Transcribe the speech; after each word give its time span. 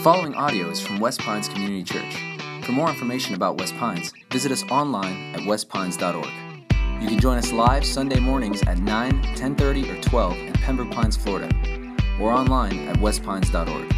following 0.00 0.34
audio 0.34 0.70
is 0.70 0.80
from 0.80 0.98
West 0.98 1.20
Pines 1.20 1.46
Community 1.46 1.84
Church. 1.84 2.16
For 2.64 2.72
more 2.72 2.88
information 2.88 3.34
about 3.34 3.58
West 3.58 3.76
Pines, 3.76 4.14
visit 4.30 4.50
us 4.50 4.62
online 4.70 5.34
at 5.34 5.42
westpines.org. 5.42 6.26
You 7.02 7.08
can 7.08 7.20
join 7.20 7.36
us 7.36 7.52
live 7.52 7.84
Sunday 7.84 8.18
mornings 8.18 8.62
at 8.62 8.78
9, 8.78 9.22
10:30, 9.36 9.90
or 9.90 10.00
12 10.00 10.38
in 10.38 10.52
Pembroke 10.54 10.90
Pines, 10.90 11.18
Florida, 11.18 11.50
or 12.18 12.32
online 12.32 12.88
at 12.88 12.96
westpines.org. 12.96 13.94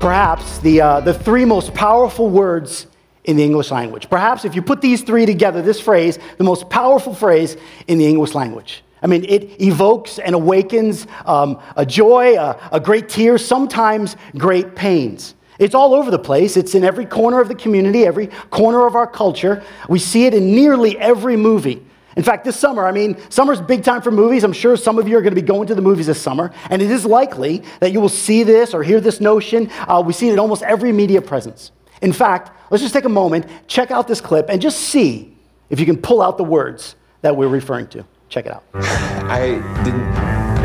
Perhaps 0.00 0.58
the, 0.58 0.80
uh, 0.80 1.00
the 1.00 1.14
three 1.14 1.44
most 1.44 1.72
powerful 1.72 2.28
words 2.28 2.88
in 3.26 3.36
the 3.36 3.44
English 3.44 3.70
language. 3.70 4.10
Perhaps 4.10 4.44
if 4.44 4.56
you 4.56 4.62
put 4.62 4.80
these 4.80 5.02
three 5.02 5.24
together, 5.24 5.62
this 5.62 5.78
phrase, 5.78 6.18
the 6.38 6.44
most 6.44 6.68
powerful 6.68 7.14
phrase 7.14 7.56
in 7.86 7.98
the 7.98 8.06
English 8.06 8.34
language. 8.34 8.82
I 9.06 9.08
mean, 9.08 9.24
it 9.28 9.62
evokes 9.62 10.18
and 10.18 10.34
awakens 10.34 11.06
um, 11.26 11.60
a 11.76 11.86
joy, 11.86 12.36
a, 12.36 12.58
a 12.72 12.80
great 12.80 13.08
tear, 13.08 13.38
sometimes 13.38 14.16
great 14.36 14.74
pains. 14.74 15.36
It's 15.60 15.76
all 15.76 15.94
over 15.94 16.10
the 16.10 16.18
place. 16.18 16.56
It's 16.56 16.74
in 16.74 16.82
every 16.82 17.06
corner 17.06 17.40
of 17.40 17.46
the 17.46 17.54
community, 17.54 18.04
every 18.04 18.26
corner 18.50 18.84
of 18.84 18.96
our 18.96 19.06
culture. 19.06 19.62
We 19.88 20.00
see 20.00 20.26
it 20.26 20.34
in 20.34 20.50
nearly 20.50 20.98
every 20.98 21.36
movie. 21.36 21.86
In 22.16 22.24
fact, 22.24 22.44
this 22.44 22.58
summer, 22.58 22.84
I 22.84 22.90
mean, 22.90 23.16
summer's 23.28 23.60
big 23.60 23.84
time 23.84 24.02
for 24.02 24.10
movies. 24.10 24.42
I'm 24.42 24.52
sure 24.52 24.76
some 24.76 24.98
of 24.98 25.06
you 25.06 25.16
are 25.16 25.22
going 25.22 25.36
to 25.36 25.40
be 25.40 25.46
going 25.46 25.68
to 25.68 25.76
the 25.76 25.82
movies 25.82 26.08
this 26.08 26.20
summer, 26.20 26.50
and 26.68 26.82
it 26.82 26.90
is 26.90 27.06
likely 27.06 27.62
that 27.78 27.92
you 27.92 28.00
will 28.00 28.08
see 28.08 28.42
this 28.42 28.74
or 28.74 28.82
hear 28.82 29.00
this 29.00 29.20
notion. 29.20 29.70
Uh, 29.86 30.02
we 30.04 30.14
see 30.14 30.30
it 30.30 30.32
in 30.32 30.40
almost 30.40 30.64
every 30.64 30.90
media 30.90 31.22
presence. 31.22 31.70
In 32.02 32.12
fact, 32.12 32.50
let's 32.72 32.82
just 32.82 32.92
take 32.92 33.04
a 33.04 33.08
moment, 33.08 33.46
check 33.68 33.92
out 33.92 34.08
this 34.08 34.20
clip, 34.20 34.46
and 34.48 34.60
just 34.60 34.80
see 34.80 35.38
if 35.70 35.78
you 35.78 35.86
can 35.86 35.96
pull 35.96 36.20
out 36.20 36.38
the 36.38 36.44
words 36.44 36.96
that 37.20 37.36
we're 37.36 37.46
referring 37.46 37.86
to. 37.86 38.04
Check 38.28 38.46
it 38.46 38.52
out. 38.52 38.64
I 38.74 39.62
didn't 39.84 40.02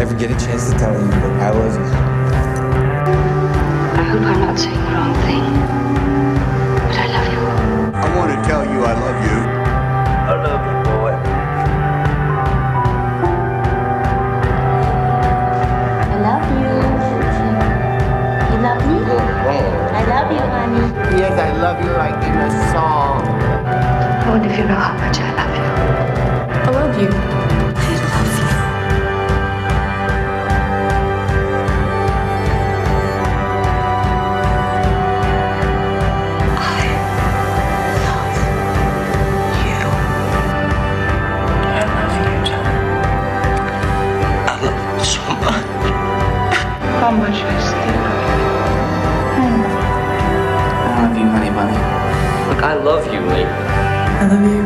ever 0.01 0.15
get 0.15 0.31
a 0.31 0.33
chance 0.33 0.71
to 0.71 0.77
tell 0.79 0.93
you 0.93 1.07
that 1.07 1.41
I 1.41 1.49
love 1.51 1.75
you. 1.77 1.85
I 3.93 4.03
hope 4.03 4.21
I'm 4.21 4.39
not 4.41 4.57
saying 4.57 4.73
the 4.73 4.81
wrong 4.91 5.13
thing. 5.29 5.45
But 6.89 6.98
I 6.98 7.07
love 7.13 7.27
you. 7.32 7.39
I 7.93 8.17
want 8.17 8.29
to 8.34 8.37
tell 8.49 8.65
you 8.65 8.82
I 8.82 8.93
love 8.98 9.20
you. 9.21 9.37
I 10.26 10.34
love 10.41 10.62
you, 10.65 10.76
boy. 10.89 11.13
I 16.09 16.17
love 16.26 16.45
you. 16.57 16.73
You 18.49 18.57
love 18.65 18.82
me? 18.89 18.98
I 19.93 20.01
love 20.09 20.29
you, 20.34 20.41
honey. 20.41 20.85
Yes, 21.21 21.37
I 21.37 21.39
love 21.62 21.77
you 21.85 21.91
like 21.91 22.23
in 22.26 22.37
a 22.37 22.49
song. 22.73 23.21
I 23.21 24.29
wonder 24.29 24.49
if 24.49 24.57
you 24.57 24.65
know 24.65 24.76
how 24.76 24.93
much 24.98 25.20
I 25.20 25.29
love 25.37 25.54
you. 25.55 25.70
I 26.57 26.70
love 26.71 26.98
you. 26.99 27.40
How 47.12 47.17
much 47.17 47.43
I 47.43 47.59
still 47.59 47.99
love 48.07 48.31
you. 48.40 49.65
I 50.87 51.04
love 51.04 51.17
you, 51.20 51.27
honey 51.27 51.51
bunny. 51.51 51.79
Look, 52.48 52.63
I 52.63 52.73
love 52.76 53.04
you, 53.13 53.20
Lee. 53.20 53.43
I 53.43 54.27
love 54.31 54.45
you. 54.49 54.60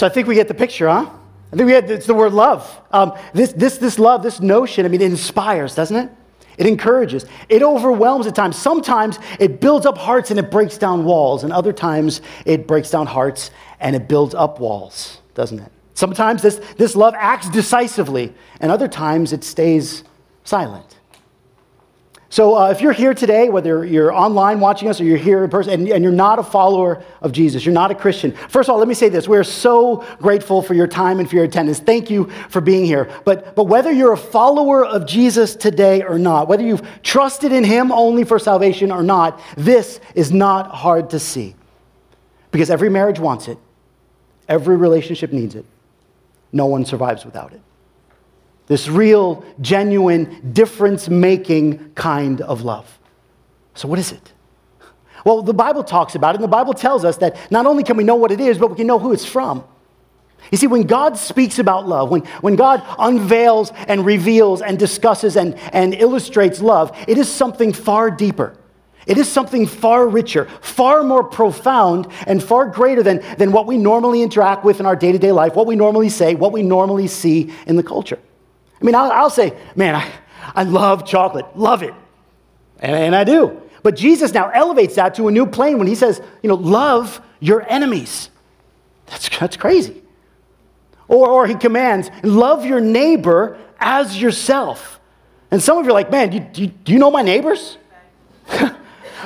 So 0.00 0.06
I 0.06 0.08
think 0.08 0.26
we 0.26 0.34
get 0.34 0.48
the 0.48 0.54
picture, 0.54 0.88
huh? 0.88 1.10
I 1.52 1.56
think 1.56 1.66
we 1.66 1.72
had 1.72 1.90
it's 1.90 2.06
the 2.06 2.14
word 2.14 2.32
love. 2.32 2.80
Um, 2.90 3.12
this, 3.34 3.52
this, 3.52 3.76
this 3.76 3.98
love, 3.98 4.22
this 4.22 4.40
notion, 4.40 4.86
I 4.86 4.88
mean, 4.88 5.02
it 5.02 5.10
inspires, 5.10 5.74
doesn't 5.74 5.94
it? 5.94 6.10
It 6.56 6.66
encourages. 6.66 7.26
It 7.50 7.62
overwhelms 7.62 8.26
at 8.26 8.34
times. 8.34 8.56
Sometimes 8.56 9.18
it 9.38 9.60
builds 9.60 9.84
up 9.84 9.98
hearts 9.98 10.30
and 10.30 10.40
it 10.40 10.50
breaks 10.50 10.78
down 10.78 11.04
walls, 11.04 11.44
and 11.44 11.52
other 11.52 11.74
times 11.74 12.22
it 12.46 12.66
breaks 12.66 12.90
down 12.90 13.08
hearts 13.08 13.50
and 13.78 13.94
it 13.94 14.08
builds 14.08 14.34
up 14.34 14.58
walls, 14.58 15.20
doesn't 15.34 15.58
it? 15.58 15.70
Sometimes 15.92 16.40
this, 16.40 16.62
this 16.78 16.96
love 16.96 17.12
acts 17.14 17.50
decisively, 17.50 18.32
and 18.58 18.72
other 18.72 18.88
times 18.88 19.34
it 19.34 19.44
stays 19.44 20.02
silent. 20.44 20.96
So, 22.32 22.56
uh, 22.56 22.70
if 22.70 22.80
you're 22.80 22.92
here 22.92 23.12
today, 23.12 23.48
whether 23.48 23.84
you're 23.84 24.12
online 24.12 24.60
watching 24.60 24.88
us 24.88 25.00
or 25.00 25.04
you're 25.04 25.16
here 25.16 25.42
in 25.42 25.50
person, 25.50 25.72
and, 25.72 25.88
and 25.88 26.04
you're 26.04 26.12
not 26.12 26.38
a 26.38 26.44
follower 26.44 27.02
of 27.22 27.32
Jesus, 27.32 27.66
you're 27.66 27.74
not 27.74 27.90
a 27.90 27.94
Christian, 27.94 28.30
first 28.48 28.68
of 28.68 28.72
all, 28.72 28.78
let 28.78 28.86
me 28.86 28.94
say 28.94 29.08
this. 29.08 29.26
We're 29.26 29.42
so 29.42 30.06
grateful 30.18 30.62
for 30.62 30.74
your 30.74 30.86
time 30.86 31.18
and 31.18 31.28
for 31.28 31.34
your 31.34 31.44
attendance. 31.44 31.80
Thank 31.80 32.08
you 32.08 32.30
for 32.48 32.60
being 32.60 32.84
here. 32.84 33.10
But, 33.24 33.56
but 33.56 33.64
whether 33.64 33.90
you're 33.90 34.12
a 34.12 34.16
follower 34.16 34.86
of 34.86 35.06
Jesus 35.06 35.56
today 35.56 36.04
or 36.04 36.20
not, 36.20 36.46
whether 36.46 36.62
you've 36.62 37.02
trusted 37.02 37.50
in 37.50 37.64
Him 37.64 37.90
only 37.90 38.22
for 38.22 38.38
salvation 38.38 38.92
or 38.92 39.02
not, 39.02 39.40
this 39.56 39.98
is 40.14 40.30
not 40.30 40.70
hard 40.70 41.10
to 41.10 41.18
see. 41.18 41.56
Because 42.52 42.70
every 42.70 42.90
marriage 42.90 43.18
wants 43.18 43.48
it, 43.48 43.58
every 44.48 44.76
relationship 44.76 45.32
needs 45.32 45.56
it. 45.56 45.64
No 46.52 46.66
one 46.66 46.84
survives 46.84 47.24
without 47.24 47.52
it. 47.52 47.60
This 48.70 48.86
real, 48.86 49.44
genuine, 49.60 50.52
difference 50.52 51.08
making 51.08 51.90
kind 51.94 52.40
of 52.40 52.62
love. 52.62 53.00
So, 53.74 53.88
what 53.88 53.98
is 53.98 54.12
it? 54.12 54.32
Well, 55.24 55.42
the 55.42 55.52
Bible 55.52 55.82
talks 55.82 56.14
about 56.14 56.36
it, 56.36 56.38
and 56.38 56.44
the 56.44 56.48
Bible 56.48 56.72
tells 56.72 57.04
us 57.04 57.16
that 57.16 57.50
not 57.50 57.66
only 57.66 57.82
can 57.82 57.96
we 57.96 58.04
know 58.04 58.14
what 58.14 58.30
it 58.30 58.40
is, 58.40 58.58
but 58.58 58.70
we 58.70 58.76
can 58.76 58.86
know 58.86 59.00
who 59.00 59.12
it's 59.12 59.24
from. 59.24 59.64
You 60.52 60.56
see, 60.56 60.68
when 60.68 60.84
God 60.84 61.18
speaks 61.18 61.58
about 61.58 61.88
love, 61.88 62.10
when, 62.10 62.20
when 62.42 62.54
God 62.54 62.80
unveils 62.96 63.72
and 63.88 64.06
reveals 64.06 64.62
and 64.62 64.78
discusses 64.78 65.36
and, 65.36 65.56
and 65.72 65.92
illustrates 65.92 66.60
love, 66.60 66.96
it 67.08 67.18
is 67.18 67.28
something 67.28 67.72
far 67.72 68.08
deeper. 68.08 68.56
It 69.04 69.18
is 69.18 69.28
something 69.28 69.66
far 69.66 70.06
richer, 70.06 70.44
far 70.60 71.02
more 71.02 71.24
profound, 71.24 72.06
and 72.28 72.40
far 72.40 72.66
greater 72.66 73.02
than, 73.02 73.20
than 73.36 73.50
what 73.50 73.66
we 73.66 73.78
normally 73.78 74.22
interact 74.22 74.62
with 74.62 74.78
in 74.78 74.86
our 74.86 74.94
day 74.94 75.10
to 75.10 75.18
day 75.18 75.32
life, 75.32 75.56
what 75.56 75.66
we 75.66 75.74
normally 75.74 76.08
say, 76.08 76.36
what 76.36 76.52
we 76.52 76.62
normally 76.62 77.08
see 77.08 77.52
in 77.66 77.74
the 77.74 77.82
culture. 77.82 78.20
I 78.80 78.84
mean, 78.84 78.94
I'll, 78.94 79.10
I'll 79.12 79.30
say, 79.30 79.56
man, 79.76 79.94
I, 79.94 80.10
I 80.54 80.62
love 80.64 81.06
chocolate, 81.06 81.56
love 81.56 81.82
it. 81.82 81.94
And, 82.78 82.96
and 82.96 83.16
I 83.16 83.24
do. 83.24 83.60
But 83.82 83.96
Jesus 83.96 84.32
now 84.32 84.50
elevates 84.50 84.94
that 84.96 85.14
to 85.16 85.28
a 85.28 85.30
new 85.30 85.46
plane 85.46 85.78
when 85.78 85.86
he 85.86 85.94
says, 85.94 86.20
you 86.42 86.48
know, 86.48 86.54
love 86.54 87.20
your 87.40 87.68
enemies. 87.70 88.30
That's, 89.06 89.28
that's 89.38 89.56
crazy. 89.56 90.02
Or, 91.08 91.28
or 91.28 91.46
he 91.46 91.54
commands, 91.54 92.10
love 92.22 92.64
your 92.64 92.80
neighbor 92.80 93.58
as 93.78 94.20
yourself. 94.20 95.00
And 95.50 95.62
some 95.62 95.78
of 95.78 95.84
you 95.84 95.90
are 95.90 95.94
like, 95.94 96.10
man, 96.10 96.30
do 96.52 96.62
you, 96.62 96.68
do 96.68 96.92
you 96.92 96.98
know 96.98 97.10
my 97.10 97.22
neighbors? 97.22 97.78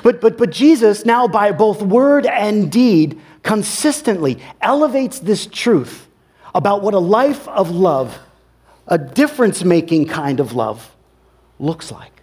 but, 0.03 0.21
but, 0.21 0.39
but 0.39 0.51
Jesus, 0.51 1.05
now 1.05 1.29
by 1.29 1.53
both 1.53 1.83
word 1.83 2.27
and 2.27 2.73
deed, 2.73 3.21
consistently 3.43 4.41
elevates 4.61 5.19
this 5.19 5.47
truth 5.47 6.09
about 6.55 6.83
what 6.83 6.95
a 6.95 6.99
life 6.99 7.47
of 7.49 7.71
love 7.71 8.19
a 8.87 8.99
difference 8.99 9.65
making 9.65 10.07
kind 10.07 10.41
of 10.41 10.55
love 10.55 10.95
looks 11.59 11.91
like. 11.91 12.15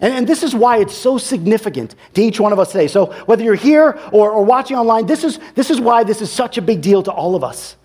And, 0.00 0.12
and, 0.12 0.26
this 0.26 0.42
is 0.42 0.54
why 0.54 0.78
it's 0.78 0.94
so 0.94 1.16
significant 1.16 1.94
to 2.14 2.22
each 2.22 2.38
one 2.38 2.52
of 2.52 2.58
us 2.58 2.72
today. 2.72 2.86
So, 2.86 3.06
whether 3.24 3.42
you're 3.42 3.54
here 3.54 3.98
or, 4.12 4.30
or 4.30 4.44
watching 4.44 4.76
online, 4.76 5.06
this 5.06 5.24
is, 5.24 5.38
this 5.54 5.70
is 5.70 5.80
why 5.80 6.04
this 6.04 6.20
is 6.20 6.30
such 6.30 6.58
a 6.58 6.62
big 6.62 6.82
deal 6.82 7.02
to 7.02 7.10
all 7.10 7.34
of 7.34 7.42
us. 7.42 7.76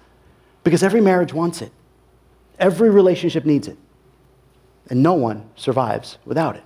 Because 0.63 0.83
every 0.83 0.99
marriage 0.99 1.33
wants 1.33 1.61
it, 1.61 1.71
every 2.59 2.89
relationship 2.89 3.45
needs 3.45 3.67
it, 3.69 3.77
and 4.89 5.01
no 5.01 5.13
one 5.13 5.49
survives 5.55 6.17
without 6.25 6.57
it. 6.57 6.63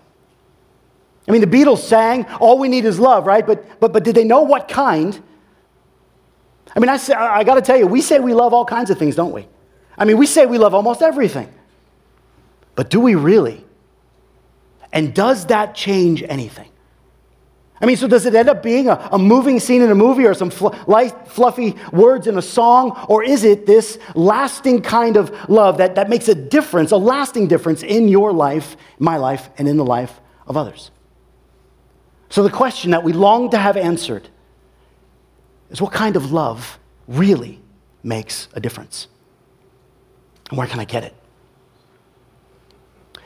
I 1.28 1.32
mean, 1.32 1.42
the 1.42 1.48
Beatles 1.48 1.80
sang, 1.80 2.26
All 2.40 2.58
we 2.58 2.68
need 2.68 2.86
is 2.86 3.00
love, 3.00 3.28
right? 3.28 3.46
But, 3.46 3.80
but, 3.80 3.94
but 3.94 4.04
did 4.04 4.16
they 4.16 4.24
know 4.24 4.42
what 4.42 4.68
kind? 4.68 5.22
I 6.76 6.80
mean, 6.80 6.90
I, 6.90 7.00
I 7.14 7.44
got 7.44 7.56
to 7.56 7.62
tell 7.62 7.78
you, 7.78 7.88
we 7.88 8.02
say 8.02 8.20
we 8.20 8.34
love 8.34 8.54
all 8.54 8.66
kinds 8.66 8.90
of 8.90 8.98
things, 8.98 9.16
don't 9.16 9.32
we? 9.32 9.48
I 9.98 10.06
mean, 10.06 10.18
we 10.18 10.26
say 10.26 10.46
we 10.46 10.58
love 10.58 10.74
almost 10.74 11.02
everything. 11.02 11.52
But 12.76 12.90
do 12.90 13.00
we 13.00 13.16
really? 13.16 13.64
And 14.92 15.14
does 15.14 15.48
that 15.48 15.76
change 15.76 16.24
anything? 16.24 16.70
I 17.82 17.86
mean, 17.86 17.98
so 17.98 18.08
does 18.08 18.26
it 18.26 18.34
end 18.34 18.48
up 18.48 18.64
being 18.64 18.88
a, 18.88 19.10
a 19.12 19.20
moving 19.20 19.60
scene 19.60 19.82
in 19.82 19.92
a 19.92 19.96
movie 19.96 20.26
or 20.26 20.34
some 20.34 20.50
fl- 20.50 20.70
light, 20.88 21.28
fluffy 21.28 21.76
words 21.92 22.26
in 22.26 22.38
a 22.38 22.42
song? 22.42 22.98
Or 23.10 23.24
is 23.24 23.44
it 23.44 23.66
this 23.66 24.00
lasting 24.16 24.82
kind 24.82 25.18
of 25.18 25.50
love 25.50 25.78
that, 25.80 25.96
that 25.96 26.10
makes 26.10 26.30
a 26.30 26.36
difference, 26.36 26.92
a 26.92 26.98
lasting 26.98 27.48
difference 27.48 27.84
in 27.84 28.08
your 28.08 28.32
life, 28.32 28.78
my 28.98 29.18
life, 29.18 29.50
and 29.58 29.68
in 29.68 29.76
the 29.76 29.84
life 29.84 30.22
of 30.48 30.56
others? 30.56 30.92
So 32.30 32.44
the 32.44 32.50
question 32.50 32.92
that 32.92 33.04
we 33.04 33.12
long 33.14 33.50
to 33.52 33.58
have 33.58 33.76
answered 33.76 34.30
is 35.70 35.82
what 35.82 35.92
kind 35.92 36.16
of 36.16 36.32
love 36.32 36.80
really 37.08 37.62
makes 38.04 38.48
a 38.54 38.62
difference? 38.62 39.08
And 40.50 40.58
where 40.58 40.68
can 40.68 40.80
I 40.80 40.86
get 40.86 41.04
it? 41.04 41.14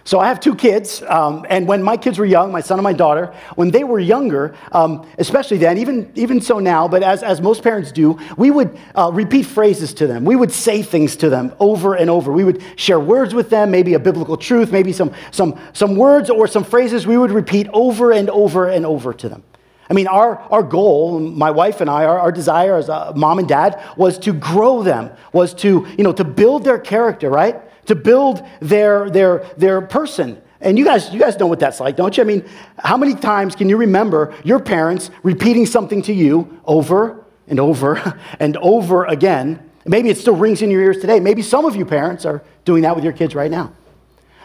So 0.09 0.19
I 0.19 0.27
have 0.27 0.39
two 0.39 0.55
kids, 0.55 1.03
um, 1.03 1.45
and 1.51 1.67
when 1.67 1.83
my 1.83 1.95
kids 1.95 2.17
were 2.17 2.25
young, 2.25 2.51
my 2.51 2.61
son 2.61 2.79
and 2.79 2.83
my 2.83 2.93
daughter, 2.93 3.31
when 3.53 3.69
they 3.69 3.83
were 3.83 3.99
younger, 3.99 4.55
um, 4.71 5.07
especially 5.19 5.57
then, 5.57 5.77
even, 5.77 6.11
even 6.15 6.41
so 6.41 6.57
now, 6.57 6.87
but 6.87 7.03
as, 7.03 7.21
as 7.21 7.41
most 7.41 7.61
parents 7.61 7.91
do, 7.91 8.17
we 8.35 8.49
would 8.49 8.75
uh, 8.95 9.11
repeat 9.13 9.43
phrases 9.43 9.93
to 9.93 10.07
them. 10.07 10.25
We 10.25 10.35
would 10.35 10.51
say 10.51 10.81
things 10.81 11.15
to 11.17 11.29
them 11.29 11.53
over 11.59 11.93
and 11.93 12.09
over. 12.09 12.31
We 12.31 12.43
would 12.43 12.63
share 12.75 12.99
words 12.99 13.35
with 13.35 13.51
them, 13.51 13.69
maybe 13.69 13.93
a 13.93 13.99
biblical 13.99 14.35
truth, 14.35 14.71
maybe 14.71 14.93
some, 14.93 15.13
some, 15.29 15.59
some 15.73 15.95
words 15.95 16.31
or 16.31 16.47
some 16.47 16.63
phrases 16.63 17.05
we 17.05 17.15
would 17.15 17.29
repeat 17.29 17.67
over 17.71 18.11
and 18.11 18.31
over 18.31 18.67
and 18.67 18.87
over 18.87 19.13
to 19.13 19.29
them. 19.29 19.43
I 19.89 19.93
mean, 19.93 20.07
our, 20.07 20.37
our 20.51 20.61
goal, 20.61 21.19
my 21.19 21.49
wife 21.49 21.81
and 21.81 21.89
I, 21.89 22.05
our, 22.05 22.19
our 22.19 22.31
desire 22.31 22.75
as 22.75 22.89
a 22.89 23.13
mom 23.15 23.39
and 23.39 23.47
dad 23.47 23.81
was 23.97 24.19
to 24.19 24.33
grow 24.33 24.83
them, 24.83 25.11
was 25.33 25.53
to, 25.55 25.87
you 25.97 26.03
know, 26.03 26.13
to 26.13 26.23
build 26.23 26.63
their 26.63 26.77
character, 26.77 27.29
right? 27.29 27.59
to 27.89 27.95
build 27.95 28.45
their, 28.59 29.09
their, 29.09 29.39
their 29.57 29.81
person. 29.81 30.39
And 30.61 30.77
you 30.77 30.85
guys, 30.85 31.11
you 31.11 31.19
guys 31.19 31.39
know 31.39 31.47
what 31.47 31.59
that's 31.59 31.79
like, 31.79 31.95
don't 31.95 32.15
you? 32.15 32.21
I 32.21 32.25
mean, 32.25 32.47
how 32.77 32.97
many 32.97 33.15
times 33.15 33.55
can 33.55 33.67
you 33.67 33.77
remember 33.77 34.31
your 34.43 34.59
parents 34.59 35.09
repeating 35.23 35.65
something 35.65 36.03
to 36.03 36.13
you 36.13 36.61
over 36.65 37.25
and 37.47 37.59
over 37.59 38.19
and 38.39 38.57
over 38.57 39.05
again? 39.05 39.71
Maybe 39.87 40.09
it 40.09 40.19
still 40.19 40.35
rings 40.35 40.61
in 40.61 40.69
your 40.69 40.83
ears 40.83 40.99
today. 40.99 41.19
Maybe 41.19 41.41
some 41.41 41.65
of 41.65 41.75
you 41.75 41.83
parents 41.83 42.25
are 42.25 42.43
doing 42.63 42.83
that 42.83 42.93
with 42.93 43.03
your 43.03 43.13
kids 43.13 43.33
right 43.33 43.49
now. 43.49 43.73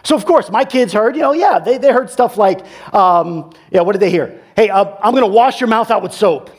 So, 0.05 0.15
of 0.15 0.27
course, 0.27 0.51
my 0.51 0.65
kids 0.65 0.93
heard, 0.93 1.17
you 1.17 1.23
know, 1.23 1.33
yeah, 1.33 1.59
they, 1.59 1.79
they 1.79 1.91
heard 1.91 2.11
stuff 2.11 2.37
like, 2.37 2.65
um, 2.95 3.51
yeah, 3.71 3.81
what 3.81 3.93
did 3.93 4.01
they 4.01 4.11
hear? 4.11 4.43
Hey, 4.55 4.69
uh, 4.69 4.85
I'm 5.03 5.13
going 5.13 5.25
to 5.25 5.31
wash 5.31 5.61
your 5.61 5.69
mouth 5.69 5.91
out 5.91 6.03
with 6.03 6.13
soap. 6.13 6.51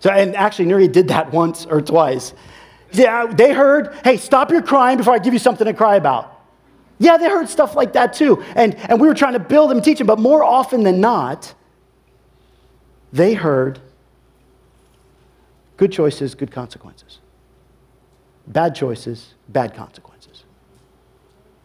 So, 0.00 0.10
and 0.10 0.36
actually, 0.36 0.66
Nuri 0.66 0.92
did 0.92 1.08
that 1.08 1.32
once 1.32 1.64
or 1.64 1.80
twice. 1.80 2.34
Yeah, 2.92 3.26
they 3.26 3.52
heard, 3.52 3.96
hey, 4.04 4.18
stop 4.18 4.50
your 4.50 4.62
crying 4.62 4.98
before 4.98 5.14
I 5.14 5.18
give 5.18 5.32
you 5.32 5.38
something 5.38 5.66
to 5.66 5.72
cry 5.72 5.96
about. 5.96 6.32
Yeah, 6.98 7.16
they 7.16 7.28
heard 7.28 7.48
stuff 7.48 7.74
like 7.74 7.94
that 7.94 8.12
too. 8.12 8.42
And, 8.54 8.74
and 8.74 9.00
we 9.00 9.08
were 9.08 9.14
trying 9.14 9.34
to 9.34 9.38
build 9.38 9.70
them 9.70 9.80
teach 9.80 9.98
them, 9.98 10.06
but 10.06 10.18
more 10.18 10.44
often 10.44 10.82
than 10.82 11.00
not, 11.00 11.54
they 13.12 13.34
heard 13.34 13.80
good 15.76 15.92
choices, 15.92 16.34
good 16.34 16.50
consequences. 16.50 17.18
Bad 18.46 18.74
choices, 18.74 19.34
bad 19.48 19.74
consequences. 19.74 20.15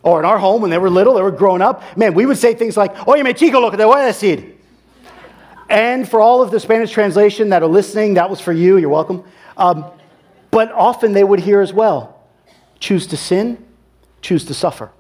Or 0.04 0.20
in 0.20 0.26
our 0.26 0.40
home, 0.40 0.62
when 0.62 0.72
they 0.72 0.78
were 0.78 0.90
little, 0.90 1.14
they 1.14 1.22
were 1.22 1.32
growing 1.32 1.62
up, 1.62 1.96
man, 1.96 2.14
we 2.14 2.26
would 2.26 2.38
say 2.38 2.54
things 2.54 2.76
like, 2.76 3.08
Oye, 3.08 3.22
me 3.22 3.34
chico, 3.34 3.60
lo 3.60 3.70
que 3.70 3.78
te 3.78 3.84
voy. 3.84 4.56
And 5.70 6.10
for 6.10 6.20
all 6.20 6.42
of 6.42 6.52
the 6.52 6.60
Spanish 6.60 6.92
translation 6.92 7.50
that 7.50 7.64
are 7.64 7.68
listening, 7.68 8.16
that 8.16 8.30
was 8.30 8.42
for 8.42 8.52
you, 8.52 8.78
you're 8.78 8.90
welcome. 8.90 9.24
Um, 9.56 9.86
but 10.50 10.72
often 10.74 11.14
they 11.14 11.24
would 11.24 11.40
hear 11.40 11.62
as 11.62 11.72
well 11.72 12.22
choose 12.80 13.06
to 13.08 13.16
sin, 13.16 13.64
choose 14.22 14.44
to 14.46 14.54
suffer. 14.54 14.92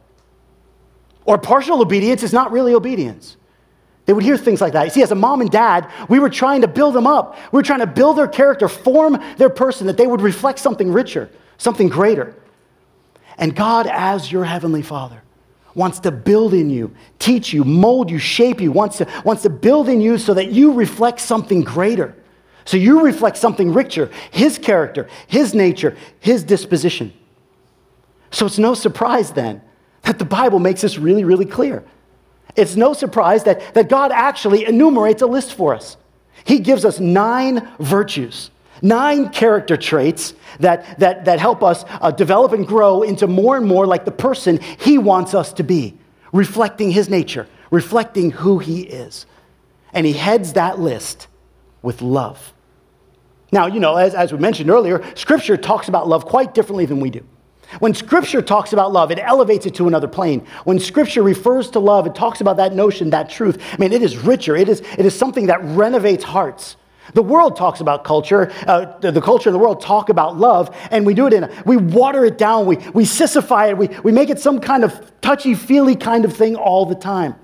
Or 1.25 1.38
partial 1.38 1.81
obedience 1.81 2.24
is 2.24 2.31
not 2.31 2.51
really 2.51 2.74
obedience. 2.74 3.38
They 4.06 4.13
would 4.13 4.24
hear 4.24 4.38
things 4.38 4.62
like 4.62 4.74
that. 4.74 4.83
You 4.86 4.89
see, 4.92 5.03
as 5.03 5.12
a 5.12 5.15
mom 5.15 5.42
and 5.42 5.51
dad, 5.51 5.89
we 6.07 6.19
were 6.19 6.30
trying 6.30 6.62
to 6.62 6.68
build 6.68 6.95
them 6.95 7.07
up. 7.07 7.38
We 7.51 7.57
were 7.57 7.63
trying 7.63 7.80
to 7.80 7.88
build 7.88 8.18
their 8.18 8.27
character, 8.27 8.68
form 8.68 9.21
their 9.38 9.50
person, 9.50 9.88
that 9.88 9.98
they 9.98 10.07
would 10.07 10.21
reflect 10.21 10.59
something 10.59 10.92
richer, 10.92 11.30
something 11.57 11.89
greater. 11.89 12.36
And 13.41 13.55
God, 13.55 13.88
as 13.88 14.31
your 14.31 14.45
heavenly 14.45 14.83
Father, 14.83 15.23
wants 15.73 15.99
to 16.01 16.11
build 16.11 16.53
in 16.53 16.69
you, 16.69 16.95
teach 17.17 17.51
you, 17.51 17.63
mold 17.63 18.11
you, 18.11 18.19
shape 18.19 18.61
you, 18.61 18.71
wants 18.71 18.99
to, 18.99 19.07
wants 19.25 19.41
to 19.41 19.49
build 19.49 19.89
in 19.89 19.99
you 19.99 20.19
so 20.19 20.35
that 20.35 20.51
you 20.51 20.73
reflect 20.73 21.19
something 21.19 21.61
greater. 21.61 22.15
So 22.65 22.77
you 22.77 23.01
reflect 23.03 23.38
something 23.38 23.73
richer 23.73 24.11
his 24.29 24.59
character, 24.59 25.09
his 25.25 25.55
nature, 25.55 25.97
his 26.19 26.43
disposition. 26.43 27.11
So 28.29 28.45
it's 28.45 28.59
no 28.59 28.75
surprise 28.75 29.31
then 29.31 29.61
that 30.03 30.19
the 30.19 30.25
Bible 30.25 30.59
makes 30.59 30.81
this 30.81 30.99
really, 30.99 31.23
really 31.23 31.45
clear. 31.45 31.83
It's 32.55 32.75
no 32.75 32.93
surprise 32.93 33.43
that, 33.45 33.73
that 33.73 33.89
God 33.89 34.11
actually 34.11 34.65
enumerates 34.65 35.23
a 35.23 35.27
list 35.27 35.55
for 35.55 35.73
us. 35.73 35.97
He 36.43 36.59
gives 36.59 36.85
us 36.85 36.99
nine 36.99 37.67
virtues, 37.79 38.50
nine 38.81 39.29
character 39.29 39.77
traits 39.77 40.33
that, 40.59 40.99
that, 40.99 41.25
that 41.25 41.39
help 41.39 41.63
us 41.63 41.85
uh, 41.87 42.11
develop 42.11 42.51
and 42.51 42.67
grow 42.67 43.01
into 43.03 43.27
more 43.27 43.57
and 43.57 43.65
more 43.65 43.85
like 43.85 44.05
the 44.05 44.11
person 44.11 44.59
He 44.79 44.97
wants 44.97 45.33
us 45.33 45.53
to 45.53 45.63
be, 45.63 45.97
reflecting 46.31 46.91
His 46.91 47.09
nature, 47.09 47.47
reflecting 47.69 48.31
who 48.31 48.59
He 48.59 48.81
is. 48.81 49.25
And 49.93 50.05
He 50.05 50.13
heads 50.13 50.53
that 50.53 50.79
list 50.79 51.27
with 51.81 52.01
love. 52.01 52.53
Now, 53.51 53.67
you 53.67 53.79
know, 53.79 53.97
as, 53.97 54.15
as 54.15 54.31
we 54.31 54.39
mentioned 54.39 54.69
earlier, 54.69 55.03
Scripture 55.15 55.57
talks 55.57 55.89
about 55.89 56.07
love 56.07 56.25
quite 56.25 56.53
differently 56.53 56.85
than 56.85 56.99
we 56.99 57.09
do. 57.09 57.25
When 57.79 57.93
Scripture 57.93 58.41
talks 58.41 58.73
about 58.73 58.91
love, 58.91 59.11
it 59.11 59.19
elevates 59.19 59.65
it 59.65 59.75
to 59.75 59.87
another 59.87 60.07
plane. 60.07 60.45
When 60.65 60.79
Scripture 60.79 61.23
refers 61.23 61.69
to 61.71 61.79
love, 61.79 62.05
it 62.05 62.15
talks 62.15 62.41
about 62.41 62.57
that 62.57 62.73
notion, 62.73 63.11
that 63.11 63.29
truth. 63.29 63.61
I 63.71 63.77
mean, 63.77 63.93
it 63.93 64.01
is 64.01 64.17
richer. 64.17 64.55
It 64.55 64.67
is, 64.67 64.81
it 64.81 65.05
is 65.05 65.17
something 65.17 65.47
that 65.47 65.63
renovates 65.63 66.23
hearts. 66.23 66.75
The 67.13 67.24
world 67.24 67.56
talks 67.56 67.81
about 67.81 68.03
culture. 68.03 68.51
Uh, 68.68 68.98
the, 69.00 69.12
the, 69.12 69.21
culture 69.21 69.50
in 69.50 69.53
the 69.53 69.59
world 69.59 69.81
talk 69.81 70.09
about 70.09 70.38
love, 70.38 70.75
and 70.92 71.06
we 71.06 71.13
do 71.13 71.27
it 71.27 71.33
in 71.33 71.44
a, 71.44 71.63
we 71.65 71.77
water 71.77 72.24
it 72.25 72.38
down. 72.38 72.65
We, 72.65 72.77
we 72.94 73.03
sissify 73.03 73.69
it. 73.69 73.77
We, 73.77 73.88
we 74.03 74.12
make 74.12 74.30
it 74.30 74.39
some 74.39 74.59
kind 74.59 74.83
of 74.83 75.12
touchy-feely 75.21 75.95
kind 75.95 76.25
of 76.25 76.36
thing 76.36 76.56
all 76.56 76.86
the 76.86 76.95
time. 76.95 77.36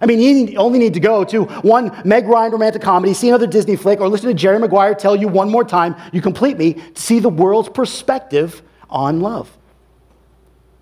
I 0.00 0.06
mean, 0.06 0.20
you 0.20 0.58
only 0.58 0.78
need 0.78 0.94
to 0.94 1.00
go 1.00 1.24
to 1.24 1.44
one 1.44 2.02
Meg 2.04 2.26
Ryan 2.26 2.52
romantic 2.52 2.82
comedy, 2.82 3.14
see 3.14 3.28
another 3.28 3.46
Disney 3.46 3.76
flick, 3.76 4.00
or 4.00 4.08
listen 4.08 4.28
to 4.28 4.34
Jerry 4.34 4.58
Maguire 4.58 4.94
tell 4.94 5.16
you 5.16 5.28
one 5.28 5.50
more 5.50 5.64
time, 5.64 5.96
you 6.12 6.20
complete 6.20 6.58
me, 6.58 6.74
to 6.74 7.00
see 7.00 7.20
the 7.20 7.28
world's 7.28 7.68
perspective 7.68 8.62
on 8.90 9.20
love. 9.20 9.56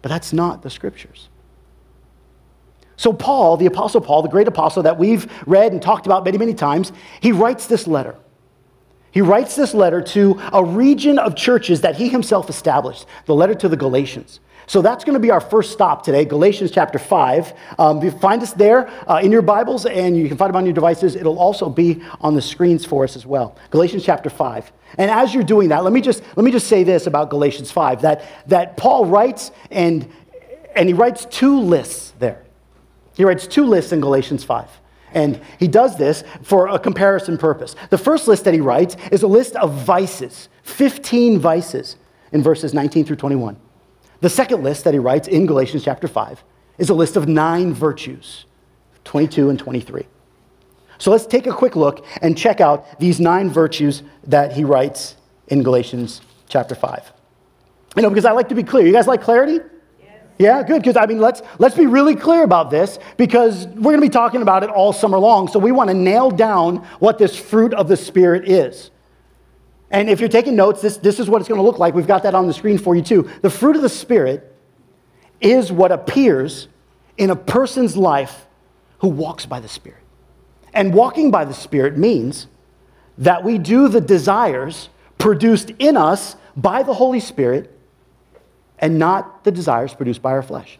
But 0.00 0.08
that's 0.08 0.32
not 0.32 0.62
the 0.62 0.70
scriptures. 0.70 1.28
So, 3.02 3.12
Paul, 3.12 3.56
the 3.56 3.66
Apostle 3.66 4.00
Paul, 4.00 4.22
the 4.22 4.28
great 4.28 4.46
apostle 4.46 4.84
that 4.84 4.96
we've 4.96 5.26
read 5.44 5.72
and 5.72 5.82
talked 5.82 6.06
about 6.06 6.24
many, 6.24 6.38
many 6.38 6.54
times, 6.54 6.92
he 7.20 7.32
writes 7.32 7.66
this 7.66 7.88
letter. 7.88 8.14
He 9.10 9.20
writes 9.20 9.56
this 9.56 9.74
letter 9.74 10.00
to 10.00 10.40
a 10.52 10.64
region 10.64 11.18
of 11.18 11.34
churches 11.34 11.80
that 11.80 11.96
he 11.96 12.08
himself 12.08 12.48
established, 12.48 13.06
the 13.26 13.34
letter 13.34 13.56
to 13.56 13.68
the 13.68 13.76
Galatians. 13.76 14.38
So 14.68 14.82
that's 14.82 15.02
going 15.02 15.14
to 15.14 15.20
be 15.20 15.32
our 15.32 15.40
first 15.40 15.72
stop 15.72 16.04
today, 16.04 16.24
Galatians 16.24 16.70
chapter 16.70 17.00
5. 17.00 17.52
Um, 17.76 18.00
you 18.00 18.12
find 18.12 18.40
us 18.40 18.52
there 18.52 18.88
uh, 19.10 19.18
in 19.20 19.32
your 19.32 19.42
Bibles, 19.42 19.84
and 19.84 20.16
you 20.16 20.28
can 20.28 20.36
find 20.36 20.50
them 20.50 20.56
on 20.58 20.64
your 20.64 20.72
devices. 20.72 21.16
It'll 21.16 21.40
also 21.40 21.68
be 21.68 22.04
on 22.20 22.36
the 22.36 22.40
screens 22.40 22.84
for 22.84 23.02
us 23.02 23.16
as 23.16 23.26
well. 23.26 23.56
Galatians 23.70 24.04
chapter 24.04 24.30
5. 24.30 24.70
And 24.98 25.10
as 25.10 25.34
you're 25.34 25.42
doing 25.42 25.70
that, 25.70 25.82
let 25.82 25.92
me 25.92 26.02
just, 26.02 26.22
let 26.36 26.44
me 26.44 26.52
just 26.52 26.68
say 26.68 26.84
this 26.84 27.08
about 27.08 27.30
Galatians 27.30 27.72
5 27.72 28.02
that, 28.02 28.24
that 28.46 28.76
Paul 28.76 29.06
writes, 29.06 29.50
and, 29.72 30.08
and 30.76 30.88
he 30.88 30.94
writes 30.94 31.24
two 31.24 31.58
lists 31.58 32.12
there. 32.20 32.44
He 33.14 33.24
writes 33.24 33.46
two 33.46 33.64
lists 33.64 33.92
in 33.92 34.00
Galatians 34.00 34.44
5. 34.44 34.68
And 35.14 35.40
he 35.58 35.68
does 35.68 35.98
this 35.98 36.24
for 36.42 36.68
a 36.68 36.78
comparison 36.78 37.36
purpose. 37.36 37.76
The 37.90 37.98
first 37.98 38.28
list 38.28 38.44
that 38.44 38.54
he 38.54 38.60
writes 38.60 38.96
is 39.10 39.22
a 39.22 39.26
list 39.26 39.56
of 39.56 39.74
vices, 39.74 40.48
15 40.62 41.38
vices 41.38 41.96
in 42.32 42.42
verses 42.42 42.72
19 42.72 43.04
through 43.04 43.16
21. 43.16 43.56
The 44.20 44.30
second 44.30 44.62
list 44.62 44.84
that 44.84 44.94
he 44.94 45.00
writes 45.00 45.28
in 45.28 45.46
Galatians 45.46 45.84
chapter 45.84 46.08
5 46.08 46.42
is 46.78 46.88
a 46.88 46.94
list 46.94 47.16
of 47.16 47.28
nine 47.28 47.74
virtues, 47.74 48.46
22 49.04 49.50
and 49.50 49.58
23. 49.58 50.06
So 50.98 51.10
let's 51.10 51.26
take 51.26 51.46
a 51.46 51.52
quick 51.52 51.76
look 51.76 52.06
and 52.22 52.38
check 52.38 52.60
out 52.60 52.98
these 53.00 53.20
nine 53.20 53.50
virtues 53.50 54.02
that 54.24 54.52
he 54.52 54.64
writes 54.64 55.16
in 55.48 55.62
Galatians 55.62 56.22
chapter 56.48 56.74
5. 56.74 57.12
You 57.96 58.02
know, 58.02 58.08
because 58.08 58.24
I 58.24 58.32
like 58.32 58.48
to 58.48 58.54
be 58.54 58.62
clear. 58.62 58.86
You 58.86 58.92
guys 58.92 59.06
like 59.06 59.20
clarity? 59.20 59.58
Yeah, 60.38 60.62
good. 60.62 60.82
Because 60.82 60.96
I 60.96 61.06
mean, 61.06 61.18
let's 61.18 61.42
let's 61.58 61.76
be 61.76 61.86
really 61.86 62.16
clear 62.16 62.42
about 62.42 62.70
this 62.70 62.98
because 63.16 63.66
we're 63.66 63.92
going 63.92 63.96
to 63.96 64.02
be 64.02 64.08
talking 64.08 64.42
about 64.42 64.64
it 64.64 64.70
all 64.70 64.92
summer 64.92 65.18
long. 65.18 65.48
So 65.48 65.58
we 65.58 65.72
want 65.72 65.88
to 65.88 65.94
nail 65.94 66.30
down 66.30 66.78
what 66.98 67.18
this 67.18 67.36
fruit 67.36 67.74
of 67.74 67.88
the 67.88 67.96
spirit 67.96 68.48
is. 68.48 68.90
And 69.92 70.08
if 70.08 70.20
you're 70.20 70.28
taking 70.30 70.56
notes, 70.56 70.80
this, 70.80 70.96
this 70.96 71.20
is 71.20 71.28
what 71.28 71.42
it's 71.42 71.48
going 71.48 71.60
to 71.60 71.64
look 71.64 71.78
like. 71.78 71.94
We've 71.94 72.06
got 72.06 72.22
that 72.22 72.34
on 72.34 72.46
the 72.46 72.54
screen 72.54 72.78
for 72.78 72.96
you 72.96 73.02
too. 73.02 73.30
The 73.42 73.50
fruit 73.50 73.76
of 73.76 73.82
the 73.82 73.90
Spirit 73.90 74.56
is 75.40 75.70
what 75.70 75.92
appears 75.92 76.66
in 77.18 77.28
a 77.28 77.36
person's 77.36 77.94
life 77.94 78.46
who 79.00 79.08
walks 79.08 79.44
by 79.44 79.60
the 79.60 79.68
Spirit. 79.68 80.02
And 80.72 80.94
walking 80.94 81.30
by 81.30 81.44
the 81.44 81.52
Spirit 81.52 81.98
means 81.98 82.46
that 83.18 83.44
we 83.44 83.58
do 83.58 83.88
the 83.88 84.00
desires 84.00 84.88
produced 85.18 85.70
in 85.78 85.98
us 85.98 86.36
by 86.56 86.82
the 86.82 86.94
Holy 86.94 87.20
Spirit 87.20 87.71
and 88.82 88.98
not 88.98 89.44
the 89.44 89.52
desires 89.52 89.94
produced 89.94 90.20
by 90.20 90.32
our 90.32 90.42
flesh. 90.42 90.78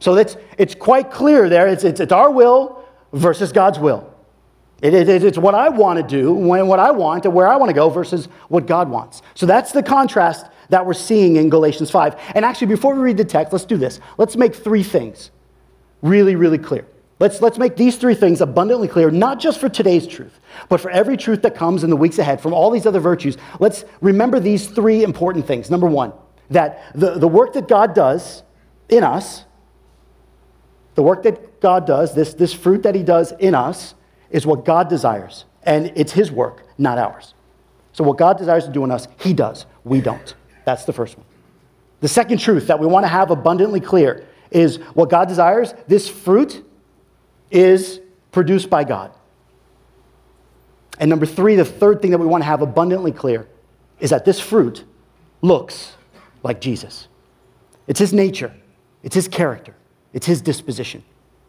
So 0.00 0.14
that's, 0.14 0.36
it's 0.58 0.74
quite 0.74 1.10
clear 1.10 1.48
there. 1.48 1.68
It's, 1.68 1.84
it's, 1.84 2.00
it's 2.00 2.12
our 2.12 2.30
will 2.30 2.84
versus 3.12 3.52
God's 3.52 3.78
will. 3.78 4.12
It, 4.82 4.94
it, 4.94 5.24
it's 5.24 5.38
what 5.38 5.54
I 5.54 5.70
want 5.70 5.98
to 5.98 6.06
do, 6.06 6.32
when, 6.32 6.66
what 6.68 6.78
I 6.78 6.90
want, 6.90 7.24
and 7.24 7.34
where 7.34 7.48
I 7.48 7.56
want 7.56 7.70
to 7.70 7.74
go 7.74 7.88
versus 7.88 8.26
what 8.48 8.66
God 8.66 8.90
wants. 8.90 9.22
So 9.34 9.46
that's 9.46 9.72
the 9.72 9.82
contrast 9.82 10.46
that 10.68 10.84
we're 10.84 10.94
seeing 10.94 11.36
in 11.36 11.48
Galatians 11.48 11.90
5. 11.90 12.32
And 12.34 12.44
actually, 12.44 12.68
before 12.68 12.94
we 12.94 13.00
read 13.00 13.16
the 13.16 13.24
text, 13.24 13.52
let's 13.52 13.64
do 13.64 13.76
this. 13.76 13.98
Let's 14.18 14.36
make 14.36 14.54
three 14.54 14.82
things 14.82 15.30
really, 16.02 16.36
really 16.36 16.58
clear. 16.58 16.86
Let's, 17.20 17.40
let's 17.40 17.58
make 17.58 17.76
these 17.76 17.96
three 17.96 18.14
things 18.14 18.40
abundantly 18.40 18.86
clear, 18.86 19.10
not 19.10 19.40
just 19.40 19.58
for 19.58 19.68
today's 19.68 20.06
truth, 20.06 20.38
but 20.68 20.80
for 20.80 20.90
every 20.90 21.16
truth 21.16 21.42
that 21.42 21.56
comes 21.56 21.82
in 21.82 21.90
the 21.90 21.96
weeks 21.96 22.18
ahead 22.18 22.40
from 22.40 22.52
all 22.52 22.70
these 22.70 22.86
other 22.86 23.00
virtues. 23.00 23.36
Let's 23.58 23.84
remember 24.00 24.38
these 24.38 24.68
three 24.68 25.02
important 25.02 25.44
things. 25.44 25.68
Number 25.70 25.88
one, 25.88 26.12
that 26.50 26.82
the, 26.94 27.18
the 27.18 27.28
work 27.28 27.52
that 27.54 27.68
God 27.68 27.94
does 27.94 28.42
in 28.88 29.04
us, 29.04 29.44
the 30.94 31.02
work 31.02 31.22
that 31.24 31.60
God 31.60 31.86
does, 31.86 32.14
this, 32.14 32.34
this 32.34 32.52
fruit 32.52 32.82
that 32.82 32.94
He 32.94 33.02
does 33.02 33.32
in 33.32 33.54
us, 33.54 33.94
is 34.30 34.46
what 34.46 34.64
God 34.64 34.88
desires. 34.88 35.44
And 35.62 35.92
it's 35.94 36.12
His 36.12 36.30
work, 36.30 36.64
not 36.78 36.98
ours. 36.98 37.34
So, 37.92 38.04
what 38.04 38.16
God 38.16 38.38
desires 38.38 38.64
to 38.64 38.70
do 38.70 38.84
in 38.84 38.90
us, 38.90 39.08
He 39.20 39.32
does. 39.32 39.66
We 39.84 40.00
don't. 40.00 40.34
That's 40.64 40.84
the 40.84 40.92
first 40.92 41.16
one. 41.16 41.26
The 42.00 42.08
second 42.08 42.38
truth 42.38 42.68
that 42.68 42.78
we 42.78 42.86
want 42.86 43.04
to 43.04 43.08
have 43.08 43.30
abundantly 43.30 43.80
clear 43.80 44.26
is 44.50 44.76
what 44.94 45.10
God 45.10 45.28
desires, 45.28 45.74
this 45.88 46.08
fruit 46.08 46.64
is 47.50 48.00
produced 48.30 48.70
by 48.70 48.84
God. 48.84 49.12
And 50.98 51.10
number 51.10 51.26
three, 51.26 51.56
the 51.56 51.64
third 51.64 52.02
thing 52.02 52.10
that 52.12 52.18
we 52.18 52.26
want 52.26 52.42
to 52.42 52.46
have 52.46 52.62
abundantly 52.62 53.12
clear 53.12 53.46
is 54.00 54.10
that 54.10 54.24
this 54.24 54.40
fruit 54.40 54.84
looks 55.42 55.96
like 56.42 56.60
Jesus. 56.60 57.08
It's 57.86 57.98
his 57.98 58.12
nature, 58.12 58.52
it's 59.02 59.14
his 59.14 59.28
character, 59.28 59.74
it's 60.12 60.26
his 60.26 60.40
disposition. 60.40 61.02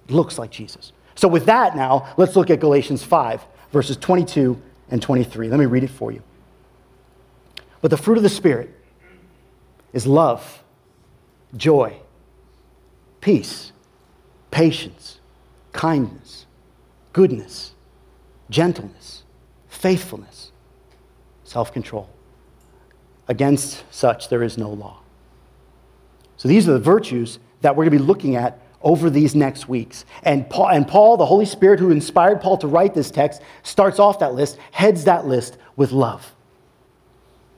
It 0.07 0.13
looks 0.13 0.37
like 0.37 0.51
Jesus. 0.51 0.93
So, 1.15 1.27
with 1.27 1.45
that, 1.45 1.75
now, 1.75 2.13
let's 2.17 2.35
look 2.35 2.49
at 2.49 2.59
Galatians 2.59 3.03
5, 3.03 3.41
verses 3.71 3.97
22 3.97 4.59
and 4.89 5.01
23. 5.01 5.49
Let 5.49 5.59
me 5.59 5.65
read 5.65 5.83
it 5.83 5.89
for 5.89 6.11
you. 6.11 6.23
But 7.81 7.91
the 7.91 7.97
fruit 7.97 8.17
of 8.17 8.23
the 8.23 8.29
Spirit 8.29 8.73
is 9.93 10.07
love, 10.07 10.63
joy, 11.55 11.95
peace, 13.21 13.71
patience, 14.51 15.19
kindness, 15.71 16.45
goodness, 17.13 17.73
gentleness, 18.49 19.23
faithfulness, 19.67 20.51
self 21.43 21.71
control. 21.71 22.09
Against 23.29 23.83
such 23.91 24.27
there 24.27 24.43
is 24.43 24.57
no 24.57 24.69
law. 24.69 24.99
So 26.35 26.47
these 26.47 26.67
are 26.67 26.73
the 26.73 26.79
virtues 26.79 27.39
that 27.61 27.75
we're 27.75 27.85
going 27.85 27.97
to 27.97 28.03
be 28.03 28.07
looking 28.07 28.35
at 28.35 28.59
over 28.81 29.09
these 29.09 29.35
next 29.35 29.69
weeks. 29.69 30.03
And 30.23 30.49
Paul, 30.49 30.69
and 30.69 30.87
Paul, 30.87 31.15
the 31.15 31.25
Holy 31.25 31.45
Spirit 31.45 31.79
who 31.79 31.91
inspired 31.91 32.41
Paul 32.41 32.57
to 32.57 32.67
write 32.67 32.93
this 32.93 33.11
text, 33.11 33.41
starts 33.61 33.99
off 33.99 34.19
that 34.19 34.33
list, 34.33 34.57
heads 34.71 35.03
that 35.03 35.27
list 35.27 35.57
with 35.75 35.91
love. 35.91 36.33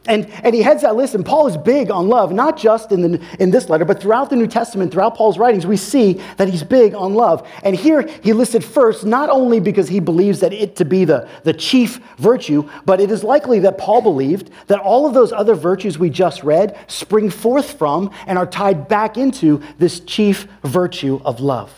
And, 0.07 0.27
and 0.43 0.55
he 0.55 0.63
heads 0.63 0.81
that 0.81 0.95
list, 0.95 1.13
and 1.13 1.23
Paul 1.23 1.45
is 1.45 1.55
big 1.57 1.91
on 1.91 2.07
love, 2.09 2.31
not 2.31 2.57
just 2.57 2.91
in, 2.91 3.03
the, 3.03 3.25
in 3.39 3.51
this 3.51 3.69
letter, 3.69 3.85
but 3.85 4.01
throughout 4.01 4.31
the 4.31 4.35
New 4.35 4.47
Testament, 4.47 4.91
throughout 4.91 5.13
Paul's 5.13 5.37
writings, 5.37 5.67
we 5.67 5.77
see 5.77 6.19
that 6.37 6.49
he's 6.49 6.63
big 6.63 6.95
on 6.95 7.13
love. 7.13 7.47
And 7.63 7.75
here 7.75 8.01
he 8.23 8.33
listed 8.33 8.63
first, 8.63 9.05
not 9.05 9.29
only 9.29 9.59
because 9.59 9.87
he 9.87 9.99
believes 9.99 10.39
that 10.39 10.53
it 10.53 10.75
to 10.77 10.85
be 10.85 11.05
the, 11.05 11.29
the 11.43 11.53
chief 11.53 11.99
virtue, 12.17 12.67
but 12.83 12.99
it 12.99 13.11
is 13.11 13.23
likely 13.23 13.59
that 13.59 13.77
Paul 13.77 14.01
believed 14.01 14.49
that 14.65 14.79
all 14.79 15.05
of 15.05 15.13
those 15.13 15.31
other 15.31 15.53
virtues 15.53 15.99
we 15.99 16.09
just 16.09 16.41
read 16.41 16.75
spring 16.87 17.29
forth 17.29 17.77
from 17.77 18.09
and 18.25 18.39
are 18.39 18.47
tied 18.47 18.87
back 18.87 19.17
into 19.17 19.61
this 19.77 19.99
chief 19.99 20.47
virtue 20.63 21.21
of 21.23 21.39
love. 21.41 21.71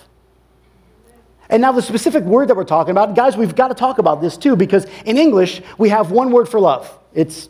And 1.50 1.62
now, 1.62 1.74
the 1.74 1.82
specific 1.82 2.24
word 2.24 2.48
that 2.48 2.56
we're 2.56 2.64
talking 2.64 2.92
about, 2.92 3.16
guys, 3.16 3.36
we've 3.36 3.54
got 3.54 3.68
to 3.68 3.76
talk 3.76 3.98
about 3.98 4.22
this 4.22 4.38
too, 4.38 4.56
because 4.56 4.88
in 5.04 5.18
English, 5.18 5.62
we 5.78 5.90
have 5.90 6.10
one 6.10 6.32
word 6.32 6.48
for 6.48 6.60
love 6.62 7.00
it's 7.14 7.50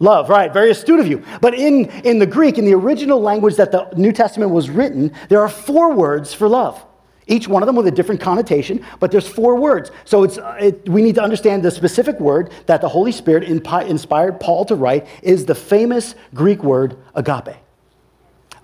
Love, 0.00 0.28
right, 0.28 0.52
very 0.52 0.70
astute 0.70 1.00
of 1.00 1.08
you. 1.08 1.24
But 1.40 1.54
in, 1.54 1.86
in 2.04 2.18
the 2.18 2.26
Greek, 2.26 2.56
in 2.56 2.64
the 2.64 2.74
original 2.74 3.20
language 3.20 3.56
that 3.56 3.72
the 3.72 3.88
New 3.96 4.12
Testament 4.12 4.52
was 4.52 4.70
written, 4.70 5.12
there 5.28 5.40
are 5.40 5.48
four 5.48 5.92
words 5.92 6.32
for 6.32 6.48
love. 6.48 6.84
Each 7.26 7.46
one 7.46 7.62
of 7.62 7.66
them 7.66 7.76
with 7.76 7.86
a 7.86 7.90
different 7.90 8.20
connotation, 8.20 8.84
but 9.00 9.10
there's 9.10 9.28
four 9.28 9.56
words. 9.56 9.90
So 10.04 10.22
it's, 10.22 10.38
uh, 10.38 10.56
it, 10.60 10.88
we 10.88 11.02
need 11.02 11.16
to 11.16 11.22
understand 11.22 11.62
the 11.62 11.70
specific 11.70 12.18
word 12.20 12.52
that 12.66 12.80
the 12.80 12.88
Holy 12.88 13.12
Spirit 13.12 13.44
inspired 13.44 14.40
Paul 14.40 14.64
to 14.66 14.74
write 14.74 15.06
is 15.22 15.44
the 15.44 15.54
famous 15.54 16.14
Greek 16.32 16.62
word 16.62 16.96
agape. 17.14 17.56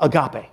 Agape. 0.01 0.47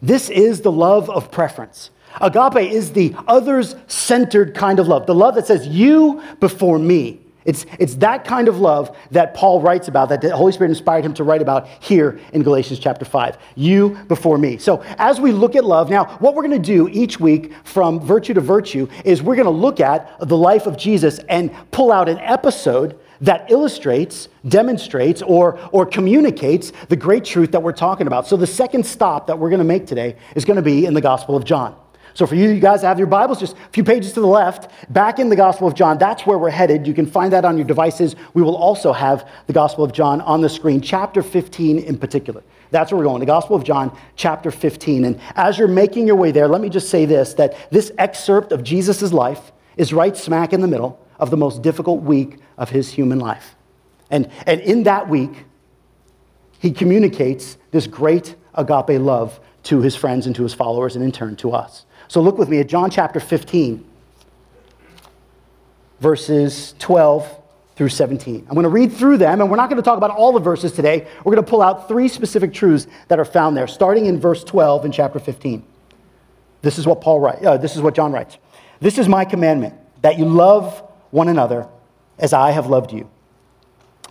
This 0.00 0.30
is 0.30 0.62
the 0.62 0.72
love 0.72 1.10
of 1.10 1.30
preference. 1.30 1.90
Agape 2.20 2.72
is 2.72 2.92
the 2.92 3.14
others 3.28 3.76
centered 3.86 4.54
kind 4.54 4.78
of 4.78 4.88
love, 4.88 5.06
the 5.06 5.14
love 5.14 5.34
that 5.34 5.46
says, 5.46 5.66
You 5.66 6.22
before 6.40 6.78
me. 6.78 7.21
It's, 7.44 7.66
it's 7.78 7.96
that 7.96 8.24
kind 8.24 8.48
of 8.48 8.58
love 8.58 8.96
that 9.10 9.34
Paul 9.34 9.60
writes 9.60 9.88
about, 9.88 10.08
that 10.10 10.20
the 10.20 10.34
Holy 10.36 10.52
Spirit 10.52 10.70
inspired 10.70 11.04
him 11.04 11.14
to 11.14 11.24
write 11.24 11.42
about 11.42 11.66
here 11.80 12.20
in 12.32 12.42
Galatians 12.42 12.78
chapter 12.78 13.04
5. 13.04 13.38
You 13.56 13.90
before 14.08 14.38
me. 14.38 14.58
So, 14.58 14.82
as 14.98 15.20
we 15.20 15.32
look 15.32 15.56
at 15.56 15.64
love, 15.64 15.90
now, 15.90 16.04
what 16.18 16.34
we're 16.34 16.42
going 16.42 16.62
to 16.62 16.72
do 16.74 16.88
each 16.88 17.18
week 17.18 17.52
from 17.64 18.00
virtue 18.00 18.34
to 18.34 18.40
virtue 18.40 18.88
is 19.04 19.22
we're 19.22 19.36
going 19.36 19.46
to 19.46 19.50
look 19.50 19.80
at 19.80 20.18
the 20.20 20.36
life 20.36 20.66
of 20.66 20.76
Jesus 20.76 21.18
and 21.28 21.50
pull 21.70 21.90
out 21.90 22.08
an 22.08 22.18
episode 22.18 22.98
that 23.20 23.50
illustrates, 23.50 24.28
demonstrates, 24.48 25.22
or, 25.22 25.58
or 25.70 25.86
communicates 25.86 26.72
the 26.88 26.96
great 26.96 27.24
truth 27.24 27.52
that 27.52 27.62
we're 27.62 27.72
talking 27.72 28.06
about. 28.06 28.26
So, 28.26 28.36
the 28.36 28.46
second 28.46 28.86
stop 28.86 29.26
that 29.26 29.38
we're 29.38 29.50
going 29.50 29.58
to 29.58 29.64
make 29.64 29.86
today 29.86 30.16
is 30.36 30.44
going 30.44 30.56
to 30.56 30.62
be 30.62 30.86
in 30.86 30.94
the 30.94 31.00
Gospel 31.00 31.36
of 31.36 31.44
John. 31.44 31.76
So, 32.14 32.26
for 32.26 32.34
you, 32.34 32.50
you 32.50 32.60
guys 32.60 32.82
have 32.82 32.98
your 32.98 33.06
Bibles, 33.06 33.40
just 33.40 33.56
a 33.56 33.68
few 33.70 33.84
pages 33.84 34.12
to 34.14 34.20
the 34.20 34.26
left, 34.26 34.70
back 34.92 35.18
in 35.18 35.28
the 35.28 35.36
Gospel 35.36 35.66
of 35.66 35.74
John. 35.74 35.98
That's 35.98 36.26
where 36.26 36.36
we're 36.36 36.50
headed. 36.50 36.86
You 36.86 36.94
can 36.94 37.06
find 37.06 37.32
that 37.32 37.44
on 37.44 37.56
your 37.56 37.66
devices. 37.66 38.16
We 38.34 38.42
will 38.42 38.56
also 38.56 38.92
have 38.92 39.28
the 39.46 39.52
Gospel 39.52 39.84
of 39.84 39.92
John 39.92 40.20
on 40.20 40.40
the 40.40 40.48
screen, 40.48 40.80
chapter 40.80 41.22
15 41.22 41.78
in 41.78 41.98
particular. 41.98 42.42
That's 42.70 42.90
where 42.90 42.98
we're 42.98 43.04
going, 43.04 43.20
the 43.20 43.26
Gospel 43.26 43.56
of 43.56 43.64
John, 43.64 43.96
chapter 44.16 44.50
15. 44.50 45.04
And 45.04 45.20
as 45.36 45.58
you're 45.58 45.68
making 45.68 46.06
your 46.06 46.16
way 46.16 46.32
there, 46.32 46.48
let 46.48 46.60
me 46.60 46.68
just 46.68 46.90
say 46.90 47.04
this 47.04 47.34
that 47.34 47.70
this 47.70 47.92
excerpt 47.98 48.52
of 48.52 48.62
Jesus' 48.62 49.12
life 49.12 49.52
is 49.76 49.92
right 49.92 50.16
smack 50.16 50.52
in 50.52 50.60
the 50.60 50.68
middle 50.68 50.98
of 51.18 51.30
the 51.30 51.36
most 51.36 51.62
difficult 51.62 52.02
week 52.02 52.38
of 52.58 52.70
his 52.70 52.90
human 52.90 53.18
life. 53.18 53.54
And, 54.10 54.30
and 54.46 54.60
in 54.60 54.82
that 54.82 55.08
week, 55.08 55.44
he 56.58 56.70
communicates 56.70 57.56
this 57.70 57.86
great 57.86 58.36
agape 58.54 59.00
love 59.00 59.40
to 59.64 59.80
his 59.80 59.94
friends 59.94 60.26
and 60.26 60.34
to 60.36 60.42
his 60.42 60.54
followers, 60.54 60.96
and 60.96 61.04
in 61.04 61.12
turn 61.12 61.36
to 61.36 61.52
us. 61.52 61.86
So 62.12 62.20
look 62.20 62.36
with 62.36 62.50
me 62.50 62.58
at 62.58 62.66
John 62.66 62.90
chapter 62.90 63.18
15, 63.20 63.82
verses 65.98 66.74
12 66.78 67.40
through 67.74 67.88
17. 67.88 68.44
I'm 68.46 68.52
going 68.52 68.64
to 68.64 68.68
read 68.68 68.92
through 68.92 69.16
them, 69.16 69.40
and 69.40 69.50
we're 69.50 69.56
not 69.56 69.70
going 69.70 69.80
to 69.80 69.82
talk 69.82 69.96
about 69.96 70.10
all 70.10 70.30
the 70.30 70.38
verses 70.38 70.72
today. 70.72 71.08
We're 71.24 71.32
going 71.32 71.42
to 71.42 71.50
pull 71.50 71.62
out 71.62 71.88
three 71.88 72.08
specific 72.08 72.52
truths 72.52 72.86
that 73.08 73.18
are 73.18 73.24
found 73.24 73.56
there, 73.56 73.66
starting 73.66 74.04
in 74.04 74.20
verse 74.20 74.44
12 74.44 74.84
in 74.84 74.92
chapter 74.92 75.18
15. 75.18 75.64
This 76.60 76.78
is 76.78 76.86
what 76.86 77.00
Paul 77.00 77.18
writes. 77.18 77.46
Uh, 77.46 77.56
this 77.56 77.76
is 77.76 77.80
what 77.80 77.94
John 77.94 78.12
writes. 78.12 78.36
This 78.78 78.98
is 78.98 79.08
my 79.08 79.24
commandment, 79.24 79.72
that 80.02 80.18
you 80.18 80.26
love 80.26 80.86
one 81.12 81.28
another 81.28 81.66
as 82.18 82.34
I 82.34 82.50
have 82.50 82.66
loved 82.66 82.92
you. 82.92 83.08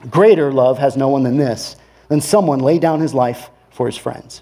Greater 0.10 0.52
love 0.52 0.80
has 0.80 0.98
no 0.98 1.10
one 1.10 1.22
than 1.22 1.38
this, 1.38 1.76
than 2.08 2.20
someone 2.20 2.62
lay 2.62 2.80
down 2.80 3.00
his 3.00 3.14
life 3.14 3.52
for 3.70 3.86
his 3.86 3.96
friends. 3.96 4.42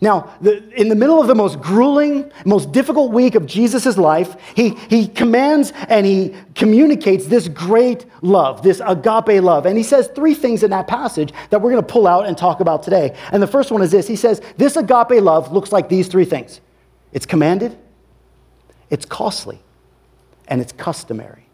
Now, 0.00 0.32
the, 0.40 0.62
in 0.74 0.88
the 0.88 0.94
middle 0.94 1.20
of 1.20 1.26
the 1.26 1.34
most 1.34 1.60
grueling, 1.60 2.30
most 2.44 2.70
difficult 2.70 3.12
week 3.12 3.34
of 3.34 3.46
Jesus' 3.46 3.98
life, 3.98 4.36
he, 4.54 4.70
he 4.88 5.08
commands 5.08 5.72
and 5.88 6.06
he 6.06 6.36
communicates 6.54 7.26
this 7.26 7.48
great 7.48 8.06
love, 8.22 8.62
this 8.62 8.80
agape 8.84 9.42
love. 9.42 9.66
And 9.66 9.76
he 9.76 9.82
says 9.82 10.08
three 10.14 10.34
things 10.34 10.62
in 10.62 10.70
that 10.70 10.86
passage 10.86 11.32
that 11.50 11.60
we're 11.60 11.72
going 11.72 11.82
to 11.82 11.92
pull 11.92 12.06
out 12.06 12.26
and 12.26 12.38
talk 12.38 12.60
about 12.60 12.84
today. 12.84 13.16
And 13.32 13.42
the 13.42 13.48
first 13.48 13.72
one 13.72 13.82
is 13.82 13.90
this 13.90 14.06
He 14.06 14.16
says, 14.16 14.40
This 14.56 14.76
agape 14.76 15.20
love 15.20 15.52
looks 15.52 15.72
like 15.72 15.88
these 15.88 16.06
three 16.06 16.24
things 16.24 16.60
it's 17.12 17.26
commanded, 17.26 17.76
it's 18.90 19.04
costly, 19.04 19.58
and 20.46 20.60
it's 20.60 20.72
customary. 20.72 21.47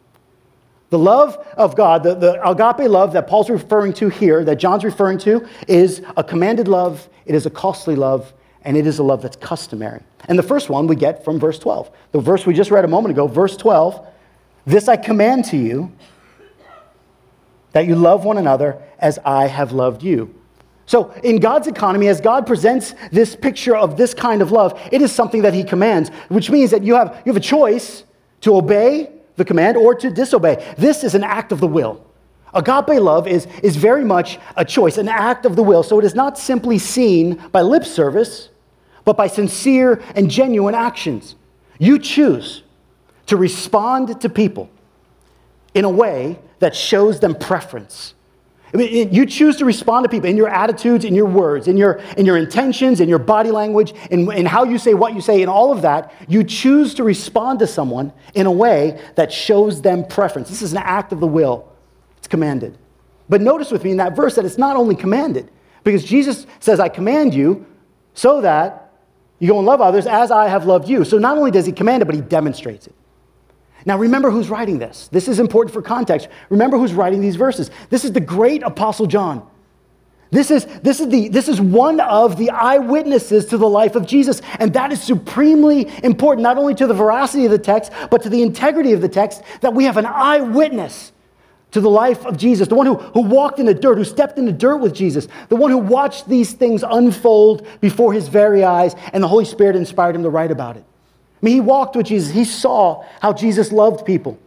The 0.95 0.99
love 0.99 1.45
of 1.57 1.75
God, 1.75 2.05
the, 2.05 2.15
the 2.15 2.49
agape 2.49 2.89
love 2.89 3.15
that 3.15 3.27
Paul's 3.27 3.51
referring 3.51 3.95
to 3.95 4.09
here, 4.09 4.45
that 4.45 4.61
John's 4.61 4.85
referring 4.85 5.19
to, 5.19 5.45
is 5.67 6.03
a 6.17 6.23
commanded 6.23 6.69
love, 6.69 7.09
it 7.27 7.35
is 7.35 7.47
a 7.47 7.51
costly 7.51 7.97
love, 7.97 8.33
and 8.63 8.77
it 8.77 8.87
is 8.87 9.01
a 9.01 9.03
love 9.03 9.21
that's 9.21 9.35
customary. 9.35 10.01
And 10.29 10.39
the 10.39 10.45
first 10.45 10.71
one 10.71 10.87
we 10.87 10.95
get 10.95 11.25
from 11.25 11.41
verse 11.41 11.59
12. 11.59 11.91
The 12.13 12.21
verse 12.21 12.47
we 12.47 12.55
just 12.55 12.71
read 12.71 12.85
a 12.85 12.87
moment 12.87 13.11
ago, 13.11 13.27
verse 13.27 13.57
12, 13.57 14.07
This 14.67 14.87
I 14.87 14.97
command 14.97 15.47
to 15.47 15.57
you 15.57 15.91
that 17.73 17.87
you 17.87 17.97
love 17.97 18.25
one 18.25 18.39
another 18.39 18.81
as 19.01 19.19
I 19.25 19.49
have 19.49 19.73
loved 19.73 20.01
you. 20.01 20.33
So, 20.87 21.11
in 21.25 21.41
God's 21.41 21.67
economy, 21.67 22.07
as 22.07 22.21
God 22.21 22.47
presents 22.47 22.95
this 23.11 23.35
picture 23.35 23.75
of 23.75 23.97
this 23.97 24.15
kind 24.15 24.41
of 24.43 24.53
love, 24.53 24.81
it 24.93 25.03
is 25.03 25.11
something 25.11 25.43
that 25.43 25.55
He 25.55 25.65
commands, 25.65 26.11
which 26.29 26.51
means 26.51 26.71
that 26.71 26.85
you 26.85 26.95
have, 26.95 27.21
you 27.27 27.33
have 27.33 27.37
a 27.37 27.45
choice 27.45 28.05
to 28.43 28.55
obey 28.55 29.11
the 29.37 29.45
command 29.45 29.77
or 29.77 29.95
to 29.95 30.11
disobey. 30.11 30.75
This 30.79 31.05
is 31.05 31.15
an 31.15 31.25
act 31.25 31.53
of 31.53 31.61
the 31.61 31.67
will. 31.67 32.05
Agape 32.53 33.01
love 33.01 33.27
is, 33.27 33.47
is 33.63 33.77
very 33.77 34.05
much 34.05 34.39
a 34.57 34.65
choice, 34.65 34.97
an 34.97 35.09
act 35.09 35.45
of 35.45 35.57
the 35.57 35.63
will. 35.63 35.83
So, 35.83 35.99
it 35.99 36.05
is 36.05 36.15
not 36.15 36.39
simply 36.39 36.79
seen 36.79 37.37
by 37.51 37.63
lip 37.63 37.85
service, 37.85 38.51
but 39.05 39.17
by 39.17 39.27
sincere 39.27 40.01
and 40.15 40.31
genuine 40.31 40.75
actions. 40.75 41.35
You 41.79 41.99
choose 41.99 42.63
to 43.27 43.37
respond 43.37 44.21
to 44.21 44.29
people 44.29 44.71
in 45.75 45.85
a 45.85 45.91
way 45.91 46.39
that 46.61 46.77
shows 46.77 47.21
them 47.21 47.35
preference. 47.35 48.15
I 48.75 48.77
mean, 48.77 49.13
you 49.13 49.25
choose 49.25 49.57
to 49.59 49.65
respond 49.65 50.03
to 50.03 50.09
people 50.09 50.29
in 50.29 50.37
your 50.37 50.49
attitudes, 50.49 51.05
in 51.05 51.15
your 51.15 51.27
words, 51.27 51.69
in 51.69 51.77
your, 51.77 52.01
in 52.17 52.27
your 52.27 52.37
intentions, 52.37 53.01
in 53.01 53.09
your 53.09 53.21
body 53.21 53.53
language, 53.53 53.95
in, 54.11 54.31
in 54.33 54.47
how 54.47 54.65
you 54.65 54.79
say 54.79 54.95
what 54.95 55.15
you 55.15 55.21
say, 55.21 55.43
in 55.43 55.49
all 55.49 55.71
of 55.71 55.83
that. 55.83 56.13
You 56.27 56.43
choose 56.43 56.93
to 56.95 57.05
respond 57.05 57.61
to 57.61 57.69
someone 57.69 58.13
in 58.35 58.47
a 58.47 58.53
way 58.53 59.01
that 59.15 59.33
shows 59.33 59.81
them 59.81 60.05
preference. 60.05 60.49
This 60.49 60.61
is 60.61 60.73
an 60.73 60.79
act 60.79 61.13
of 61.13 61.21
the 61.21 61.27
will, 61.27 61.73
it's 62.19 62.27
commanded. 62.27 62.77
But 63.29 63.41
notice 63.41 63.71
with 63.71 63.85
me 63.85 63.93
in 63.93 63.97
that 63.99 64.17
verse 64.17 64.35
that 64.35 64.45
it's 64.45 64.59
not 64.59 64.77
only 64.77 64.97
commanded, 64.97 65.53
because 65.85 66.03
Jesus 66.03 66.45
says, 66.59 66.81
I 66.81 66.89
command 66.89 67.33
you 67.33 67.65
so 68.15 68.41
that 68.41 68.93
you 69.39 69.49
go 69.49 69.59
and 69.59 69.67
love 69.67 69.81
others 69.81 70.07
as 70.07 70.33
I 70.33 70.49
have 70.49 70.67
loved 70.67 70.89
you. 70.89 71.05
So 71.05 71.19
not 71.19 71.39
only 71.39 71.53
does 71.53 71.65
he 71.65 71.73
command 71.73 72.03
it, 72.03 72.07
but 72.07 72.15
he 72.17 72.23
demonstrates 72.23 72.89
it. 72.89 72.95
Now, 73.87 73.99
remember 73.99 74.31
who's 74.31 74.49
writing 74.49 74.79
this. 74.79 75.09
This 75.09 75.29
is 75.29 75.39
important 75.39 75.75
for 75.75 75.83
context. 75.83 76.29
Remember 76.49 76.79
who's 76.79 76.95
writing 76.95 77.21
these 77.21 77.37
verses. 77.37 77.71
This 77.91 78.05
is 78.05 78.13
the 78.13 78.21
great 78.21 78.63
Apostle 78.63 79.07
John. 79.07 79.47
This 80.31 80.51
is, 80.51 80.65
this, 80.83 81.01
is 81.01 81.09
the, 81.09 81.29
this 81.29 81.49
is 81.49 81.61
one 81.61 82.01
of 82.01 82.39
the 82.39 82.51
eyewitnesses 82.51 83.47
to 83.47 83.59
the 83.59 83.69
life 83.69 83.95
of 83.95 84.07
Jesus. 84.07 84.41
And 84.59 84.73
that 84.73 84.91
is 84.91 85.03
supremely 85.03 85.89
important, 86.03 86.43
not 86.43 86.57
only 86.57 86.75
to 86.77 86.87
the 86.87 86.95
veracity 86.95 87.45
of 87.45 87.51
the 87.51 87.59
text, 87.59 87.93
but 88.11 88.23
to 88.23 88.31
the 88.31 88.43
integrity 88.43 88.93
of 88.93 89.01
the 89.01 89.09
text, 89.09 89.43
that 89.61 89.75
we 89.75 89.85
have 89.85 89.97
an 89.97 90.07
eyewitness 90.07 91.13
to 91.73 91.81
the 91.81 91.91
life 91.91 92.25
of 92.25 92.37
Jesus, 92.37 92.69
the 92.69 92.75
one 92.75 92.87
who, 92.87 92.95
who 92.97 93.23
walked 93.23 93.59
in 93.59 93.67
the 93.67 93.75
dirt, 93.75 93.99
who 93.99 94.05
stepped 94.05 94.39
in 94.39 94.47
the 94.47 94.53
dirt 94.53 94.79
with 94.79 94.95
Jesus, 94.95 95.29
the 95.49 95.57
one 95.57 95.71
who 95.71 95.79
watched 95.79 96.29
these 96.29 96.53
things 96.53 96.85
unfold 96.89 97.67
before 97.81 98.13
his 98.13 98.29
very 98.29 98.65
eyes, 98.65 98.95
and 99.13 99.23
the 99.23 99.29
Holy 99.29 99.45
Spirit 99.45 99.77
inspired 99.77 100.17
him 100.17 100.23
to 100.23 100.31
write 100.31 100.51
about 100.51 100.77
it 100.77 100.85
mean, 101.45 101.55
he 101.55 101.61
walked 101.61 101.97
with 101.97 102.07
Jesus. 102.07 102.33
He 102.33 102.45
saw 102.45 103.05
how 103.21 103.33
Jesus 103.33 103.71
loved 103.71 104.05
people. 104.07 104.39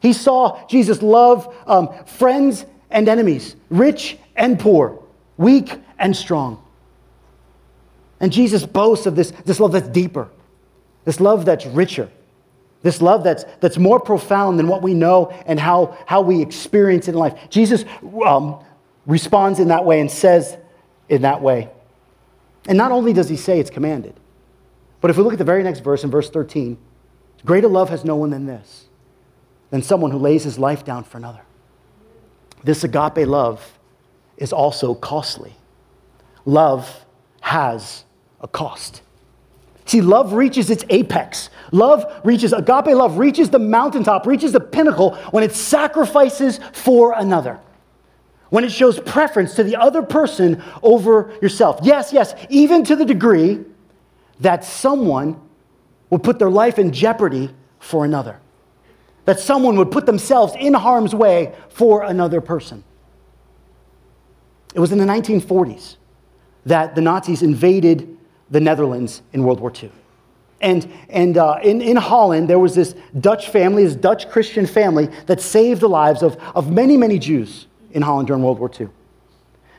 He 0.00 0.12
saw 0.12 0.66
Jesus 0.66 1.00
love 1.00 1.54
um, 1.66 1.88
friends 2.04 2.66
and 2.90 3.08
enemies, 3.08 3.56
rich 3.70 4.18
and 4.34 4.58
poor, 4.58 5.00
weak 5.36 5.78
and 5.98 6.16
strong. 6.16 6.62
And 8.20 8.32
Jesus 8.32 8.66
boasts 8.66 9.06
of 9.06 9.16
this, 9.16 9.30
this 9.44 9.60
love 9.60 9.72
that's 9.72 9.88
deeper, 9.88 10.28
this 11.04 11.20
love 11.20 11.44
that's 11.44 11.66
richer, 11.66 12.10
this 12.82 13.00
love 13.00 13.22
that's, 13.22 13.44
that's 13.60 13.78
more 13.78 14.00
profound 14.00 14.58
than 14.58 14.66
what 14.66 14.82
we 14.82 14.94
know 14.94 15.32
and 15.46 15.58
how, 15.58 15.96
how 16.06 16.20
we 16.20 16.42
experience 16.42 17.06
it 17.08 17.12
in 17.12 17.18
life. 17.18 17.38
Jesus 17.50 17.84
um, 18.24 18.62
responds 19.06 19.60
in 19.60 19.68
that 19.68 19.84
way 19.84 20.00
and 20.00 20.10
says 20.10 20.56
in 21.08 21.22
that 21.22 21.42
way. 21.42 21.68
And 22.66 22.78
not 22.78 22.92
only 22.92 23.12
does 23.12 23.28
he 23.28 23.36
say 23.36 23.60
it's 23.60 23.70
commanded, 23.70 24.14
but 25.02 25.10
if 25.10 25.16
we 25.16 25.24
look 25.24 25.32
at 25.32 25.38
the 25.38 25.44
very 25.44 25.64
next 25.64 25.80
verse 25.80 26.04
in 26.04 26.10
verse 26.10 26.30
13, 26.30 26.78
greater 27.44 27.68
love 27.68 27.90
has 27.90 28.04
no 28.04 28.14
one 28.14 28.30
than 28.30 28.46
this, 28.46 28.86
than 29.70 29.82
someone 29.82 30.12
who 30.12 30.18
lays 30.18 30.44
his 30.44 30.60
life 30.60 30.84
down 30.84 31.02
for 31.02 31.18
another. 31.18 31.42
This 32.62 32.84
agape 32.84 33.26
love 33.26 33.78
is 34.36 34.52
also 34.52 34.94
costly. 34.94 35.54
Love 36.44 37.04
has 37.40 38.04
a 38.40 38.46
cost. 38.46 39.02
See, 39.86 40.00
love 40.00 40.34
reaches 40.34 40.70
its 40.70 40.84
apex. 40.88 41.50
Love 41.72 42.06
reaches, 42.24 42.52
agape 42.52 42.94
love 42.94 43.18
reaches 43.18 43.50
the 43.50 43.58
mountaintop, 43.58 44.24
reaches 44.24 44.52
the 44.52 44.60
pinnacle 44.60 45.16
when 45.32 45.42
it 45.42 45.52
sacrifices 45.52 46.60
for 46.72 47.14
another. 47.16 47.58
When 48.50 48.62
it 48.62 48.70
shows 48.70 49.00
preference 49.00 49.56
to 49.56 49.64
the 49.64 49.74
other 49.74 50.02
person 50.02 50.62
over 50.80 51.36
yourself. 51.42 51.80
Yes, 51.82 52.12
yes, 52.12 52.34
even 52.48 52.84
to 52.84 52.94
the 52.94 53.04
degree 53.04 53.64
that 54.42 54.64
someone 54.64 55.40
would 56.10 56.22
put 56.22 56.38
their 56.38 56.50
life 56.50 56.78
in 56.78 56.92
jeopardy 56.92 57.50
for 57.78 58.04
another, 58.04 58.38
that 59.24 59.40
someone 59.40 59.76
would 59.76 59.90
put 59.90 60.04
themselves 60.06 60.54
in 60.58 60.74
harm's 60.74 61.14
way 61.14 61.54
for 61.70 62.02
another 62.02 62.40
person. 62.40 62.84
It 64.74 64.80
was 64.80 64.92
in 64.92 64.98
the 64.98 65.04
1940s 65.04 65.96
that 66.66 66.94
the 66.94 67.00
Nazis 67.00 67.42
invaded 67.42 68.16
the 68.50 68.60
Netherlands 68.60 69.22
in 69.32 69.42
World 69.42 69.60
War 69.60 69.72
II. 69.74 69.90
And, 70.60 70.92
and 71.08 71.36
uh, 71.36 71.58
in, 71.62 71.80
in 71.80 71.96
Holland, 71.96 72.48
there 72.48 72.58
was 72.58 72.74
this 72.74 72.94
Dutch 73.18 73.48
family, 73.48 73.84
this 73.84 73.96
Dutch 73.96 74.30
Christian 74.30 74.66
family, 74.66 75.08
that 75.26 75.40
saved 75.40 75.80
the 75.80 75.88
lives 75.88 76.22
of, 76.22 76.36
of 76.54 76.70
many, 76.70 76.96
many 76.96 77.18
Jews 77.18 77.66
in 77.90 78.02
Holland 78.02 78.28
during 78.28 78.42
World 78.42 78.60
War 78.60 78.70
II. 78.78 78.88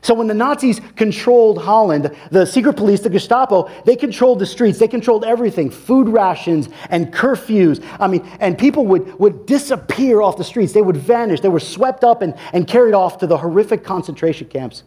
So 0.04 0.14
when 0.14 0.28
the 0.28 0.34
Nazis 0.34 0.82
controlled 0.98 1.58
Holland, 1.58 2.14
the 2.30 2.46
secret 2.46 2.74
police, 2.76 3.00
the 3.00 3.10
Gestapo, 3.10 3.72
they 3.86 3.96
controlled 3.96 4.40
the 4.40 4.46
streets, 4.46 4.78
they 4.78 4.88
controlled 4.90 5.24
everything, 5.24 5.72
food 5.72 6.10
rations 6.10 6.68
and 6.90 7.12
curfews. 7.12 7.82
I 8.02 8.08
mean, 8.08 8.30
and 8.42 8.58
people 8.58 8.86
would, 8.88 9.18
would 9.18 9.46
disappear 9.46 10.22
off 10.22 10.36
the 10.36 10.44
streets. 10.44 10.74
They 10.74 10.82
would 10.82 10.98
vanish. 10.98 11.40
They 11.40 11.48
were 11.48 11.62
swept 11.62 12.04
up 12.04 12.22
and, 12.22 12.36
and 12.52 12.68
carried 12.68 12.94
off 12.94 13.18
to 13.20 13.28
the 13.28 13.38
horrific 13.38 13.86
concentration 13.86 14.50
camps. 14.50 14.84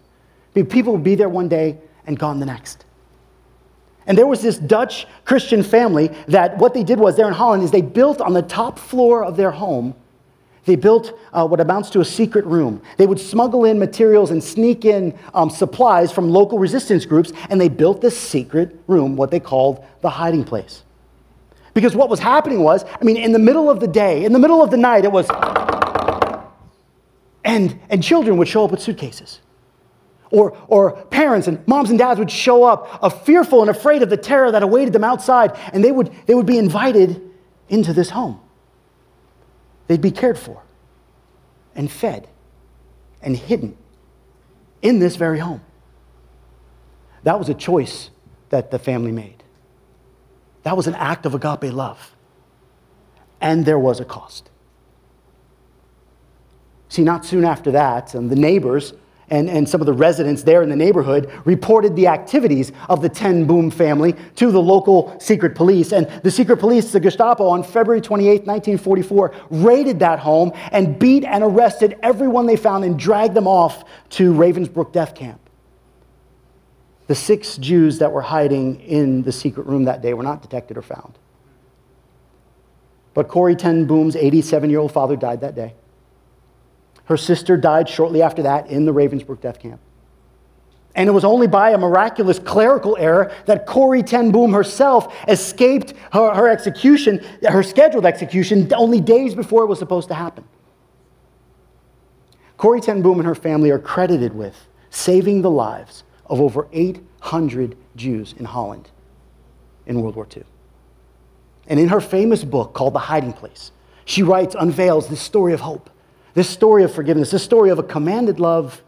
People 0.52 0.92
would 0.92 1.04
be 1.04 1.14
there 1.14 1.30
one 1.30 1.48
day 1.48 1.78
and 2.06 2.18
gone 2.18 2.38
the 2.38 2.46
next. 2.46 2.84
And 4.06 4.18
there 4.18 4.26
was 4.26 4.42
this 4.42 4.58
Dutch 4.58 5.06
Christian 5.24 5.62
family 5.62 6.08
that 6.28 6.58
what 6.58 6.74
they 6.74 6.84
did 6.84 7.00
was 7.00 7.16
there 7.16 7.26
in 7.26 7.32
Holland 7.32 7.62
is 7.62 7.70
they 7.70 7.80
built 7.80 8.20
on 8.20 8.34
the 8.34 8.42
top 8.42 8.78
floor 8.78 9.24
of 9.24 9.38
their 9.38 9.50
home 9.50 9.94
they 10.66 10.74
built 10.74 11.18
uh, 11.32 11.46
what 11.46 11.60
amounts 11.60 11.90
to 11.90 12.00
a 12.00 12.04
secret 12.04 12.44
room. 12.44 12.82
They 12.96 13.06
would 13.06 13.20
smuggle 13.20 13.64
in 13.64 13.78
materials 13.78 14.32
and 14.32 14.42
sneak 14.42 14.84
in 14.84 15.16
um, 15.32 15.48
supplies 15.48 16.12
from 16.12 16.28
local 16.28 16.58
resistance 16.58 17.06
groups, 17.06 17.32
and 17.48 17.60
they 17.60 17.68
built 17.68 18.00
this 18.00 18.18
secret 18.18 18.78
room, 18.88 19.16
what 19.16 19.30
they 19.30 19.40
called 19.40 19.84
the 20.02 20.10
hiding 20.10 20.44
place. 20.44 20.82
Because 21.72 21.94
what 21.94 22.08
was 22.08 22.18
happening 22.18 22.62
was, 22.62 22.84
I 22.84 23.04
mean, 23.04 23.16
in 23.16 23.32
the 23.32 23.38
middle 23.38 23.70
of 23.70 23.78
the 23.78 23.86
day, 23.86 24.24
in 24.24 24.32
the 24.32 24.38
middle 24.38 24.62
of 24.62 24.70
the 24.70 24.76
night, 24.76 25.04
it 25.04 25.12
was, 25.12 25.28
and, 27.44 27.78
and 27.88 28.02
children 28.02 28.36
would 28.38 28.48
show 28.48 28.64
up 28.64 28.72
with 28.72 28.82
suitcases. 28.82 29.40
Or, 30.32 30.56
or 30.66 30.92
parents 31.06 31.46
and 31.46 31.64
moms 31.68 31.90
and 31.90 31.98
dads 31.98 32.18
would 32.18 32.30
show 32.30 32.64
up 32.64 32.98
uh, 33.00 33.08
fearful 33.08 33.60
and 33.60 33.70
afraid 33.70 34.02
of 34.02 34.10
the 34.10 34.16
terror 34.16 34.50
that 34.50 34.64
awaited 34.64 34.92
them 34.92 35.04
outside, 35.04 35.56
and 35.72 35.84
they 35.84 35.92
would, 35.92 36.12
they 36.26 36.34
would 36.34 36.46
be 36.46 36.58
invited 36.58 37.22
into 37.68 37.92
this 37.92 38.10
home. 38.10 38.40
They'd 39.86 40.00
be 40.00 40.10
cared 40.10 40.38
for 40.38 40.62
and 41.74 41.90
fed 41.90 42.28
and 43.22 43.36
hidden 43.36 43.76
in 44.82 44.98
this 44.98 45.16
very 45.16 45.38
home. 45.38 45.62
That 47.22 47.38
was 47.38 47.48
a 47.48 47.54
choice 47.54 48.10
that 48.50 48.70
the 48.70 48.78
family 48.78 49.12
made. 49.12 49.42
That 50.62 50.76
was 50.76 50.86
an 50.86 50.94
act 50.94 51.26
of 51.26 51.34
agape 51.34 51.72
love. 51.72 52.14
And 53.40 53.64
there 53.64 53.78
was 53.78 54.00
a 54.00 54.04
cost. 54.04 54.50
See, 56.88 57.02
not 57.02 57.24
soon 57.24 57.44
after 57.44 57.70
that, 57.72 58.14
and 58.14 58.30
the 58.30 58.36
neighbors 58.36 58.92
and, 59.28 59.50
and 59.50 59.68
some 59.68 59.80
of 59.80 59.86
the 59.86 59.92
residents 59.92 60.44
there 60.44 60.62
in 60.62 60.68
the 60.68 60.76
neighborhood 60.76 61.30
reported 61.44 61.96
the 61.96 62.06
activities 62.06 62.70
of 62.88 63.02
the 63.02 63.08
Ten 63.08 63.44
Boom 63.44 63.70
family 63.70 64.14
to 64.36 64.52
the 64.52 64.60
local 64.60 65.18
secret 65.18 65.56
police. 65.56 65.92
And 65.92 66.06
the 66.22 66.30
secret 66.30 66.58
police, 66.58 66.92
the 66.92 67.00
Gestapo, 67.00 67.48
on 67.48 67.64
February 67.64 68.00
28, 68.00 68.46
1944, 68.46 69.34
raided 69.50 69.98
that 69.98 70.20
home 70.20 70.52
and 70.70 70.98
beat 70.98 71.24
and 71.24 71.42
arrested 71.42 71.98
everyone 72.02 72.46
they 72.46 72.56
found 72.56 72.84
and 72.84 72.98
dragged 72.98 73.34
them 73.34 73.48
off 73.48 73.84
to 74.10 74.32
Ravensbrück 74.32 74.92
death 74.92 75.14
camp. 75.14 75.40
The 77.08 77.14
six 77.14 77.56
Jews 77.56 77.98
that 77.98 78.12
were 78.12 78.22
hiding 78.22 78.80
in 78.80 79.22
the 79.22 79.32
secret 79.32 79.66
room 79.66 79.84
that 79.84 80.02
day 80.02 80.14
were 80.14 80.22
not 80.22 80.42
detected 80.42 80.76
or 80.76 80.82
found. 80.82 81.18
But 83.14 83.28
Corrie 83.28 83.56
Ten 83.56 83.86
Boom's 83.86 84.14
87 84.14 84.70
year 84.70 84.78
old 84.78 84.92
father 84.92 85.16
died 85.16 85.40
that 85.40 85.54
day. 85.54 85.74
Her 87.06 87.16
sister 87.16 87.56
died 87.56 87.88
shortly 87.88 88.22
after 88.22 88.42
that 88.42 88.68
in 88.68 88.84
the 88.84 88.92
Ravensbrück 88.92 89.40
death 89.40 89.58
camp. 89.58 89.80
And 90.94 91.08
it 91.08 91.12
was 91.12 91.24
only 91.24 91.46
by 91.46 91.70
a 91.70 91.78
miraculous 91.78 92.38
clerical 92.38 92.96
error 92.98 93.30
that 93.44 93.66
Corrie 93.66 94.02
Ten 94.02 94.32
Boom 94.32 94.52
herself 94.52 95.14
escaped 95.28 95.92
her, 96.12 96.34
her 96.34 96.48
execution, 96.48 97.24
her 97.42 97.62
scheduled 97.62 98.06
execution, 98.06 98.72
only 98.74 99.00
days 99.00 99.34
before 99.34 99.62
it 99.62 99.66
was 99.66 99.78
supposed 99.78 100.08
to 100.08 100.14
happen. 100.14 100.44
Corrie 102.56 102.80
Ten 102.80 103.02
Boom 103.02 103.18
and 103.18 103.26
her 103.26 103.34
family 103.34 103.70
are 103.70 103.78
credited 103.78 104.34
with 104.34 104.56
saving 104.88 105.42
the 105.42 105.50
lives 105.50 106.02
of 106.24 106.40
over 106.40 106.66
800 106.72 107.76
Jews 107.94 108.34
in 108.38 108.46
Holland 108.46 108.90
in 109.84 110.00
World 110.00 110.16
War 110.16 110.26
II. 110.34 110.44
And 111.68 111.78
in 111.78 111.88
her 111.88 112.00
famous 112.00 112.42
book 112.42 112.72
called 112.72 112.94
The 112.94 113.00
Hiding 113.00 113.34
Place, 113.34 113.70
she 114.06 114.22
writes, 114.22 114.56
unveils 114.58 115.08
this 115.08 115.20
story 115.20 115.52
of 115.52 115.60
hope, 115.60 115.90
this 116.36 116.50
story 116.50 116.84
of 116.84 116.92
forgiveness, 116.92 117.30
this 117.30 117.42
story 117.42 117.70
of 117.70 117.78
a 117.78 117.82
commanded 117.82 118.38
love 118.38 118.82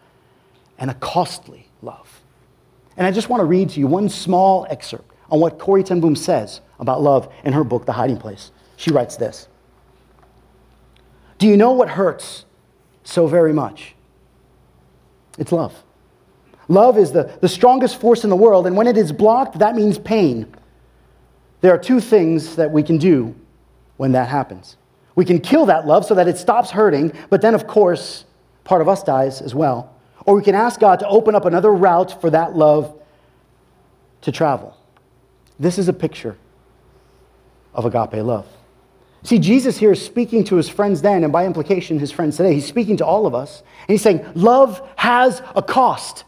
and 0.76 0.90
a 0.90 0.94
costly 0.94 1.66
love. 1.80 2.20
And 2.98 3.06
I 3.06 3.11
just 3.11 3.30
want 3.30 3.40
to 3.40 3.46
read 3.46 3.70
to 3.70 3.80
you 3.80 3.87
one 3.87 4.11
small 4.11 4.66
excerpt 4.68 5.11
on 5.30 5.40
what 5.40 5.58
Corrie 5.58 5.82
ten 5.82 5.98
Boom 5.98 6.14
says 6.14 6.61
about 6.78 7.00
love 7.00 7.32
in 7.44 7.54
her 7.54 7.64
book, 7.64 7.87
The 7.87 7.92
Hiding 7.92 8.18
Place. 8.18 8.50
She 8.76 8.90
writes 8.90 9.16
this 9.16 9.48
Do 11.38 11.48
you 11.48 11.56
know 11.56 11.72
what 11.72 11.88
hurts 11.88 12.44
so 13.02 13.26
very 13.26 13.54
much? 13.54 13.94
It's 15.38 15.50
love. 15.50 15.74
Love 16.68 16.98
is 16.98 17.12
the, 17.12 17.38
the 17.40 17.48
strongest 17.48 17.98
force 17.98 18.24
in 18.24 18.30
the 18.30 18.37
world, 18.37 18.66
and 18.66 18.76
when 18.76 18.87
it 18.87 18.98
is 18.98 19.11
blocked, 19.11 19.61
that 19.61 19.74
means 19.74 19.98
pain. 19.98 20.54
There 21.62 21.72
are 21.72 21.78
two 21.78 22.00
things 22.00 22.56
that 22.56 22.70
we 22.70 22.82
can 22.82 22.98
do 22.98 23.34
when 23.96 24.12
that 24.12 24.28
happens. 24.28 24.76
We 25.18 25.24
can 25.24 25.40
kill 25.40 25.66
that 25.66 25.85
love 25.85 26.04
so 26.04 26.14
that 26.14 26.28
it 26.28 26.38
stops 26.38 26.70
hurting, 26.70 27.12
but 27.28 27.40
then, 27.40 27.52
of 27.52 27.66
course, 27.66 28.24
part 28.62 28.81
of 28.81 28.88
us 28.88 29.02
dies 29.02 29.42
as 29.42 29.52
well. 29.52 29.92
Or 30.24 30.37
we 30.37 30.44
can 30.44 30.54
ask 30.54 30.78
God 30.78 31.00
to 31.00 31.09
open 31.09 31.35
up 31.35 31.44
another 31.44 31.72
route 31.72 32.20
for 32.20 32.31
that 32.31 32.54
love 32.54 32.96
to 34.20 34.31
travel. 34.31 34.76
This 35.59 35.76
is 35.76 35.88
a 35.88 35.92
picture 35.92 36.38
of 37.74 37.85
agape 37.85 38.24
love. 38.24 38.46
See, 39.24 39.40
Jesus 39.40 39.76
here 39.76 39.90
is 39.90 40.00
speaking 40.00 40.44
to 40.44 40.54
his 40.54 40.68
friends 40.68 41.02
then, 41.02 41.24
and 41.24 41.33
by 41.33 41.46
implication, 41.46 41.98
his 41.98 42.12
friends 42.12 42.37
today. 42.37 42.54
He's 42.54 42.66
speaking 42.66 42.96
to 42.98 43.04
all 43.04 43.26
of 43.26 43.35
us, 43.35 43.64
and 43.88 43.94
he's 43.94 44.02
saying, 44.02 44.24
Love 44.37 44.88
has 44.94 45.42
a 45.57 45.62
cost. 45.62 46.22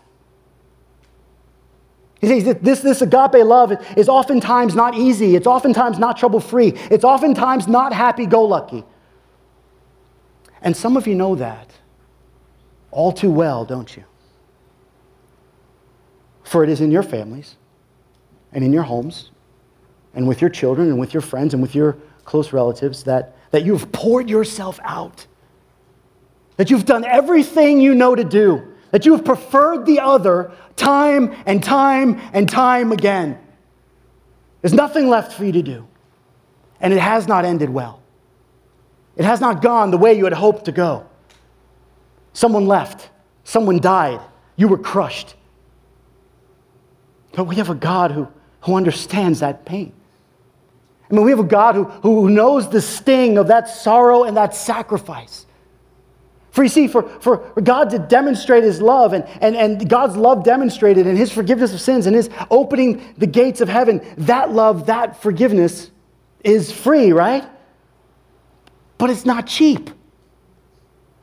He 2.21 2.27
says 2.27 2.57
this, 2.61 2.81
this 2.81 3.03
agape 3.03 3.45
love 3.45 3.73
is 3.97 4.09
oftentimes 4.09 4.75
not 4.75 4.95
easy. 4.95 5.37
It's 5.37 5.47
oftentimes 5.47 5.99
not 5.99 6.19
trouble 6.19 6.41
free. 6.41 6.75
It's 6.91 7.05
oftentimes 7.05 7.67
not 7.67 7.93
happy 7.93 8.27
go 8.27 8.45
lucky. 8.45 8.85
And 10.61 10.77
some 10.77 10.97
of 10.97 11.07
you 11.07 11.15
know 11.15 11.35
that 11.37 11.73
all 12.91 13.13
too 13.13 13.31
well, 13.31 13.65
don't 13.65 13.97
you? 13.97 14.05
For 16.45 16.63
it 16.63 16.69
is 16.69 16.81
in 16.81 16.91
your 16.91 17.03
families 17.03 17.57
and 18.53 18.65
in 18.65 18.73
your 18.73 18.83
homes 18.83 19.31
and 20.13 20.29
with 20.29 20.41
your 20.41 20.51
children 20.51 20.89
and 20.89 20.99
with 20.99 21.15
your 21.15 21.21
friends 21.23 21.55
and 21.55 21.63
with 21.63 21.75
your 21.75 21.97
close 22.25 22.53
relatives 22.53 23.05
that, 23.05 23.37
that 23.53 23.65
you've 23.65 23.91
poured 23.93 24.29
yourself 24.29 24.79
out, 24.83 25.27
that 26.57 26.69
you've 26.69 26.85
done 26.85 27.05
everything 27.05 27.81
you 27.81 27.95
know 27.95 28.15
to 28.15 28.25
do 28.25 28.70
that 28.91 29.07
you 29.07 29.13
have 29.13 29.25
preferred 29.25 29.87
the 29.87 30.01
other 30.01 30.53
time 30.77 31.35
and 31.47 31.63
time 31.63 32.21
and 32.33 32.49
time 32.49 32.93
again. 32.93 33.39
There's 34.63 34.75
nothing 34.75 35.09
left 35.09 35.33
for 35.33 35.45
you 35.45 35.53
to 35.53 35.63
do. 35.63 35.87
And 36.81 36.93
it 36.93 36.99
has 36.99 37.27
not 37.27 37.45
ended 37.45 37.71
well. 37.71 38.03
It 39.17 39.25
has 39.25 39.41
not 39.41 39.63
gone 39.63 39.91
the 39.91 39.99
way 39.99 40.15
you 40.15 40.25
had 40.25 40.33
hoped 40.33 40.65
to 40.67 40.73
go. 40.73 41.07
Someone 42.33 42.67
left, 42.67 43.11
someone 43.45 43.81
died, 43.81 44.21
you 44.57 44.69
were 44.69 44.79
crushed. 44.79 45.35
But 47.33 47.45
we 47.45 47.57
have 47.57 47.71
a 47.71 47.75
God 47.75 48.11
who, 48.11 48.29
who 48.63 48.77
understands 48.77 49.41
that 49.41 49.65
pain. 49.65 49.93
I 51.11 51.15
mean, 51.15 51.25
we 51.25 51.31
have 51.31 51.41
a 51.41 51.45
God 51.45 51.75
who, 51.75 51.85
who 51.85 52.31
knows 52.31 52.71
the 52.71 52.81
sting 52.81 53.37
of 53.37 53.49
that 53.49 53.69
sorrow 53.69 54.25
and 54.25 54.37
that 54.37 54.55
sacrifice. 54.55 55.45
For 56.51 56.65
you 56.65 56.69
see, 56.69 56.89
for, 56.89 57.03
for 57.21 57.39
God 57.63 57.91
to 57.91 57.99
demonstrate 57.99 58.65
his 58.65 58.83
love 58.83 59.13
and, 59.13 59.25
and, 59.41 59.55
and 59.55 59.89
God's 59.89 60.17
love 60.17 60.43
demonstrated 60.43 61.07
in 61.07 61.17
his 61.17 61.31
forgiveness 61.31 61.73
of 61.73 61.81
sins 61.81 62.07
and 62.07 62.17
his 62.17 62.29
opening 62.51 63.15
the 63.19 63.27
gates 63.27 63.61
of 63.61 63.69
heaven, 63.69 64.01
that 64.19 64.51
love, 64.51 64.87
that 64.87 65.23
forgiveness 65.23 65.91
is 66.43 66.73
free, 66.73 67.13
right? 67.13 67.45
But 68.99 69.11
it's 69.11 69.25
not 69.25 69.47
cheap. 69.47 69.91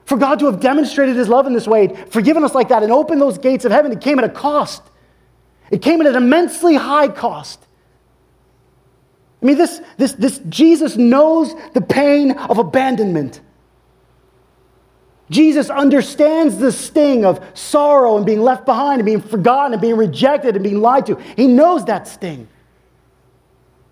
For 0.06 0.18
God 0.18 0.40
to 0.40 0.46
have 0.46 0.62
demonstrated 0.62 1.18
his 1.18 1.28
love 1.28 1.48
in 1.48 1.54
this 1.54 1.68
way, 1.68 1.90
forgiven 2.10 2.46
us 2.46 2.56
like 2.56 2.70
that, 2.70 2.82
and 2.82 2.94
opened 2.94 3.20
those 3.20 3.38
gates 3.38 3.66
of 3.66 3.74
heaven, 3.74 3.92
it 3.92 4.00
came 4.00 4.20
at 4.20 4.24
a 4.24 4.30
cost. 4.30 4.82
It 5.70 5.82
came 5.82 6.00
at 6.00 6.08
an 6.08 6.16
immensely 6.16 6.76
high 6.76 7.10
cost. 7.10 7.60
I 9.42 9.46
mean, 9.46 9.58
this, 9.58 9.82
this, 9.98 10.14
this 10.14 10.40
Jesus 10.48 10.96
knows 10.96 11.54
the 11.74 11.82
pain 11.82 12.32
of 12.32 12.58
abandonment. 12.58 13.42
Jesus 15.30 15.70
understands 15.70 16.58
the 16.58 16.72
sting 16.72 17.26
of 17.26 17.44
sorrow 17.54 18.16
and 18.16 18.26
being 18.26 18.42
left 18.42 18.66
behind 18.66 19.02
and 19.02 19.06
being 19.06 19.22
forgotten 19.22 19.74
and 19.74 19.82
being 19.82 19.98
rejected 19.98 20.56
and 20.56 20.64
being 20.64 20.80
lied 20.80 21.06
to. 21.08 21.16
He 21.36 21.48
knows 21.48 21.86
that 21.86 22.08
sting 22.08 22.48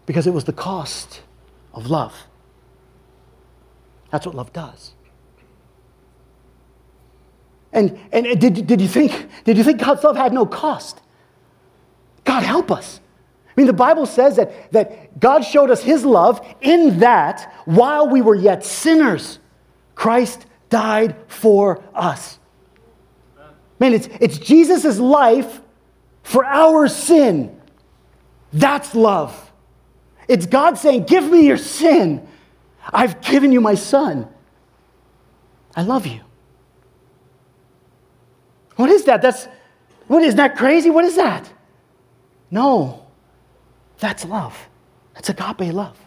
because 0.05 0.27
it 0.27 0.33
was 0.33 0.45
the 0.45 0.53
cost 0.53 1.21
of 1.73 1.89
love. 1.89 2.15
That's 4.11 4.25
what 4.25 4.35
love 4.35 4.53
does. 4.53 4.93
And, 7.73 7.99
and 8.13 8.39
did, 8.39 8.65
did, 8.65 8.79
you 8.79 8.87
think, 8.87 9.27
did 9.43 9.57
you 9.57 9.63
think 9.63 9.81
God's 9.81 10.03
love 10.05 10.15
had 10.15 10.31
no 10.31 10.45
cost? 10.45 11.01
God 12.23 12.43
help 12.43 12.71
us. 12.71 13.01
I 13.49 13.51
mean, 13.59 13.67
the 13.67 13.73
Bible 13.73 14.05
says 14.05 14.37
that, 14.37 14.71
that 14.71 15.19
God 15.19 15.41
showed 15.41 15.69
us 15.69 15.83
his 15.83 16.05
love 16.05 16.45
in 16.61 16.99
that 16.99 17.53
while 17.65 18.07
we 18.09 18.21
were 18.21 18.35
yet 18.35 18.63
sinners, 18.63 19.39
Christ 19.95 20.45
died 20.75 21.15
for 21.27 21.81
us. 21.93 22.38
Man, 23.79 23.93
it's, 23.93 24.09
it's 24.19 24.38
Jesus' 24.38 24.99
life 24.99 25.61
for 26.21 26.43
our 26.43 26.89
sin. 26.89 27.57
That's 28.51 28.93
love. 28.93 29.53
It's 30.27 30.45
God 30.45 30.77
saying, 30.77 31.05
Give 31.05 31.23
me 31.31 31.47
your 31.47 31.55
sin. 31.55 32.27
I've 32.91 33.21
given 33.21 33.53
you 33.53 33.61
my 33.61 33.75
son. 33.75 34.27
I 35.77 35.83
love 35.83 36.05
you. 36.05 36.19
What 38.75 38.89
is 38.89 39.05
that? 39.05 39.21
That's 39.21 39.47
what 40.07 40.23
is 40.23 40.35
that 40.35 40.57
crazy? 40.57 40.89
What 40.89 41.05
is 41.05 41.15
that? 41.15 41.49
No. 42.51 43.05
That's 43.99 44.25
love. 44.25 44.57
That's 45.13 45.29
agape 45.29 45.73
love. 45.73 45.97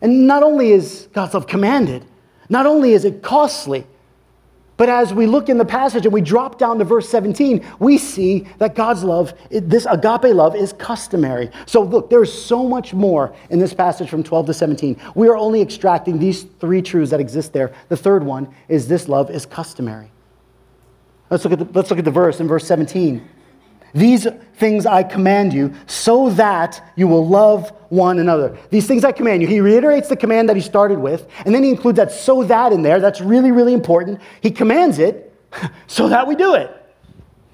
And 0.00 0.26
not 0.26 0.42
only 0.42 0.72
is 0.72 1.08
God's 1.12 1.34
love 1.34 1.46
commanded, 1.46 2.06
not 2.52 2.66
only 2.66 2.92
is 2.92 3.06
it 3.06 3.22
costly, 3.22 3.86
but 4.76 4.90
as 4.90 5.14
we 5.14 5.26
look 5.26 5.48
in 5.48 5.56
the 5.56 5.64
passage 5.64 6.04
and 6.04 6.12
we 6.12 6.20
drop 6.20 6.58
down 6.58 6.78
to 6.80 6.84
verse 6.84 7.08
17, 7.08 7.64
we 7.78 7.96
see 7.96 8.46
that 8.58 8.74
God's 8.74 9.02
love, 9.02 9.32
this 9.50 9.86
agape 9.86 10.34
love, 10.34 10.54
is 10.54 10.74
customary. 10.74 11.50
So 11.64 11.82
look, 11.82 12.10
there's 12.10 12.30
so 12.30 12.68
much 12.68 12.92
more 12.92 13.34
in 13.48 13.58
this 13.58 13.72
passage 13.72 14.10
from 14.10 14.22
12 14.22 14.46
to 14.46 14.54
17. 14.54 15.00
We 15.14 15.28
are 15.28 15.36
only 15.36 15.62
extracting 15.62 16.18
these 16.18 16.42
three 16.60 16.82
truths 16.82 17.10
that 17.10 17.20
exist 17.20 17.54
there. 17.54 17.72
The 17.88 17.96
third 17.96 18.22
one 18.22 18.54
is 18.68 18.86
this 18.86 19.08
love 19.08 19.30
is 19.30 19.46
customary. 19.46 20.10
Let's 21.30 21.44
look 21.44 21.54
at 21.54 21.58
the, 21.58 21.68
let's 21.72 21.88
look 21.88 22.00
at 22.00 22.04
the 22.04 22.10
verse 22.10 22.38
in 22.38 22.48
verse 22.48 22.66
17. 22.66 23.26
These 23.94 24.26
things 24.54 24.86
I 24.86 25.02
command 25.02 25.52
you 25.52 25.74
so 25.86 26.30
that 26.30 26.92
you 26.96 27.08
will 27.08 27.26
love 27.26 27.70
one 27.90 28.18
another. 28.18 28.56
These 28.70 28.86
things 28.86 29.04
I 29.04 29.12
command 29.12 29.42
you. 29.42 29.48
He 29.48 29.60
reiterates 29.60 30.08
the 30.08 30.16
command 30.16 30.48
that 30.48 30.56
he 30.56 30.62
started 30.62 30.98
with, 30.98 31.28
and 31.44 31.54
then 31.54 31.62
he 31.62 31.70
includes 31.70 31.96
that 31.96 32.10
so 32.10 32.42
that 32.44 32.72
in 32.72 32.82
there. 32.82 33.00
That's 33.00 33.20
really, 33.20 33.52
really 33.52 33.74
important. 33.74 34.20
He 34.40 34.50
commands 34.50 34.98
it 34.98 35.34
so 35.86 36.08
that 36.08 36.26
we 36.26 36.36
do 36.36 36.54
it. 36.54 36.74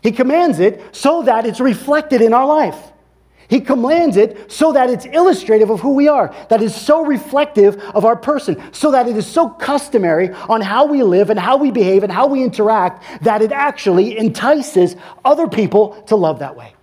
He 0.03 0.13
commands 0.13 0.61
it 0.61 0.95
so 0.95 1.23
that 1.23 1.45
it's 1.45 1.61
reflected 1.61 2.21
in 2.21 2.33
our 2.33 2.47
life. 2.47 2.79
He 3.49 3.61
commands 3.61 4.19
it 4.19 4.53
so 4.53 4.73
that 4.73 4.91
it's 4.91 5.07
illustrative 5.07 5.71
of 5.71 5.81
who 5.81 5.95
we 5.95 6.07
are, 6.07 6.35
that 6.51 6.61
is 6.61 6.75
so 6.75 7.05
reflective 7.05 7.79
of 7.95 8.05
our 8.05 8.15
person, 8.15 8.63
so 8.73 8.91
that 8.91 9.09
it 9.09 9.17
is 9.17 9.27
so 9.27 9.49
customary 9.49 10.31
on 10.51 10.61
how 10.61 10.85
we 10.85 11.03
live 11.03 11.31
and 11.31 11.41
how 11.41 11.57
we 11.57 11.71
behave 11.71 12.03
and 12.03 12.13
how 12.13 12.27
we 12.27 12.43
interact 12.43 13.25
that 13.25 13.41
it 13.41 13.51
actually 13.51 14.19
entices 14.19 14.97
other 15.25 15.49
people 15.49 16.03
to 16.03 16.17
love 16.17 16.41
that 16.41 16.57
way. 16.57 16.75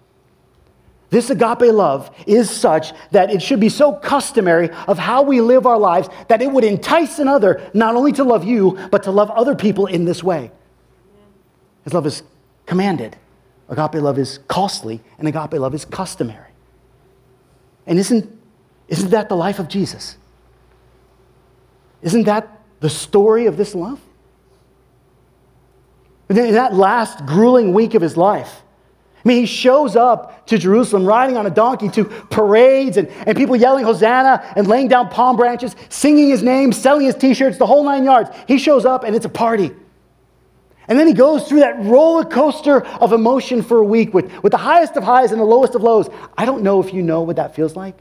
This 1.11 1.29
agape 1.29 1.71
love 1.71 2.09
is 2.25 2.49
such 2.49 2.93
that 3.11 3.29
it 3.29 3.43
should 3.43 3.59
be 3.59 3.69
so 3.69 3.93
customary 3.93 4.71
of 4.87 4.97
how 4.97 5.21
we 5.21 5.41
live 5.41 5.67
our 5.67 5.77
lives 5.77 6.09
that 6.29 6.41
it 6.41 6.51
would 6.51 6.63
entice 6.63 7.19
another 7.19 7.69
not 7.75 7.95
only 7.95 8.11
to 8.13 8.23
love 8.23 8.43
you, 8.43 8.77
but 8.89 9.03
to 9.03 9.11
love 9.11 9.29
other 9.29 9.53
people 9.53 9.85
in 9.85 10.05
this 10.05 10.23
way. 10.23 10.51
His 11.83 11.93
love 11.93 12.07
is 12.07 12.23
commanded, 12.65 13.15
agape 13.69 14.01
love 14.01 14.17
is 14.17 14.39
costly, 14.47 14.99
and 15.19 15.27
agape 15.27 15.53
love 15.53 15.75
is 15.75 15.85
customary. 15.85 16.54
And 17.87 17.99
isn't, 17.99 18.31
isn't 18.87 19.09
that 19.11 19.29
the 19.29 19.35
life 19.35 19.59
of 19.59 19.67
Jesus? 19.67 20.17
Isn't 22.01 22.23
that 22.23 22.61
the 22.79 22.89
story 22.89 23.45
of 23.45 23.57
this 23.57 23.75
love? 23.75 23.99
In 26.29 26.35
that 26.35 26.73
last 26.73 27.25
grueling 27.25 27.73
week 27.73 27.93
of 27.93 28.01
his 28.01 28.17
life, 28.17 28.61
I 29.23 29.27
mean, 29.27 29.39
he 29.41 29.45
shows 29.47 29.95
up 29.95 30.45
to 30.47 30.57
Jerusalem 30.57 31.05
riding 31.05 31.35
on 31.35 31.47
a 31.47 31.49
donkey 31.49 31.89
to 31.89 32.05
parades 32.05 32.97
and, 32.97 33.07
and 33.07 33.35
people 33.35 33.55
yelling 33.55 33.83
Hosanna 33.83 34.43
and 34.55 34.67
laying 34.67 34.87
down 34.87 35.09
palm 35.09 35.35
branches, 35.35 35.75
singing 35.89 36.29
his 36.29 36.43
name, 36.43 36.71
selling 36.71 37.05
his 37.05 37.15
t 37.15 37.33
shirts, 37.33 37.57
the 37.57 37.65
whole 37.65 37.83
nine 37.83 38.03
yards. 38.03 38.29
He 38.47 38.59
shows 38.59 38.85
up 38.85 39.03
and 39.03 39.15
it's 39.15 39.25
a 39.25 39.29
party. 39.29 39.71
And 40.87 40.99
then 40.99 41.07
he 41.07 41.13
goes 41.13 41.47
through 41.47 41.61
that 41.61 41.83
roller 41.83 42.23
coaster 42.23 42.85
of 42.85 43.11
emotion 43.11 43.61
for 43.61 43.77
a 43.79 43.83
week 43.83 44.13
with, 44.13 44.31
with 44.43 44.51
the 44.51 44.57
highest 44.57 44.95
of 44.95 45.03
highs 45.03 45.31
and 45.31 45.41
the 45.41 45.45
lowest 45.45 45.75
of 45.75 45.81
lows. 45.81 46.09
I 46.37 46.45
don't 46.45 46.63
know 46.63 46.81
if 46.81 46.93
you 46.93 47.01
know 47.01 47.21
what 47.21 47.37
that 47.37 47.55
feels 47.55 47.75
like. 47.75 47.97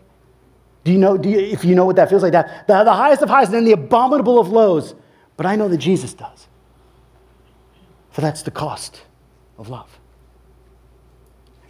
Do 0.85 0.93
you 0.93 0.99
know, 0.99 1.17
do 1.17 1.31
you, 1.31 1.39
if 1.39 1.65
you 1.65 1.75
know 1.75 1.87
what 1.87 1.97
that 1.97 2.11
feels 2.11 2.23
like, 2.23 2.33
that 2.33 2.67
the, 2.67 2.85
the 2.85 2.93
highest 2.93 3.23
of 3.23 3.31
highs 3.31 3.47
and 3.47 3.55
then 3.55 3.65
the 3.65 3.73
abominable 3.73 4.39
of 4.39 4.49
lows. 4.49 4.95
But 5.37 5.47
I 5.47 5.57
know 5.57 5.69
that 5.69 5.79
Jesus 5.79 6.13
does. 6.13 6.47
For 8.11 8.21
that's 8.21 8.43
the 8.43 8.51
cost 8.51 9.03
of 9.59 9.69
love. 9.69 9.94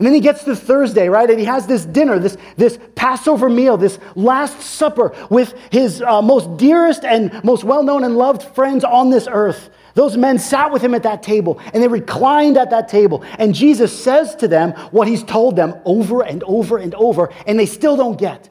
And 0.05 0.09
then 0.09 0.17
he 0.17 0.21
gets 0.21 0.45
to 0.45 0.55
Thursday, 0.55 1.09
right? 1.09 1.31
And 1.31 1.39
he 1.39 1.47
has 1.47 1.67
this 1.67 1.87
dinner, 1.87 2.19
this, 2.19 2.37
this 2.59 2.79
Passover 2.95 3.49
meal, 3.49 3.79
this 3.79 3.99
Last 4.15 4.61
Supper 4.61 5.17
with 5.31 5.55
his 5.71 6.03
uh, 6.03 6.21
most 6.21 6.59
dearest 6.59 7.07
and 7.07 7.43
most 7.43 7.65
well 7.65 7.83
known 7.83 8.05
and 8.05 8.15
loved 8.15 8.43
friends 8.55 8.85
on 8.85 9.09
this 9.09 9.27
earth. 9.27 9.71
Those 9.95 10.19
men 10.19 10.39
sat 10.39 10.71
with 10.71 10.83
him 10.83 10.95
at 10.95 11.05
that 11.05 11.23
table 11.23 11.59
and 11.73 11.83
they 11.83 11.89
reclined 11.89 12.59
at 12.59 12.69
that 12.69 12.87
table. 12.87 13.25
And 13.39 13.55
Jesus 13.55 13.99
says 13.99 14.35
to 14.37 14.47
them 14.47 14.73
what 14.91 15.09
he's 15.09 15.25
told 15.25 15.57
them 15.57 15.75
over 15.87 16.21
and 16.23 16.45
over 16.45 16.77
and 16.77 16.95
over, 16.97 17.33
and 17.47 17.59
they 17.59 17.65
still 17.65 17.97
don't 17.97 18.19
get. 18.19 18.51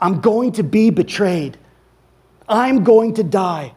I'm 0.00 0.20
going 0.20 0.50
to 0.54 0.64
be 0.64 0.90
betrayed. 0.90 1.58
I'm 2.48 2.82
going 2.82 3.14
to 3.14 3.22
die. 3.22 3.76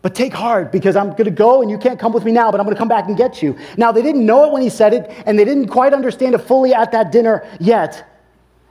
But 0.00 0.14
take 0.14 0.32
heart 0.32 0.70
because 0.70 0.94
I'm 0.94 1.10
going 1.10 1.24
to 1.24 1.30
go 1.30 1.60
and 1.60 1.70
you 1.70 1.76
can't 1.76 1.98
come 1.98 2.12
with 2.12 2.24
me 2.24 2.30
now, 2.30 2.52
but 2.52 2.60
I'm 2.60 2.66
going 2.66 2.76
to 2.76 2.78
come 2.78 2.88
back 2.88 3.08
and 3.08 3.16
get 3.16 3.42
you. 3.42 3.58
Now, 3.76 3.90
they 3.90 4.02
didn't 4.02 4.24
know 4.24 4.44
it 4.44 4.52
when 4.52 4.62
he 4.62 4.68
said 4.68 4.94
it, 4.94 5.10
and 5.26 5.36
they 5.38 5.44
didn't 5.44 5.68
quite 5.68 5.92
understand 5.92 6.34
it 6.34 6.38
fully 6.38 6.72
at 6.72 6.92
that 6.92 7.10
dinner 7.10 7.46
yet. 7.58 8.04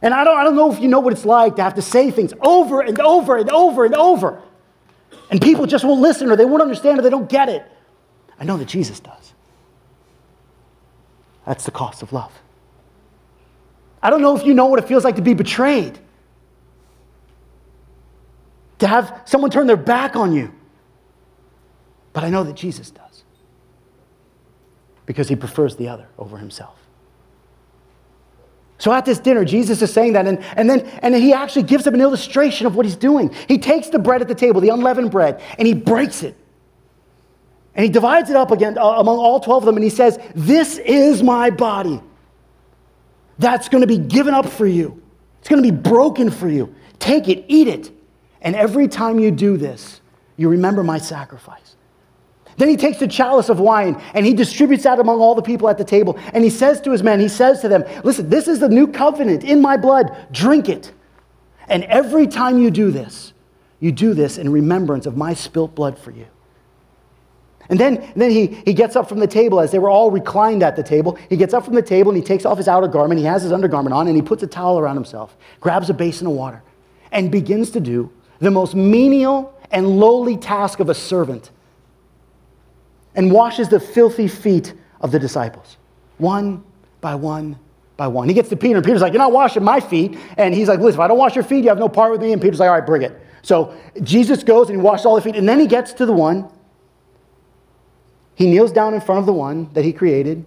And 0.02 0.13
I 0.13 0.24
don't, 0.24 0.38
I 0.38 0.44
don't 0.44 0.56
know 0.56 0.72
if 0.72 0.80
you 0.80 0.88
know 0.88 1.00
what 1.00 1.12
it's 1.12 1.26
like 1.26 1.58
to 1.58 1.63
have 1.63 1.76
to 1.76 1.82
say 1.82 2.12
things 2.12 2.34
over 2.42 2.82
and 2.82 3.00
over 3.00 3.36
and 3.36 3.50
over 3.50 3.84
and 3.84 3.96
over. 3.96 4.42
And 5.30 5.42
people 5.42 5.66
just 5.66 5.84
won't 5.84 6.02
listen 6.02 6.32
or 6.32 6.36
they 6.36 6.46
won't 6.46 6.62
understand 6.62 7.00
or 7.00 7.02
they 7.02 7.10
don't 7.10 7.30
get 7.30 7.50
it. 7.50 7.66
I 8.40 8.46
know 8.46 8.58
that 8.58 8.68
Jesus 8.68 9.00
does. 9.00 9.34
That's 11.46 11.66
the 11.66 11.72
cost 11.72 12.04
of 12.04 12.13
love. 12.13 12.32
I 14.02 14.10
don't 14.10 14.22
know 14.22 14.38
if 14.38 14.46
you 14.46 14.54
know 14.54 14.68
what 14.68 14.80
it 14.80 14.88
feels 14.88 15.04
like 15.04 15.16
to 15.16 15.22
be 15.22 15.34
betrayed, 15.34 15.98
to 18.80 18.88
have 18.88 19.24
someone 19.26 19.50
turn 19.50 19.66
their 19.66 19.76
back 19.76 20.16
on 20.16 20.34
you. 20.34 20.54
But 22.18 22.24
I 22.24 22.32
know 22.32 22.44
that 22.46 22.56
Jesus 22.56 22.90
does 22.90 23.24
because 25.06 25.28
he 25.28 25.36
prefers 25.36 25.76
the 25.76 25.88
other 25.88 26.08
over 26.18 26.40
himself. 26.40 26.80
So 28.80 28.92
at 28.92 29.06
this 29.06 29.20
dinner, 29.20 29.46
Jesus 29.46 29.84
is 29.84 29.94
saying 29.94 30.14
that, 30.14 30.26
and, 30.26 30.40
and, 30.56 30.68
then, 30.68 30.80
and 31.04 31.14
then 31.14 31.22
he 31.22 31.32
actually 31.32 31.62
gives 31.62 31.84
them 31.84 31.94
an 31.94 32.02
illustration 32.02 32.66
of 32.66 32.76
what 32.76 32.88
he's 32.88 32.96
doing. 32.96 33.36
He 33.48 33.60
takes 33.60 33.90
the 33.90 34.00
bread 34.00 34.24
at 34.24 34.28
the 34.28 34.34
table, 34.34 34.62
the 34.62 34.70
unleavened 34.70 35.12
bread, 35.12 35.44
and 35.60 35.68
he 35.68 35.76
breaks 35.76 36.24
it. 36.24 36.36
And 37.76 37.84
he 37.84 37.92
divides 37.92 38.32
it 38.32 38.36
up 38.36 38.50
again 38.50 38.80
uh, 38.80 38.82
among 38.82 39.20
all 39.20 39.40
12 39.40 39.62
of 39.62 39.66
them, 39.68 39.76
and 39.76 39.84
he 39.84 39.92
says, 39.92 40.18
This 40.34 40.80
is 40.80 41.22
my 41.22 41.52
body 41.52 42.02
that's 43.38 43.70
going 43.70 43.82
to 43.82 43.88
be 43.88 44.00
given 44.00 44.34
up 44.34 44.48
for 44.48 44.66
you. 44.66 45.04
It's 45.38 45.50
going 45.50 45.62
to 45.62 45.72
be 45.72 45.78
broken 45.78 46.32
for 46.32 46.50
you. 46.50 46.74
Take 46.98 47.30
it, 47.30 47.46
eat 47.48 47.68
it. 47.68 47.92
And 48.42 48.56
every 48.56 48.88
time 48.88 49.20
you 49.20 49.30
do 49.30 49.56
this, 49.56 50.02
you 50.36 50.50
remember 50.50 50.84
my 50.84 50.98
sacrifice. 50.98 51.67
Then 52.58 52.70
he 52.70 52.76
takes 52.76 52.98
the 52.98 53.08
chalice 53.08 53.50
of 53.50 53.60
wine 53.60 54.02
and 54.13 54.26
he 54.26 54.34
distributes 54.34 54.84
that 54.84 55.00
among 55.00 55.22
all 55.22 55.36
the 55.36 55.43
people 55.43 55.70
at 55.70 55.78
the 55.78 55.84
table. 55.84 56.17
And 56.34 56.43
he 56.43 56.50
says 56.50 56.82
to 56.82 56.91
his 56.91 57.04
men, 57.04 57.20
he 57.20 57.28
says 57.28 57.62
to 57.62 57.70
them, 57.70 57.84
Listen, 58.04 58.30
this 58.30 58.48
is 58.48 58.60
the 58.60 58.70
new 58.70 58.88
covenant 58.88 59.43
in 59.43 59.62
my 59.62 59.78
blood. 59.78 60.15
Drink 60.32 60.67
it. 60.67 60.91
And 61.70 61.84
every 61.84 62.26
time 62.26 62.58
you 62.58 62.72
do 62.72 62.89
this, 62.91 63.34
you 63.80 63.91
do 63.91 64.15
this 64.15 64.39
in 64.39 64.52
remembrance 64.52 65.06
of 65.06 65.15
my 65.15 65.36
spilt 65.36 65.76
blood 65.76 66.00
for 66.00 66.10
you. 66.10 66.26
And 67.70 67.80
then, 67.80 67.98
and 67.98 68.22
then 68.22 68.32
he, 68.32 68.48
he 68.65 68.74
gets 68.74 68.96
up 68.96 69.08
from 69.10 69.20
the 69.20 69.28
table 69.28 69.60
as 69.60 69.72
they 69.72 69.80
were 69.80 69.89
all 69.89 70.10
reclined 70.10 70.63
at 70.63 70.76
the 70.76 70.84
table. 70.84 71.17
He 71.30 71.38
gets 71.38 71.54
up 71.54 71.63
from 71.65 71.76
the 71.76 71.82
table 71.82 72.12
and 72.12 72.17
he 72.17 72.24
takes 72.24 72.46
off 72.46 72.58
his 72.58 72.67
outer 72.67 72.88
garment. 72.88 73.20
He 73.20 73.26
has 73.26 73.43
his 73.43 73.52
undergarment 73.52 73.93
on 73.93 74.08
and 74.08 74.15
he 74.15 74.22
puts 74.22 74.41
a 74.41 74.48
towel 74.48 74.80
around 74.80 74.96
himself, 74.96 75.38
grabs 75.60 75.89
a 75.89 75.93
basin 75.93 76.26
of 76.26 76.34
water, 76.34 76.63
and 77.12 77.30
begins 77.30 77.70
to 77.72 77.80
do 77.80 78.12
the 78.39 78.50
most 78.50 78.74
menial 78.74 79.54
and 79.70 80.00
lowly 80.00 80.38
task 80.38 80.80
of 80.80 80.89
a 80.89 80.96
servant 80.96 81.52
and 83.18 83.32
washes 83.32 83.68
the 83.68 83.80
filthy 83.80 84.30
feet 84.30 84.74
of 85.02 85.12
the 85.12 85.20
disciples, 85.20 85.76
one 86.20 86.64
by 87.02 87.16
one 87.16 87.60
by 87.98 88.08
one. 88.08 88.30
He 88.30 88.36
gets 88.36 88.48
to 88.50 88.56
Peter, 88.56 88.78
and 88.78 88.86
Peter's 88.86 89.02
like, 89.02 89.12
You're 89.12 89.22
not 89.22 89.34
washing 89.34 89.64
my 89.64 89.82
feet. 89.82 90.18
And 90.38 90.54
he's 90.54 90.70
like, 90.70 90.80
Listen, 90.80 90.94
if 90.94 91.00
I 91.02 91.08
don't 91.08 91.18
wash 91.18 91.36
your 91.36 91.44
feet, 91.44 91.64
you 91.64 91.70
have 91.70 91.80
no 91.80 91.90
part 91.90 92.12
with 92.12 92.22
me. 92.22 92.32
And 92.32 92.42
Peter's 92.42 92.60
like, 92.60 92.70
All 92.70 92.76
right, 92.76 92.86
bring 92.86 93.02
it. 93.02 93.20
So 93.42 93.76
Jesus 94.04 94.44
goes 94.44 94.70
and 94.70 94.80
he 94.80 94.82
washes 94.82 95.06
all 95.06 95.16
the 95.16 95.22
feet. 95.22 95.36
And 95.36 95.50
then 95.50 95.60
he 95.60 95.68
gets 95.68 95.94
to 95.94 96.06
the 96.06 96.14
one. 96.14 96.50
He 98.36 98.46
kneels 98.46 98.72
down 98.72 98.94
in 98.94 99.02
front 99.02 99.20
of 99.20 99.26
the 99.26 99.34
one 99.34 99.74
that 99.74 99.84
he 99.84 99.92
created, 99.92 100.46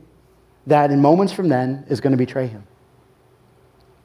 that 0.67 0.93
in 0.93 1.01
moments 1.01 1.33
from 1.33 1.49
then 1.49 1.85
is 1.89 2.01
going 2.01 2.13
to 2.13 2.17
betray 2.17 2.47
him. 2.47 2.63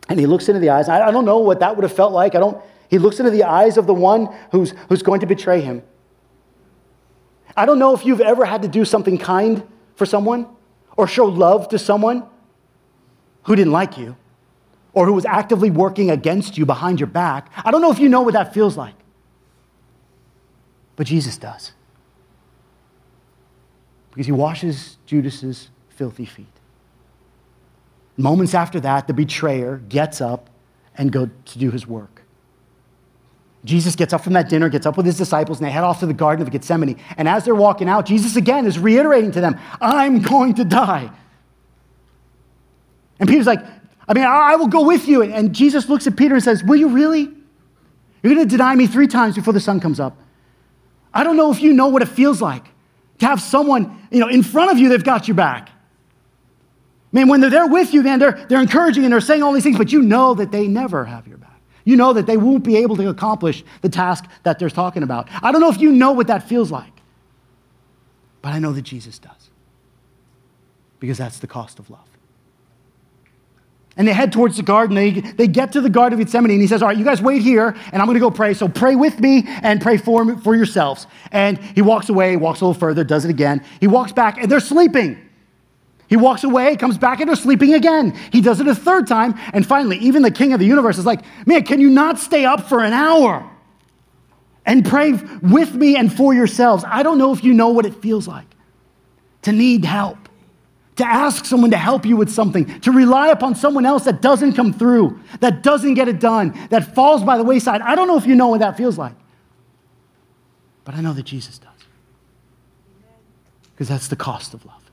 And 0.09 0.19
he 0.19 0.25
looks 0.25 0.47
into 0.49 0.59
the 0.59 0.69
eyes. 0.69 0.89
I 0.89 1.11
don't 1.11 1.25
know 1.25 1.37
what 1.39 1.59
that 1.59 1.75
would 1.75 1.83
have 1.83 1.93
felt 1.93 2.13
like. 2.13 2.33
I 2.33 2.39
don't, 2.39 2.63
he 2.89 2.97
looks 2.97 3.19
into 3.19 3.31
the 3.31 3.43
eyes 3.43 3.77
of 3.77 3.85
the 3.85 3.93
one 3.93 4.27
who's, 4.51 4.73
who's 4.89 5.03
going 5.03 5.19
to 5.19 5.27
betray 5.27 5.61
him. 5.61 5.83
I 7.55 7.65
don't 7.65 7.79
know 7.79 7.93
if 7.95 8.05
you've 8.05 8.21
ever 8.21 8.45
had 8.45 8.61
to 8.63 8.67
do 8.67 8.85
something 8.85 9.17
kind 9.17 9.63
for 9.95 10.05
someone 10.05 10.47
or 10.97 11.07
show 11.07 11.25
love 11.25 11.69
to 11.69 11.79
someone 11.79 12.25
who 13.43 13.55
didn't 13.55 13.71
like 13.71 13.97
you 13.97 14.15
or 14.93 15.05
who 15.05 15.13
was 15.13 15.25
actively 15.25 15.69
working 15.69 16.09
against 16.09 16.57
you 16.57 16.65
behind 16.65 16.99
your 16.99 17.07
back. 17.07 17.51
I 17.63 17.71
don't 17.71 17.81
know 17.81 17.91
if 17.91 17.99
you 17.99 18.09
know 18.09 18.21
what 18.21 18.33
that 18.33 18.53
feels 18.53 18.75
like. 18.75 18.95
But 20.95 21.07
Jesus 21.07 21.37
does. 21.37 21.73
Because 24.11 24.25
he 24.25 24.31
washes 24.31 24.97
Judas's 25.05 25.69
filthy 25.89 26.25
feet. 26.25 26.47
Moments 28.17 28.53
after 28.53 28.79
that, 28.79 29.07
the 29.07 29.13
betrayer 29.13 29.77
gets 29.89 30.21
up 30.21 30.49
and 30.97 31.11
goes 31.11 31.29
to 31.45 31.59
do 31.59 31.71
his 31.71 31.85
work. 31.85 32.14
Jesus 33.65 33.95
gets 33.95 34.13
up 34.13 34.21
from 34.21 34.33
that 34.33 34.47
dinner, 34.47 34.69
gets 34.69 34.85
up 34.85 34.95
with 34.95 35.05
his 35.05 35.17
disciples, 35.17 35.57
and 35.59 35.67
they 35.67 35.71
head 35.71 35.83
off 35.83 35.99
to 35.99 36.05
the 36.05 36.13
Garden 36.13 36.45
of 36.45 36.51
Gethsemane. 36.51 36.97
And 37.17 37.27
as 37.27 37.43
they're 37.43 37.55
walking 37.55 37.89
out, 37.89 38.05
Jesus 38.05 38.35
again 38.35 38.65
is 38.65 38.79
reiterating 38.79 39.31
to 39.31 39.41
them, 39.41 39.59
I'm 39.81 40.21
going 40.21 40.53
to 40.55 40.63
die. 40.63 41.11
And 43.19 43.27
Peter's 43.27 43.47
like, 43.47 43.65
I 44.07 44.13
mean, 44.13 44.23
I 44.23 44.55
will 44.55 44.67
go 44.67 44.85
with 44.85 45.07
you. 45.07 45.23
And 45.23 45.53
Jesus 45.53 45.89
looks 45.89 46.05
at 46.05 46.15
Peter 46.15 46.35
and 46.35 46.43
says, 46.43 46.63
Will 46.63 46.75
you 46.75 46.89
really? 46.89 47.23
You're 48.21 48.33
going 48.33 48.47
to 48.47 48.49
deny 48.49 48.75
me 48.75 48.87
three 48.87 49.07
times 49.07 49.35
before 49.35 49.53
the 49.53 49.59
sun 49.59 49.79
comes 49.79 49.99
up. 49.99 50.17
I 51.13 51.23
don't 51.23 51.37
know 51.37 51.51
if 51.51 51.61
you 51.61 51.73
know 51.73 51.87
what 51.87 52.01
it 52.01 52.07
feels 52.07 52.41
like 52.41 52.65
to 53.19 53.25
have 53.25 53.41
someone, 53.41 54.07
you 54.11 54.19
know, 54.19 54.27
in 54.27 54.43
front 54.43 54.71
of 54.71 54.77
you 54.77 54.89
that's 54.89 55.03
got 55.03 55.27
your 55.27 55.35
back. 55.35 55.69
Man, 57.11 57.29
when 57.29 57.39
they're 57.39 57.49
there 57.49 57.67
with 57.67 57.93
you, 57.93 58.03
man, 58.03 58.19
they're, 58.19 58.45
they're 58.49 58.61
encouraging 58.61 59.05
and 59.05 59.13
they're 59.13 59.21
saying 59.21 59.41
all 59.41 59.53
these 59.53 59.63
things, 59.63 59.77
but 59.77 59.91
you 59.91 60.01
know 60.01 60.33
that 60.33 60.51
they 60.51 60.67
never 60.67 61.05
have 61.05 61.27
your 61.27 61.37
back. 61.37 61.44
You 61.85 61.95
know 61.95 62.13
that 62.13 62.25
they 62.25 62.35
won't 62.35 62.63
be 62.63 62.77
able 62.77 62.97
to 62.97 63.07
accomplish 63.09 63.63
the 63.81 63.89
task 63.89 64.25
that 64.43 64.59
they're 64.59 64.69
talking 64.69 65.03
about. 65.03 65.29
I 65.41 65.51
don't 65.51 65.61
know 65.61 65.69
if 65.69 65.79
you 65.79 65.91
know 65.91 66.11
what 66.11 66.27
that 66.27 66.49
feels 66.49 66.71
like, 66.71 66.91
but 68.41 68.53
I 68.53 68.59
know 68.59 68.73
that 68.73 68.81
Jesus 68.81 69.19
does. 69.19 69.31
Because 70.99 71.17
that's 71.17 71.39
the 71.39 71.47
cost 71.47 71.77
of 71.77 71.89
love. 71.89 72.07
And 73.97 74.07
they 74.07 74.13
head 74.13 74.33
towards 74.33 74.57
the 74.57 74.63
garden. 74.63 74.95
They, 74.95 75.11
they 75.11 75.47
get 75.47 75.71
to 75.73 75.81
the 75.81 75.89
Garden 75.89 76.19
of 76.19 76.25
Gethsemane, 76.25 76.51
and 76.51 76.61
he 76.61 76.67
says, 76.67 76.81
All 76.81 76.89
right, 76.89 76.97
you 76.97 77.05
guys 77.05 77.21
wait 77.21 77.41
here, 77.41 77.75
and 77.93 78.01
I'm 78.01 78.07
going 78.07 78.15
to 78.15 78.19
go 78.19 78.31
pray. 78.31 78.53
So 78.53 78.67
pray 78.67 78.95
with 78.95 79.19
me 79.19 79.43
and 79.45 79.79
pray 79.79 79.97
for, 79.97 80.37
for 80.39 80.55
yourselves. 80.55 81.07
And 81.31 81.57
he 81.59 81.81
walks 81.81 82.09
away, 82.09 82.35
walks 82.35 82.59
a 82.59 82.65
little 82.65 82.79
further, 82.79 83.03
does 83.05 83.23
it 83.23 83.29
again. 83.29 83.63
He 83.79 83.87
walks 83.87 84.11
back, 84.11 84.37
and 84.37 84.51
they're 84.51 84.59
sleeping. 84.59 85.24
He 86.07 86.17
walks 86.17 86.43
away, 86.43 86.75
comes 86.75 86.97
back, 86.97 87.19
and 87.19 87.27
they're 87.27 87.35
sleeping 87.35 87.73
again. 87.73 88.15
He 88.31 88.41
does 88.41 88.59
it 88.59 88.67
a 88.67 88.75
third 88.75 89.07
time, 89.07 89.33
and 89.53 89.65
finally, 89.65 89.97
even 89.97 90.21
the 90.21 90.31
king 90.31 90.53
of 90.53 90.59
the 90.59 90.65
universe 90.65 90.97
is 90.97 91.05
like, 91.05 91.21
Man, 91.45 91.63
can 91.63 91.81
you 91.81 91.89
not 91.89 92.19
stay 92.19 92.45
up 92.45 92.61
for 92.69 92.83
an 92.83 92.93
hour 92.93 93.49
and 94.65 94.85
pray 94.85 95.13
with 95.13 95.73
me 95.73 95.95
and 95.95 96.13
for 96.13 96.33
yourselves? 96.33 96.83
I 96.87 97.01
don't 97.01 97.17
know 97.17 97.33
if 97.33 97.43
you 97.43 97.53
know 97.53 97.69
what 97.69 97.85
it 97.85 97.95
feels 97.95 98.27
like 98.27 98.45
to 99.41 99.51
need 99.51 99.85
help, 99.85 100.17
to 100.97 101.05
ask 101.05 101.45
someone 101.45 101.71
to 101.71 101.77
help 101.77 102.05
you 102.05 102.15
with 102.15 102.29
something, 102.29 102.79
to 102.81 102.91
rely 102.91 103.29
upon 103.29 103.55
someone 103.55 103.85
else 103.85 104.05
that 104.05 104.21
doesn't 104.21 104.53
come 104.53 104.73
through, 104.73 105.19
that 105.39 105.63
doesn't 105.63 105.95
get 105.95 106.07
it 106.07 106.19
done, 106.19 106.57
that 106.69 106.93
falls 106.93 107.23
by 107.23 107.37
the 107.37 107.43
wayside. 107.43 107.81
I 107.81 107.95
don't 107.95 108.07
know 108.07 108.17
if 108.17 108.27
you 108.27 108.35
know 108.35 108.49
what 108.49 108.59
that 108.59 108.77
feels 108.77 108.97
like, 108.97 109.15
but 110.83 110.93
I 110.93 111.01
know 111.01 111.13
that 111.13 111.25
Jesus 111.25 111.57
does. 111.57 111.71
Because 113.73 113.89
that's 113.89 114.07
the 114.07 114.15
cost 114.15 114.53
of 114.53 114.65
love. 114.65 114.84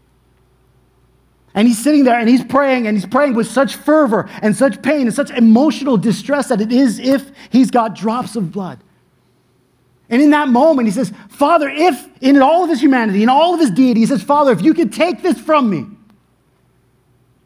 And 1.55 1.69
he's 1.69 1.83
sitting 1.83 2.05
there 2.05 2.19
and 2.19 2.29
he's 2.29 2.45
praying 2.45 2.87
and 2.87 2.97
he's 2.97 3.07
praying 3.07 3.35
with 3.35 3.47
such 3.47 3.77
fervor 3.77 4.29
and 4.41 4.57
such 4.57 4.81
pain 4.83 5.03
and 5.03 5.15
such 5.15 5.31
emotional 5.31 5.97
distress 5.97 6.49
that 6.49 6.61
it 6.61 6.73
is 6.73 6.99
if 6.99 7.31
he's 7.51 7.71
got 7.71 7.95
drops 7.95 8.37
of 8.37 8.51
blood. 8.53 8.79
And 10.09 10.21
in 10.21 10.31
that 10.31 10.49
moment, 10.49 10.88
he 10.88 10.93
says, 10.93 11.12
Father, 11.29 11.69
if 11.69 12.07
in 12.21 12.41
all 12.41 12.65
of 12.65 12.71
his 12.71 12.81
humanity, 12.81 13.23
in 13.23 13.29
all 13.29 13.55
of 13.55 13.61
his 13.61 13.71
deity, 13.71 14.01
he 14.01 14.07
says, 14.07 14.23
Father, 14.23 14.53
if 14.53 14.62
you 14.62 14.75
could 14.75 14.93
take 14.93 15.23
this 15.23 15.38
from 15.38 15.71
me, 15.71 15.87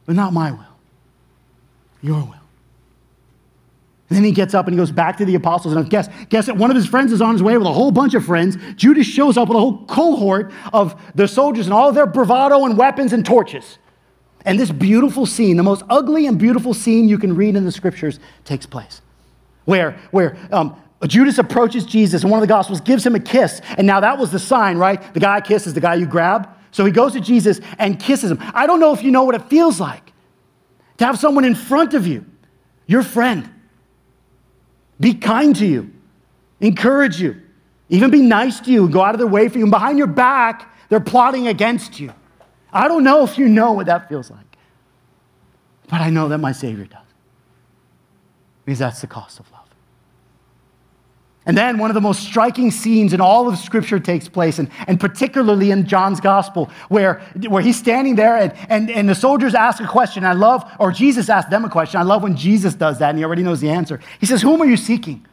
but 0.04 0.14
not 0.14 0.32
my 0.32 0.52
will, 0.52 0.64
your 2.02 2.22
will. 2.24 2.34
And 4.08 4.16
then 4.16 4.24
he 4.24 4.30
gets 4.30 4.54
up 4.54 4.66
and 4.66 4.74
he 4.74 4.76
goes 4.76 4.92
back 4.92 5.16
to 5.16 5.24
the 5.24 5.34
apostles. 5.34 5.74
And 5.74 5.90
guess, 5.90 6.08
guess 6.28 6.46
that 6.46 6.56
one 6.56 6.70
of 6.70 6.76
his 6.76 6.86
friends 6.86 7.12
is 7.12 7.20
on 7.20 7.32
his 7.32 7.42
way 7.42 7.58
with 7.58 7.66
a 7.66 7.72
whole 7.72 7.90
bunch 7.90 8.14
of 8.14 8.24
friends. 8.24 8.56
Judas 8.76 9.06
shows 9.06 9.36
up 9.36 9.48
with 9.48 9.56
a 9.56 9.60
whole 9.60 9.84
cohort 9.86 10.52
of 10.72 11.00
the 11.16 11.26
soldiers 11.26 11.66
and 11.66 11.74
all 11.74 11.92
their 11.92 12.06
bravado 12.06 12.64
and 12.64 12.78
weapons 12.78 13.12
and 13.12 13.26
torches. 13.26 13.78
And 14.46 14.58
this 14.58 14.70
beautiful 14.70 15.26
scene, 15.26 15.58
the 15.58 15.62
most 15.62 15.82
ugly 15.90 16.26
and 16.26 16.38
beautiful 16.38 16.72
scene 16.72 17.08
you 17.08 17.18
can 17.18 17.34
read 17.36 17.56
in 17.56 17.64
the 17.64 17.72
scriptures, 17.72 18.18
takes 18.44 18.64
place. 18.64 19.02
where, 19.66 19.98
where 20.12 20.38
um, 20.50 20.74
Judas 21.06 21.38
approaches 21.38 21.84
Jesus 21.84 22.22
and 22.22 22.30
one 22.30 22.38
of 22.38 22.42
the 22.42 22.52
Gospels, 22.52 22.80
gives 22.80 23.04
him 23.04 23.14
a 23.14 23.20
kiss. 23.20 23.60
And 23.76 23.86
now 23.86 24.00
that 24.00 24.18
was 24.18 24.32
the 24.32 24.38
sign, 24.38 24.78
right? 24.78 25.12
The 25.12 25.20
guy 25.20 25.40
kisses 25.42 25.74
the 25.74 25.80
guy 25.80 25.96
you 25.96 26.06
grab. 26.06 26.48
So 26.70 26.84
he 26.84 26.92
goes 26.92 27.12
to 27.12 27.20
Jesus 27.20 27.60
and 27.78 28.00
kisses 28.00 28.30
him. 28.30 28.38
I 28.54 28.66
don't 28.66 28.80
know 28.80 28.94
if 28.94 29.02
you 29.02 29.10
know 29.10 29.24
what 29.24 29.34
it 29.34 29.42
feels 29.50 29.78
like 29.78 30.12
to 30.98 31.04
have 31.04 31.18
someone 31.18 31.44
in 31.44 31.54
front 31.54 31.92
of 31.92 32.06
you, 32.06 32.24
your 32.86 33.02
friend, 33.02 33.50
be 34.98 35.12
kind 35.12 35.54
to 35.56 35.66
you, 35.66 35.92
encourage 36.60 37.20
you, 37.20 37.42
even 37.88 38.10
be 38.10 38.22
nice 38.22 38.60
to 38.60 38.72
you, 38.72 38.88
go 38.88 39.02
out 39.02 39.14
of 39.14 39.18
their 39.18 39.26
way 39.26 39.48
for 39.48 39.58
you. 39.58 39.64
And 39.64 39.70
behind 39.70 39.98
your 39.98 40.06
back, 40.06 40.74
they're 40.88 41.00
plotting 41.00 41.48
against 41.48 42.00
you. 42.00 42.12
I 42.76 42.88
don't 42.88 43.04
know 43.04 43.24
if 43.24 43.38
you 43.38 43.48
know 43.48 43.72
what 43.72 43.86
that 43.86 44.08
feels 44.08 44.30
like, 44.30 44.56
but 45.88 46.00
I 46.00 46.10
know 46.10 46.28
that 46.28 46.38
my 46.38 46.52
Savior 46.52 46.84
does. 46.84 47.00
Because 48.64 48.78
that's 48.78 49.00
the 49.00 49.06
cost 49.06 49.40
of 49.40 49.50
love. 49.52 49.62
And 51.46 51.56
then 51.56 51.78
one 51.78 51.90
of 51.90 51.94
the 51.94 52.00
most 52.00 52.24
striking 52.24 52.72
scenes 52.72 53.12
in 53.12 53.20
all 53.20 53.48
of 53.48 53.56
Scripture 53.56 54.00
takes 54.00 54.28
place, 54.28 54.58
and, 54.58 54.68
and 54.88 54.98
particularly 54.98 55.70
in 55.70 55.86
John's 55.86 56.20
Gospel, 56.20 56.70
where, 56.88 57.22
where 57.48 57.62
he's 57.62 57.78
standing 57.78 58.16
there 58.16 58.36
and, 58.36 58.52
and, 58.68 58.90
and 58.90 59.08
the 59.08 59.14
soldiers 59.14 59.54
ask 59.54 59.80
a 59.80 59.86
question. 59.86 60.24
I 60.24 60.32
love, 60.32 60.70
or 60.80 60.90
Jesus 60.90 61.30
asked 61.30 61.48
them 61.48 61.64
a 61.64 61.70
question. 61.70 62.00
I 62.00 62.02
love 62.02 62.24
when 62.24 62.36
Jesus 62.36 62.74
does 62.74 62.98
that 62.98 63.10
and 63.10 63.18
he 63.18 63.24
already 63.24 63.44
knows 63.44 63.60
the 63.60 63.70
answer. 63.70 64.00
He 64.18 64.26
says, 64.26 64.42
Whom 64.42 64.60
are 64.60 64.66
you 64.66 64.76
seeking? 64.76 65.24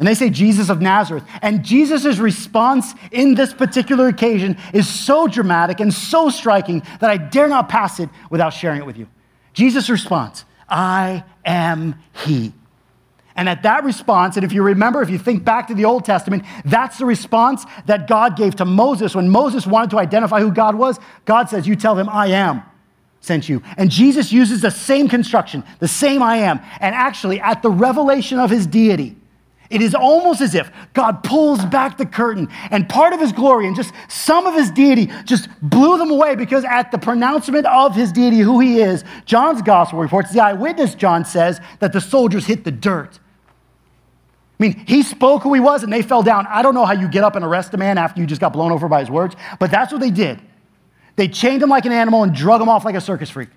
And 0.00 0.08
they 0.08 0.14
say, 0.14 0.30
Jesus 0.30 0.70
of 0.70 0.80
Nazareth. 0.80 1.24
And 1.42 1.62
Jesus' 1.62 2.16
response 2.16 2.94
in 3.12 3.34
this 3.34 3.52
particular 3.52 4.08
occasion 4.08 4.56
is 4.72 4.88
so 4.88 5.28
dramatic 5.28 5.78
and 5.78 5.92
so 5.92 6.30
striking 6.30 6.82
that 7.00 7.10
I 7.10 7.18
dare 7.18 7.48
not 7.48 7.68
pass 7.68 8.00
it 8.00 8.08
without 8.30 8.54
sharing 8.54 8.78
it 8.78 8.86
with 8.86 8.96
you. 8.96 9.06
Jesus' 9.52 9.90
response, 9.90 10.46
I 10.70 11.22
am 11.44 11.96
He. 12.24 12.54
And 13.36 13.46
at 13.46 13.62
that 13.64 13.84
response, 13.84 14.36
and 14.36 14.44
if 14.44 14.54
you 14.54 14.62
remember, 14.62 15.02
if 15.02 15.10
you 15.10 15.18
think 15.18 15.44
back 15.44 15.68
to 15.68 15.74
the 15.74 15.84
Old 15.84 16.06
Testament, 16.06 16.44
that's 16.64 16.96
the 16.96 17.04
response 17.04 17.66
that 17.84 18.08
God 18.08 18.38
gave 18.38 18.56
to 18.56 18.64
Moses 18.64 19.14
when 19.14 19.28
Moses 19.28 19.66
wanted 19.66 19.90
to 19.90 19.98
identify 19.98 20.40
who 20.40 20.50
God 20.50 20.76
was. 20.76 20.98
God 21.26 21.50
says, 21.50 21.68
You 21.68 21.76
tell 21.76 21.94
them, 21.94 22.08
I 22.08 22.28
am 22.28 22.62
sent 23.20 23.50
you. 23.50 23.62
And 23.76 23.90
Jesus 23.90 24.32
uses 24.32 24.62
the 24.62 24.70
same 24.70 25.08
construction, 25.08 25.62
the 25.78 25.88
same 25.88 26.22
I 26.22 26.38
am. 26.38 26.58
And 26.80 26.94
actually, 26.94 27.38
at 27.38 27.60
the 27.60 27.70
revelation 27.70 28.38
of 28.38 28.48
his 28.48 28.66
deity, 28.66 29.16
it 29.70 29.80
is 29.80 29.94
almost 29.94 30.40
as 30.40 30.56
if 30.56 30.70
God 30.94 31.22
pulls 31.22 31.64
back 31.64 31.96
the 31.96 32.04
curtain 32.04 32.48
and 32.72 32.88
part 32.88 33.12
of 33.12 33.20
his 33.20 33.32
glory 33.32 33.68
and 33.68 33.76
just 33.76 33.94
some 34.08 34.46
of 34.46 34.54
his 34.54 34.70
deity 34.72 35.06
just 35.24 35.48
blew 35.62 35.96
them 35.96 36.10
away 36.10 36.34
because 36.34 36.64
at 36.64 36.90
the 36.90 36.98
pronouncement 36.98 37.66
of 37.66 37.94
his 37.94 38.10
deity, 38.10 38.40
who 38.40 38.58
he 38.58 38.80
is, 38.80 39.04
John's 39.26 39.62
gospel 39.62 40.00
reports, 40.00 40.32
the 40.32 40.40
eyewitness 40.40 40.96
John 40.96 41.24
says 41.24 41.60
that 41.78 41.92
the 41.92 42.00
soldiers 42.00 42.46
hit 42.46 42.64
the 42.64 42.72
dirt. 42.72 43.20
I 44.58 44.62
mean, 44.64 44.84
he 44.86 45.04
spoke 45.04 45.42
who 45.42 45.54
he 45.54 45.60
was 45.60 45.84
and 45.84 45.92
they 45.92 46.02
fell 46.02 46.24
down. 46.24 46.48
I 46.48 46.62
don't 46.62 46.74
know 46.74 46.84
how 46.84 46.92
you 46.92 47.08
get 47.08 47.22
up 47.22 47.36
and 47.36 47.44
arrest 47.44 47.72
a 47.72 47.78
man 47.78 47.96
after 47.96 48.20
you 48.20 48.26
just 48.26 48.40
got 48.40 48.52
blown 48.52 48.72
over 48.72 48.88
by 48.88 49.00
his 49.00 49.10
words, 49.10 49.36
but 49.60 49.70
that's 49.70 49.92
what 49.92 50.00
they 50.00 50.10
did. 50.10 50.42
They 51.14 51.28
chained 51.28 51.62
him 51.62 51.68
like 51.68 51.84
an 51.84 51.92
animal 51.92 52.24
and 52.24 52.34
drug 52.34 52.60
him 52.60 52.68
off 52.68 52.84
like 52.84 52.96
a 52.96 53.00
circus 53.00 53.30
freak. 53.30 53.50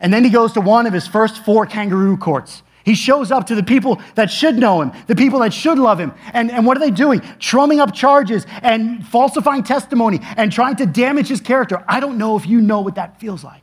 And 0.00 0.12
then 0.12 0.24
he 0.24 0.30
goes 0.30 0.52
to 0.54 0.60
one 0.60 0.86
of 0.86 0.92
his 0.92 1.06
first 1.06 1.44
four 1.44 1.64
kangaroo 1.64 2.16
courts. 2.16 2.63
He 2.84 2.94
shows 2.94 3.30
up 3.30 3.46
to 3.46 3.54
the 3.54 3.62
people 3.62 4.00
that 4.14 4.30
should 4.30 4.56
know 4.56 4.82
him, 4.82 4.92
the 5.06 5.16
people 5.16 5.38
that 5.40 5.54
should 5.54 5.78
love 5.78 5.98
him. 5.98 6.12
And, 6.32 6.50
and 6.50 6.66
what 6.66 6.76
are 6.76 6.80
they 6.80 6.90
doing? 6.90 7.20
Trumming 7.38 7.80
up 7.80 7.94
charges 7.94 8.46
and 8.62 9.06
falsifying 9.06 9.62
testimony 9.62 10.20
and 10.36 10.52
trying 10.52 10.76
to 10.76 10.86
damage 10.86 11.28
his 11.28 11.40
character. 11.40 11.82
I 11.88 12.00
don't 12.00 12.18
know 12.18 12.36
if 12.36 12.46
you 12.46 12.60
know 12.60 12.80
what 12.80 12.96
that 12.96 13.18
feels 13.18 13.42
like. 13.42 13.62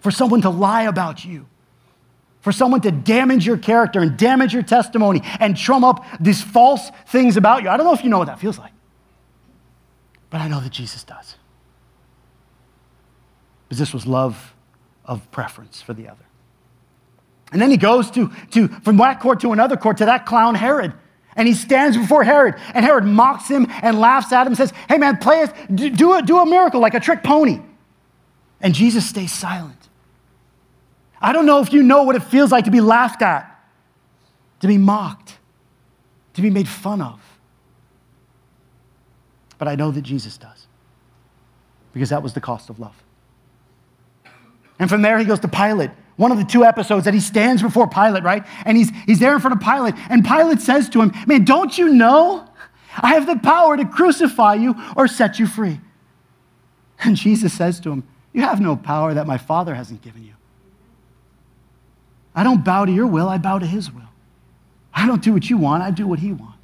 For 0.00 0.10
someone 0.10 0.42
to 0.42 0.50
lie 0.50 0.82
about 0.82 1.24
you 1.24 1.46
for 2.46 2.52
someone 2.52 2.80
to 2.80 2.92
damage 2.92 3.44
your 3.44 3.56
character 3.58 3.98
and 3.98 4.16
damage 4.16 4.54
your 4.54 4.62
testimony 4.62 5.20
and 5.40 5.56
trum 5.56 5.82
up 5.82 6.06
these 6.20 6.40
false 6.40 6.92
things 7.08 7.36
about 7.36 7.64
you. 7.64 7.68
I 7.68 7.76
don't 7.76 7.84
know 7.84 7.92
if 7.92 8.04
you 8.04 8.08
know 8.08 8.18
what 8.18 8.28
that 8.28 8.38
feels 8.38 8.56
like, 8.56 8.70
but 10.30 10.40
I 10.40 10.46
know 10.46 10.60
that 10.60 10.70
Jesus 10.70 11.02
does. 11.02 11.34
Because 13.64 13.80
this 13.80 13.92
was 13.92 14.06
love 14.06 14.54
of 15.04 15.28
preference 15.32 15.82
for 15.82 15.92
the 15.92 16.06
other. 16.06 16.25
And 17.52 17.62
then 17.62 17.70
he 17.70 17.76
goes 17.76 18.10
to, 18.12 18.30
to 18.52 18.68
from 18.68 18.96
that 18.98 19.20
court 19.20 19.40
to 19.40 19.52
another 19.52 19.76
court 19.76 19.98
to 19.98 20.06
that 20.06 20.26
clown 20.26 20.54
Herod. 20.54 20.92
And 21.36 21.46
he 21.46 21.54
stands 21.54 21.96
before 21.96 22.24
Herod, 22.24 22.54
and 22.74 22.84
Herod 22.84 23.04
mocks 23.04 23.46
him 23.46 23.66
and 23.82 24.00
laughs 24.00 24.32
at 24.32 24.42
him 24.42 24.48
and 24.48 24.56
says, 24.56 24.72
Hey 24.88 24.96
man, 24.96 25.18
play 25.18 25.42
us, 25.42 25.50
do 25.72 26.14
a, 26.14 26.22
do 26.22 26.38
a 26.38 26.46
miracle 26.46 26.80
like 26.80 26.94
a 26.94 27.00
trick 27.00 27.22
pony. 27.22 27.60
And 28.60 28.74
Jesus 28.74 29.06
stays 29.06 29.32
silent. 29.32 29.76
I 31.20 31.32
don't 31.32 31.46
know 31.46 31.60
if 31.60 31.72
you 31.72 31.82
know 31.82 32.04
what 32.04 32.16
it 32.16 32.22
feels 32.22 32.50
like 32.50 32.64
to 32.64 32.70
be 32.70 32.80
laughed 32.80 33.22
at, 33.22 33.50
to 34.60 34.66
be 34.66 34.78
mocked, 34.78 35.38
to 36.34 36.42
be 36.42 36.50
made 36.50 36.68
fun 36.68 37.02
of. 37.02 37.20
But 39.58 39.68
I 39.68 39.74
know 39.74 39.90
that 39.90 40.02
Jesus 40.02 40.38
does, 40.38 40.66
because 41.92 42.10
that 42.10 42.22
was 42.22 42.32
the 42.32 42.40
cost 42.40 42.70
of 42.70 42.78
love. 42.78 42.96
And 44.78 44.88
from 44.90 45.02
there, 45.02 45.18
he 45.18 45.24
goes 45.24 45.40
to 45.40 45.48
Pilate. 45.48 45.90
One 46.16 46.32
of 46.32 46.38
the 46.38 46.44
two 46.44 46.64
episodes 46.64 47.04
that 47.04 47.14
he 47.14 47.20
stands 47.20 47.62
before 47.62 47.88
Pilate, 47.88 48.22
right? 48.22 48.44
And 48.64 48.76
he's, 48.76 48.90
he's 49.04 49.18
there 49.18 49.34
in 49.34 49.40
front 49.40 49.54
of 49.54 49.60
Pilate. 49.60 49.94
And 50.08 50.24
Pilate 50.24 50.60
says 50.60 50.88
to 50.90 51.02
him, 51.02 51.12
Man, 51.26 51.44
don't 51.44 51.76
you 51.76 51.90
know? 51.90 52.48
I 52.98 53.14
have 53.14 53.26
the 53.26 53.36
power 53.36 53.76
to 53.76 53.84
crucify 53.84 54.54
you 54.54 54.74
or 54.96 55.06
set 55.08 55.38
you 55.38 55.46
free. 55.46 55.80
And 56.98 57.16
Jesus 57.16 57.52
says 57.52 57.78
to 57.80 57.90
him, 57.90 58.04
You 58.32 58.42
have 58.42 58.60
no 58.60 58.76
power 58.76 59.12
that 59.12 59.26
my 59.26 59.36
Father 59.36 59.74
hasn't 59.74 60.00
given 60.00 60.24
you. 60.24 60.32
I 62.34 62.42
don't 62.42 62.64
bow 62.64 62.84
to 62.84 62.92
your 62.92 63.06
will, 63.06 63.28
I 63.28 63.38
bow 63.38 63.58
to 63.58 63.66
his 63.66 63.92
will. 63.92 64.02
I 64.94 65.06
don't 65.06 65.22
do 65.22 65.32
what 65.32 65.50
you 65.50 65.58
want, 65.58 65.82
I 65.82 65.90
do 65.90 66.06
what 66.06 66.20
he 66.20 66.32
wants. 66.32 66.55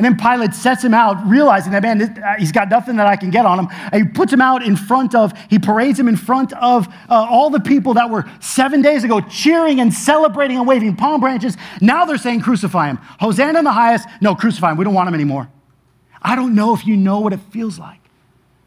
And 0.00 0.04
then 0.06 0.16
Pilate 0.16 0.54
sets 0.54 0.82
him 0.82 0.94
out, 0.94 1.26
realizing 1.26 1.72
that, 1.72 1.82
man, 1.82 1.98
this, 1.98 2.08
uh, 2.08 2.36
he's 2.38 2.52
got 2.52 2.70
nothing 2.70 2.96
that 2.96 3.06
I 3.06 3.16
can 3.16 3.28
get 3.28 3.44
on 3.44 3.58
him. 3.58 3.68
He 3.92 4.08
puts 4.08 4.32
him 4.32 4.40
out 4.40 4.62
in 4.62 4.74
front 4.74 5.14
of, 5.14 5.34
he 5.50 5.58
parades 5.58 6.00
him 6.00 6.08
in 6.08 6.16
front 6.16 6.54
of 6.54 6.88
uh, 6.88 7.26
all 7.28 7.50
the 7.50 7.60
people 7.60 7.92
that 7.92 8.08
were 8.08 8.24
seven 8.40 8.80
days 8.80 9.04
ago 9.04 9.20
cheering 9.20 9.78
and 9.78 9.92
celebrating 9.92 10.56
and 10.56 10.66
waving 10.66 10.96
palm 10.96 11.20
branches. 11.20 11.54
Now 11.82 12.06
they're 12.06 12.16
saying, 12.16 12.40
crucify 12.40 12.88
him. 12.88 12.96
Hosanna 12.96 13.58
in 13.58 13.64
the 13.66 13.72
highest. 13.72 14.08
No, 14.22 14.34
crucify 14.34 14.70
him. 14.70 14.78
We 14.78 14.84
don't 14.84 14.94
want 14.94 15.06
him 15.06 15.14
anymore. 15.14 15.50
I 16.22 16.34
don't 16.34 16.54
know 16.54 16.72
if 16.72 16.86
you 16.86 16.96
know 16.96 17.20
what 17.20 17.34
it 17.34 17.40
feels 17.50 17.78
like 17.78 18.00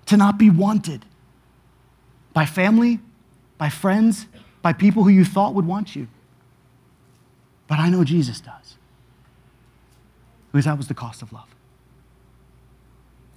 to 0.05 0.17
not 0.17 0.37
be 0.37 0.51
wanted 0.51 1.03
by 2.31 2.45
family, 2.45 2.99
by 3.57 3.69
friends, 3.69 4.27
by 4.61 4.71
people 4.71 5.03
who 5.03 5.09
you 5.09 5.25
thought 5.25 5.55
would 5.55 5.65
want 5.65 5.95
you. 5.95 6.07
But 7.67 7.79
I 7.79 7.89
know 7.89 8.03
Jesus 8.03 8.39
does. 8.39 8.77
Because 10.53 10.65
that 10.65 10.77
was 10.77 10.87
the 10.87 10.93
cost 10.93 11.21
of 11.21 11.33
love. 11.33 11.53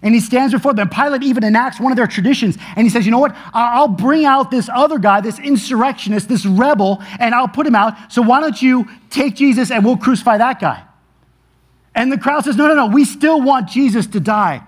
And 0.02 0.14
he 0.14 0.20
stands 0.20 0.52
before 0.52 0.74
them. 0.74 0.90
Pilate 0.90 1.22
even 1.22 1.42
enacts 1.42 1.80
one 1.80 1.90
of 1.90 1.96
their 1.96 2.06
traditions. 2.06 2.58
And 2.76 2.86
he 2.86 2.90
says, 2.90 3.06
You 3.06 3.10
know 3.10 3.18
what? 3.18 3.34
I'll 3.54 3.88
bring 3.88 4.26
out 4.26 4.50
this 4.50 4.68
other 4.68 4.98
guy, 4.98 5.22
this 5.22 5.38
insurrectionist, 5.38 6.28
this 6.28 6.44
rebel, 6.44 7.02
and 7.18 7.34
I'll 7.34 7.48
put 7.48 7.66
him 7.66 7.74
out. 7.74 8.12
So 8.12 8.20
why 8.22 8.40
don't 8.40 8.60
you 8.60 8.86
take 9.10 9.34
Jesus 9.34 9.70
and 9.70 9.84
we'll 9.84 9.96
crucify 9.96 10.38
that 10.38 10.60
guy? 10.60 10.84
And 11.94 12.12
the 12.12 12.18
crowd 12.18 12.44
says, 12.44 12.56
No, 12.56 12.68
no, 12.68 12.74
no. 12.74 12.86
We 12.86 13.06
still 13.06 13.40
want 13.40 13.68
Jesus 13.68 14.06
to 14.08 14.20
die. 14.20 14.62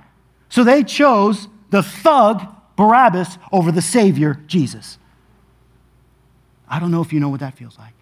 So 0.49 0.65
they 0.65 0.83
chose 0.83 1.47
the 1.69 1.83
thug, 1.83 2.43
Barabbas, 2.77 3.37
over 3.53 3.71
the 3.71 3.83
Savior, 3.83 4.41
Jesus. 4.47 4.99
I 6.67 6.81
don't 6.81 6.91
know 6.91 7.03
if 7.03 7.13
you 7.13 7.21
know 7.21 7.29
what 7.29 7.41
that 7.41 7.55
feels 7.55 7.79
like 7.79 7.93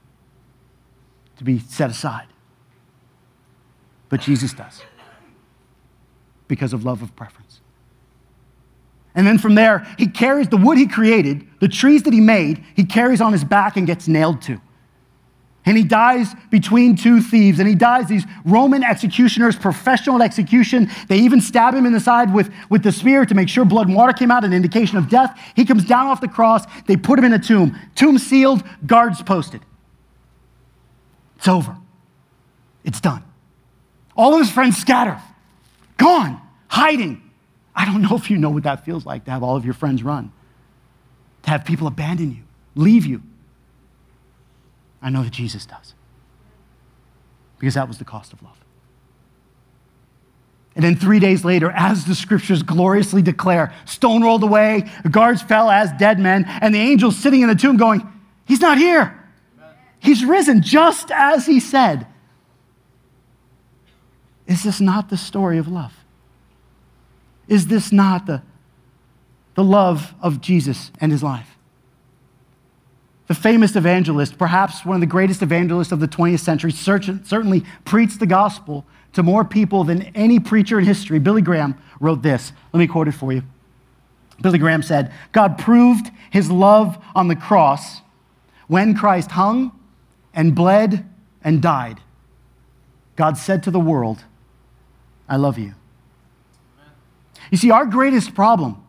to 1.38 1.44
be 1.44 1.58
set 1.58 1.90
aside. 1.90 2.26
But 4.08 4.20
Jesus 4.20 4.52
does 4.52 4.82
because 6.48 6.72
of 6.72 6.84
love 6.84 7.02
of 7.02 7.14
preference. 7.16 7.60
And 9.14 9.26
then 9.26 9.38
from 9.38 9.54
there, 9.54 9.86
he 9.98 10.06
carries 10.06 10.48
the 10.48 10.58
wood 10.58 10.76
he 10.76 10.86
created, 10.86 11.46
the 11.60 11.68
trees 11.68 12.02
that 12.02 12.12
he 12.12 12.20
made, 12.20 12.62
he 12.74 12.84
carries 12.84 13.20
on 13.20 13.32
his 13.32 13.44
back 13.44 13.76
and 13.76 13.86
gets 13.86 14.06
nailed 14.06 14.42
to. 14.42 14.60
And 15.66 15.76
he 15.76 15.82
dies 15.82 16.32
between 16.50 16.94
two 16.94 17.20
thieves. 17.20 17.58
And 17.58 17.68
he 17.68 17.74
dies 17.74 18.06
these 18.06 18.24
Roman 18.44 18.84
executioners, 18.84 19.56
professional 19.56 20.22
execution. 20.22 20.88
They 21.08 21.18
even 21.18 21.40
stab 21.40 21.74
him 21.74 21.86
in 21.86 21.92
the 21.92 21.98
side 21.98 22.32
with, 22.32 22.52
with 22.70 22.84
the 22.84 22.92
spear 22.92 23.26
to 23.26 23.34
make 23.34 23.48
sure 23.48 23.64
blood 23.64 23.88
and 23.88 23.96
water 23.96 24.12
came 24.12 24.30
out, 24.30 24.44
an 24.44 24.52
indication 24.52 24.96
of 24.96 25.08
death. 25.08 25.36
He 25.56 25.64
comes 25.64 25.84
down 25.84 26.06
off 26.06 26.20
the 26.20 26.28
cross. 26.28 26.64
They 26.86 26.96
put 26.96 27.18
him 27.18 27.24
in 27.24 27.32
a 27.32 27.38
tomb. 27.40 27.76
Tomb 27.96 28.18
sealed, 28.18 28.62
guards 28.86 29.20
posted. 29.22 29.60
It's 31.36 31.48
over. 31.48 31.76
It's 32.84 33.00
done. 33.00 33.24
All 34.16 34.34
of 34.34 34.40
his 34.40 34.50
friends 34.50 34.76
scatter, 34.76 35.20
gone, 35.96 36.40
hiding. 36.68 37.22
I 37.74 37.84
don't 37.84 38.02
know 38.02 38.16
if 38.16 38.30
you 38.30 38.38
know 38.38 38.50
what 38.50 38.62
that 38.62 38.84
feels 38.84 39.04
like 39.04 39.26
to 39.26 39.30
have 39.30 39.42
all 39.42 39.56
of 39.56 39.64
your 39.64 39.74
friends 39.74 40.02
run, 40.02 40.32
to 41.42 41.50
have 41.50 41.64
people 41.64 41.86
abandon 41.86 42.32
you, 42.32 42.42
leave 42.74 43.04
you. 43.04 43.22
I 45.02 45.10
know 45.10 45.22
that 45.22 45.32
Jesus 45.32 45.66
does. 45.66 45.94
Because 47.58 47.74
that 47.74 47.88
was 47.88 47.98
the 47.98 48.04
cost 48.04 48.32
of 48.32 48.42
love. 48.42 48.56
And 50.74 50.84
then 50.84 50.96
three 50.96 51.18
days 51.18 51.44
later, 51.44 51.70
as 51.70 52.04
the 52.04 52.14
scriptures 52.14 52.62
gloriously 52.62 53.22
declare, 53.22 53.72
stone 53.86 54.22
rolled 54.22 54.42
away, 54.42 54.90
the 55.02 55.08
guards 55.08 55.40
fell 55.40 55.70
as 55.70 55.90
dead 55.92 56.18
men, 56.18 56.44
and 56.46 56.74
the 56.74 56.78
angels 56.78 57.16
sitting 57.16 57.40
in 57.40 57.48
the 57.48 57.54
tomb 57.54 57.76
going, 57.76 58.06
He's 58.44 58.60
not 58.60 58.78
here. 58.78 59.22
He's 59.98 60.24
risen 60.24 60.62
just 60.62 61.10
as 61.10 61.46
he 61.46 61.60
said. 61.60 62.06
Is 64.46 64.62
this 64.62 64.80
not 64.80 65.10
the 65.10 65.16
story 65.16 65.58
of 65.58 65.68
love? 65.68 65.92
Is 67.48 67.66
this 67.66 67.92
not 67.92 68.26
the, 68.26 68.42
the 69.54 69.64
love 69.64 70.14
of 70.20 70.40
Jesus 70.40 70.90
and 71.00 71.12
his 71.12 71.22
life? 71.22 71.56
The 73.26 73.34
famous 73.34 73.74
evangelist, 73.74 74.38
perhaps 74.38 74.84
one 74.84 74.94
of 74.94 75.00
the 75.00 75.06
greatest 75.06 75.42
evangelists 75.42 75.90
of 75.90 75.98
the 75.98 76.06
20th 76.06 76.40
century, 76.40 76.70
certainly 76.70 77.64
preached 77.84 78.20
the 78.20 78.26
gospel 78.26 78.84
to 79.14 79.22
more 79.22 79.44
people 79.44 79.82
than 79.82 80.02
any 80.14 80.38
preacher 80.38 80.78
in 80.78 80.84
history. 80.84 81.18
Billy 81.18 81.42
Graham 81.42 81.76
wrote 81.98 82.22
this. 82.22 82.52
Let 82.72 82.78
me 82.78 82.86
quote 82.86 83.08
it 83.08 83.12
for 83.12 83.32
you. 83.32 83.42
Billy 84.40 84.58
Graham 84.58 84.82
said, 84.82 85.12
God 85.32 85.58
proved 85.58 86.10
his 86.30 86.50
love 86.50 87.02
on 87.14 87.28
the 87.28 87.36
cross 87.36 88.02
when 88.68 88.94
Christ 88.94 89.32
hung 89.32 89.72
and 90.34 90.54
bled 90.54 91.08
and 91.42 91.62
died. 91.62 92.00
God 93.16 93.38
said 93.38 93.62
to 93.62 93.70
the 93.70 93.80
world, 93.80 94.24
I 95.28 95.36
love 95.36 95.58
you. 95.58 95.74
You 97.50 97.58
see, 97.58 97.70
our 97.70 97.86
greatest 97.86 98.34
problem, 98.34 98.82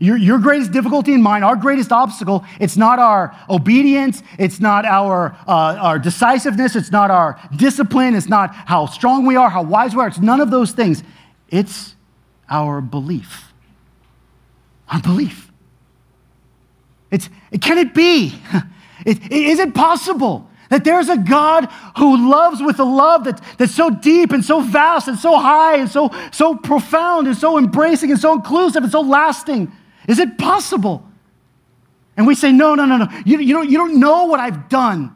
your, 0.00 0.16
your 0.16 0.38
greatest 0.38 0.72
difficulty 0.72 1.12
in 1.12 1.22
mine, 1.22 1.42
our 1.42 1.56
greatest 1.56 1.92
obstacle, 1.92 2.44
it's 2.58 2.76
not 2.76 2.98
our 2.98 3.36
obedience, 3.48 4.22
it's 4.38 4.58
not 4.58 4.84
our, 4.84 5.36
uh, 5.46 5.76
our 5.80 5.98
decisiveness, 5.98 6.74
it's 6.74 6.90
not 6.90 7.10
our 7.10 7.40
discipline, 7.54 8.14
it's 8.14 8.28
not 8.28 8.54
how 8.54 8.86
strong 8.86 9.26
we 9.26 9.36
are, 9.36 9.50
how 9.50 9.62
wise 9.62 9.94
we 9.94 10.00
are, 10.00 10.08
it's 10.08 10.18
none 10.18 10.40
of 10.40 10.50
those 10.50 10.72
things. 10.72 11.02
It's 11.48 11.94
our 12.48 12.80
belief. 12.80 13.52
Our 14.88 15.00
belief. 15.00 15.50
It's, 17.10 17.28
can 17.60 17.78
it 17.78 17.94
be? 17.94 18.34
It, 19.06 19.32
is 19.32 19.58
it 19.58 19.72
possible 19.74 20.49
that 20.70 20.84
there's 20.84 21.08
a 21.08 21.18
God 21.18 21.68
who 21.98 22.30
loves 22.30 22.62
with 22.62 22.78
a 22.78 22.84
love 22.84 23.24
that, 23.24 23.40
that's 23.58 23.74
so 23.74 23.90
deep 23.90 24.32
and 24.32 24.44
so 24.44 24.60
vast 24.60 25.08
and 25.08 25.18
so 25.18 25.36
high 25.38 25.76
and 25.76 25.90
so, 25.90 26.10
so 26.32 26.54
profound 26.54 27.26
and 27.26 27.36
so 27.36 27.58
embracing 27.58 28.10
and 28.10 28.18
so 28.18 28.32
inclusive 28.32 28.84
and 28.84 28.90
so 28.90 29.00
lasting. 29.00 29.70
Is 30.08 30.18
it 30.18 30.38
possible? 30.38 31.06
And 32.16 32.26
we 32.26 32.34
say, 32.34 32.52
no, 32.52 32.74
no, 32.74 32.86
no, 32.86 32.98
no. 32.98 33.08
You, 33.26 33.38
you, 33.40 33.52
don't, 33.52 33.68
you 33.68 33.78
don't 33.78 33.98
know 33.98 34.26
what 34.26 34.40
I've 34.40 34.68
done. 34.68 35.14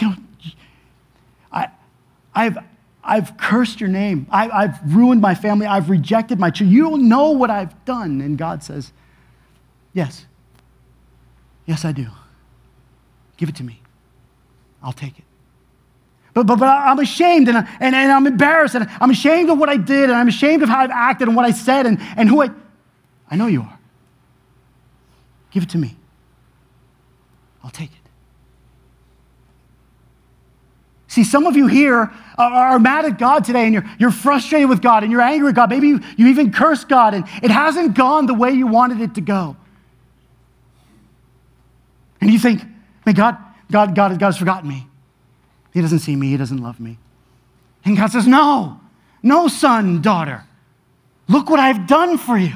You 0.00 0.08
know, 0.08 0.16
I, 1.50 1.68
I've, 2.34 2.58
I've 3.02 3.36
cursed 3.36 3.80
your 3.80 3.90
name. 3.90 4.26
I, 4.30 4.50
I've 4.50 4.94
ruined 4.94 5.20
my 5.20 5.34
family. 5.34 5.66
I've 5.66 5.88
rejected 5.88 6.38
my 6.38 6.50
children. 6.50 6.76
You 6.76 6.82
don't 6.82 7.08
know 7.08 7.30
what 7.30 7.50
I've 7.50 7.84
done. 7.84 8.20
And 8.20 8.36
God 8.36 8.62
says, 8.62 8.92
yes. 9.92 10.26
Yes, 11.64 11.84
I 11.84 11.92
do. 11.92 12.08
Give 13.36 13.48
it 13.48 13.56
to 13.56 13.64
me. 13.64 13.80
I'll 14.84 14.92
take 14.92 15.18
it. 15.18 15.24
But, 16.34 16.46
but, 16.46 16.58
but 16.58 16.66
I'm 16.66 16.98
ashamed 16.98 17.48
and, 17.48 17.56
and, 17.56 17.94
and 17.94 18.12
I'm 18.12 18.26
embarrassed 18.26 18.74
and 18.74 18.88
I'm 19.00 19.10
ashamed 19.10 19.50
of 19.50 19.58
what 19.58 19.68
I 19.68 19.76
did 19.76 20.10
and 20.10 20.12
I'm 20.12 20.28
ashamed 20.28 20.62
of 20.62 20.68
how 20.68 20.80
I've 20.80 20.90
acted 20.90 21.28
and 21.28 21.36
what 21.36 21.46
I 21.46 21.52
said 21.52 21.86
and, 21.86 21.98
and 22.16 22.28
who 22.28 22.42
I. 22.42 22.50
I 23.30 23.36
know 23.36 23.46
you 23.46 23.62
are. 23.62 23.78
Give 25.50 25.62
it 25.62 25.70
to 25.70 25.78
me. 25.78 25.96
I'll 27.62 27.70
take 27.70 27.90
it. 27.90 27.96
See, 31.08 31.22
some 31.22 31.46
of 31.46 31.56
you 31.56 31.68
here 31.68 32.12
are 32.36 32.78
mad 32.80 33.04
at 33.04 33.18
God 33.18 33.44
today 33.44 33.64
and 33.64 33.72
you're, 33.72 33.84
you're 34.00 34.10
frustrated 34.10 34.68
with 34.68 34.82
God 34.82 35.04
and 35.04 35.12
you're 35.12 35.20
angry 35.20 35.46
with 35.46 35.54
God. 35.54 35.70
Maybe 35.70 35.86
you, 35.86 36.00
you 36.16 36.26
even 36.26 36.52
curse 36.52 36.84
God 36.84 37.14
and 37.14 37.24
it 37.40 37.52
hasn't 37.52 37.94
gone 37.94 38.26
the 38.26 38.34
way 38.34 38.50
you 38.50 38.66
wanted 38.66 39.00
it 39.00 39.14
to 39.14 39.20
go. 39.20 39.56
And 42.20 42.32
you 42.32 42.38
think, 42.40 42.64
man, 43.06 43.14
God, 43.14 43.36
God, 43.70 43.94
God, 43.94 44.18
God 44.18 44.26
has 44.26 44.36
forgotten 44.36 44.68
me. 44.68 44.86
He 45.72 45.80
doesn't 45.80 46.00
see 46.00 46.14
me. 46.16 46.28
He 46.28 46.36
doesn't 46.36 46.62
love 46.62 46.78
me. 46.80 46.98
And 47.84 47.96
God 47.96 48.12
says, 48.12 48.26
No, 48.26 48.80
no, 49.22 49.48
son, 49.48 50.00
daughter. 50.00 50.44
Look 51.28 51.48
what 51.48 51.60
I've 51.60 51.86
done 51.86 52.18
for 52.18 52.36
you. 52.36 52.52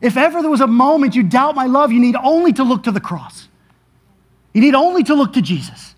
If 0.00 0.16
ever 0.16 0.42
there 0.42 0.50
was 0.50 0.60
a 0.60 0.66
moment 0.66 1.14
you 1.14 1.22
doubt 1.22 1.54
my 1.54 1.66
love, 1.66 1.90
you 1.90 2.00
need 2.00 2.16
only 2.16 2.52
to 2.54 2.64
look 2.64 2.82
to 2.84 2.92
the 2.92 3.00
cross. 3.00 3.48
You 4.52 4.60
need 4.60 4.74
only 4.74 5.02
to 5.04 5.14
look 5.14 5.34
to 5.34 5.42
Jesus. 5.42 5.94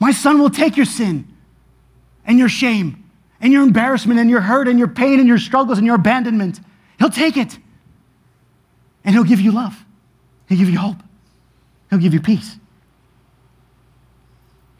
My 0.00 0.12
son 0.12 0.40
will 0.40 0.50
take 0.50 0.76
your 0.76 0.86
sin 0.86 1.26
and 2.24 2.38
your 2.38 2.48
shame 2.48 3.04
and 3.40 3.52
your 3.52 3.62
embarrassment 3.62 4.18
and 4.18 4.30
your 4.30 4.40
hurt 4.40 4.68
and 4.68 4.78
your 4.78 4.88
pain 4.88 5.18
and 5.18 5.28
your 5.28 5.38
struggles 5.38 5.78
and 5.78 5.86
your 5.86 5.96
abandonment. 5.96 6.60
He'll 6.98 7.10
take 7.10 7.36
it 7.36 7.58
and 9.04 9.14
he'll 9.14 9.24
give 9.24 9.40
you 9.40 9.52
love. 9.52 9.84
He'll 10.48 10.58
give 10.58 10.70
you 10.70 10.78
hope. 10.78 10.96
He'll 11.90 11.98
give 11.98 12.14
you 12.14 12.20
peace. 12.20 12.56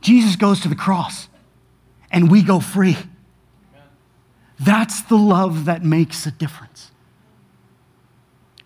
Jesus 0.01 0.37
goes 0.37 0.61
to 0.61 0.69
the 0.69 0.77
cross 0.77 1.29
and 2.11 2.31
we 2.31 2.43
go 2.43 2.61
free. 2.61 2.97
That's 4.61 5.03
the 5.03 5.17
love 5.17 5.67
that 5.67 5.85
makes 5.85 6.27
a 6.27 6.31
difference. 6.31 6.91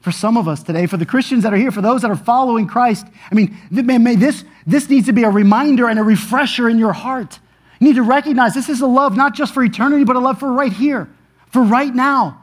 For 0.00 0.10
some 0.10 0.36
of 0.36 0.48
us 0.48 0.62
today, 0.62 0.86
for 0.86 0.96
the 0.96 1.06
Christians 1.06 1.44
that 1.44 1.52
are 1.52 1.56
here, 1.56 1.70
for 1.70 1.80
those 1.80 2.02
that 2.02 2.10
are 2.10 2.16
following 2.16 2.66
Christ, 2.66 3.06
I 3.30 3.34
mean, 3.34 3.56
may 3.70 4.16
this, 4.16 4.44
this 4.66 4.88
needs 4.88 5.06
to 5.06 5.12
be 5.12 5.22
a 5.22 5.30
reminder 5.30 5.88
and 5.88 5.98
a 5.98 6.02
refresher 6.02 6.68
in 6.68 6.78
your 6.78 6.92
heart. 6.92 7.38
You 7.78 7.88
need 7.88 7.96
to 7.96 8.02
recognize 8.02 8.54
this 8.54 8.68
is 8.68 8.80
a 8.80 8.86
love 8.86 9.16
not 9.16 9.34
just 9.34 9.54
for 9.54 9.62
eternity, 9.62 10.04
but 10.04 10.16
a 10.16 10.18
love 10.18 10.40
for 10.40 10.52
right 10.52 10.72
here, 10.72 11.08
for 11.48 11.62
right 11.62 11.94
now, 11.94 12.42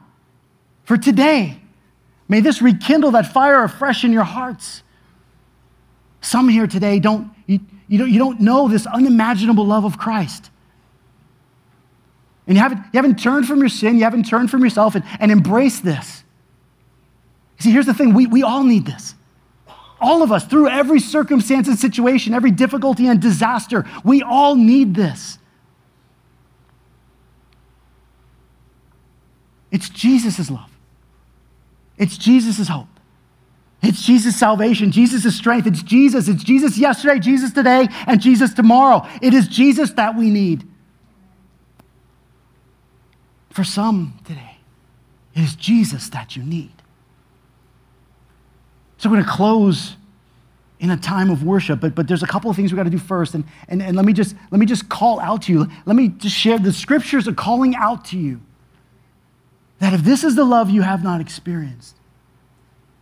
for 0.84 0.98
today. 0.98 1.60
May 2.30 2.40
this 2.40 2.62
rekindle 2.62 3.12
that 3.12 3.34
fire 3.34 3.64
afresh 3.64 4.04
in 4.04 4.14
your 4.14 4.24
hearts. 4.24 4.84
Some 6.22 6.50
here 6.50 6.68
today 6.68 7.00
don't, 7.00 7.32
you, 7.46 7.60
you, 7.88 7.98
don't, 7.98 8.12
you 8.12 8.20
don't 8.20 8.40
know 8.42 8.68
this 8.68 8.86
unimaginable 8.86 9.66
love 9.66 9.86
of 9.86 9.98
Christ. 9.98 10.50
And 12.48 12.58
you 12.58 12.64
haven't, 12.64 12.78
you 12.78 12.98
haven't 12.98 13.20
turned 13.20 13.48
from 13.48 13.60
your 13.60 13.70
sin, 13.70 13.98
you 13.98 14.04
haven't 14.04 14.24
turned 14.24 14.50
from 14.50 14.64
yourself 14.64 14.96
and, 14.96 15.06
and 15.20 15.32
embraced 15.32 15.84
this. 15.84 16.24
See, 17.60 17.72
here's 17.72 17.86
the 17.86 17.94
thing 17.94 18.14
we, 18.14 18.26
we 18.26 18.44
all 18.44 18.64
need 18.64 18.86
this. 18.86 19.16
All 20.02 20.24
of 20.24 20.32
us, 20.32 20.46
through 20.46 20.70
every 20.70 21.00
circumstance 21.00 21.68
and 21.68 21.78
situation, 21.78 22.34
every 22.34 22.52
difficulty 22.52 23.08
and 23.08 23.22
disaster, 23.22 23.86
we 24.04 24.22
all 24.22 24.56
need 24.56 24.96
this. 24.96 25.38
It's 29.72 29.90
Jesus' 29.90 30.50
love, 30.50 30.72
it's 31.98 32.18
Jesus' 32.18 32.68
hope. 32.68 32.88
It's 33.82 34.02
Jesus' 34.06 34.38
salvation, 34.38 34.92
Jesus' 34.92 35.36
strength. 35.36 35.66
It's 35.66 35.82
Jesus. 35.82 36.28
It's 36.28 36.44
Jesus 36.44 36.78
yesterday, 36.78 37.20
Jesus 37.20 37.52
today, 37.52 37.88
and 38.08 38.20
Jesus 38.20 38.54
tomorrow. 38.54 39.08
It 39.22 39.34
is 39.34 39.48
Jesus 39.48 39.92
that 39.92 40.18
we 40.18 40.30
need. 40.30 40.68
For 43.52 43.64
some 43.64 44.20
today, 44.26 44.58
it 45.34 45.42
is 45.42 45.56
Jesus 45.56 46.10
that 46.10 46.36
you 46.36 46.44
need. 46.44 46.72
So 48.98 49.10
we're 49.10 49.16
going 49.16 49.26
to 49.26 49.32
close 49.32 49.96
in 50.80 50.92
a 50.92 50.98
time 50.98 51.30
of 51.30 51.44
worship, 51.44 51.80
but, 51.80 51.96
but 51.96 52.08
there's 52.08 52.24
a 52.24 52.28
couple 52.28 52.50
of 52.50 52.56
things 52.56 52.72
we 52.72 52.78
got 52.78 52.84
to 52.84 52.90
do 52.90 52.98
first. 52.98 53.34
And, 53.34 53.44
and, 53.68 53.82
and 53.82 53.96
let, 53.96 54.06
me 54.06 54.14
just, 54.14 54.36
let 54.52 54.60
me 54.60 54.66
just 54.66 54.90
call 54.90 55.20
out 55.20 55.44
to 55.44 55.52
you. 55.52 55.68
Let 55.86 55.96
me 55.96 56.10
just 56.10 56.36
share 56.36 56.58
the 56.58 56.72
scriptures 56.72 57.28
are 57.28 57.34
calling 57.34 57.76
out 57.76 58.06
to 58.06 58.18
you 58.18 58.42
that 59.80 59.94
if 59.94 60.02
this 60.04 60.24
is 60.24 60.36
the 60.36 60.44
love 60.44 60.70
you 60.70 60.82
have 60.82 61.04
not 61.04 61.22
experienced, 61.22 61.96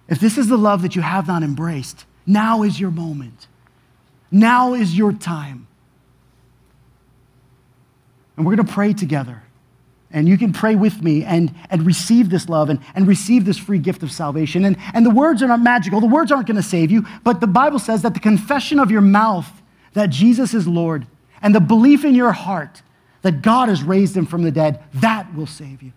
if 0.07 0.19
this 0.19 0.37
is 0.37 0.47
the 0.47 0.57
love 0.57 0.81
that 0.81 0.95
you 0.95 1.01
have 1.01 1.27
not 1.27 1.43
embraced, 1.43 2.05
now 2.25 2.63
is 2.63 2.79
your 2.79 2.91
moment. 2.91 3.47
Now 4.31 4.73
is 4.73 4.97
your 4.97 5.13
time. 5.13 5.67
And 8.35 8.45
we're 8.45 8.55
going 8.55 8.67
to 8.67 8.73
pray 8.73 8.93
together. 8.93 9.43
And 10.11 10.27
you 10.27 10.37
can 10.37 10.53
pray 10.53 10.75
with 10.75 11.01
me 11.03 11.25
and, 11.25 11.53
and 11.69 11.85
receive 11.85 12.29
this 12.29 12.47
love 12.47 12.69
and, 12.69 12.79
and 12.95 13.07
receive 13.07 13.43
this 13.45 13.57
free 13.57 13.79
gift 13.79 14.03
of 14.03 14.11
salvation. 14.11 14.63
And, 14.63 14.77
and 14.93 15.05
the 15.05 15.09
words 15.09 15.43
are 15.43 15.47
not 15.47 15.61
magical, 15.61 15.99
the 15.99 16.07
words 16.07 16.31
aren't 16.31 16.47
going 16.47 16.55
to 16.55 16.63
save 16.63 16.91
you, 16.91 17.05
but 17.23 17.41
the 17.41 17.47
Bible 17.47 17.79
says 17.79 18.03
that 18.03 18.13
the 18.13 18.19
confession 18.19 18.79
of 18.79 18.89
your 18.89 19.01
mouth 19.01 19.49
that 19.93 20.09
Jesus 20.09 20.53
is 20.53 20.67
Lord 20.67 21.07
and 21.41 21.53
the 21.53 21.59
belief 21.59 22.05
in 22.05 22.15
your 22.15 22.31
heart 22.31 22.81
that 23.21 23.41
God 23.41 23.67
has 23.67 23.83
raised 23.83 24.15
him 24.15 24.25
from 24.25 24.43
the 24.43 24.51
dead, 24.51 24.83
that 24.93 25.33
will 25.35 25.47
save 25.47 25.81
you. 25.81 25.91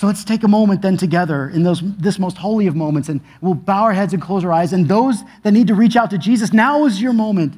So 0.00 0.06
let's 0.06 0.24
take 0.24 0.44
a 0.44 0.48
moment 0.48 0.80
then 0.80 0.96
together 0.96 1.50
in 1.50 1.62
those, 1.62 1.82
this 1.98 2.18
most 2.18 2.38
holy 2.38 2.66
of 2.66 2.74
moments, 2.74 3.10
and 3.10 3.20
we'll 3.42 3.52
bow 3.52 3.82
our 3.82 3.92
heads 3.92 4.14
and 4.14 4.22
close 4.22 4.42
our 4.46 4.50
eyes. 4.50 4.72
And 4.72 4.88
those 4.88 5.22
that 5.42 5.52
need 5.52 5.66
to 5.66 5.74
reach 5.74 5.94
out 5.94 6.08
to 6.12 6.16
Jesus, 6.16 6.54
now 6.54 6.86
is 6.86 7.02
your 7.02 7.12
moment. 7.12 7.52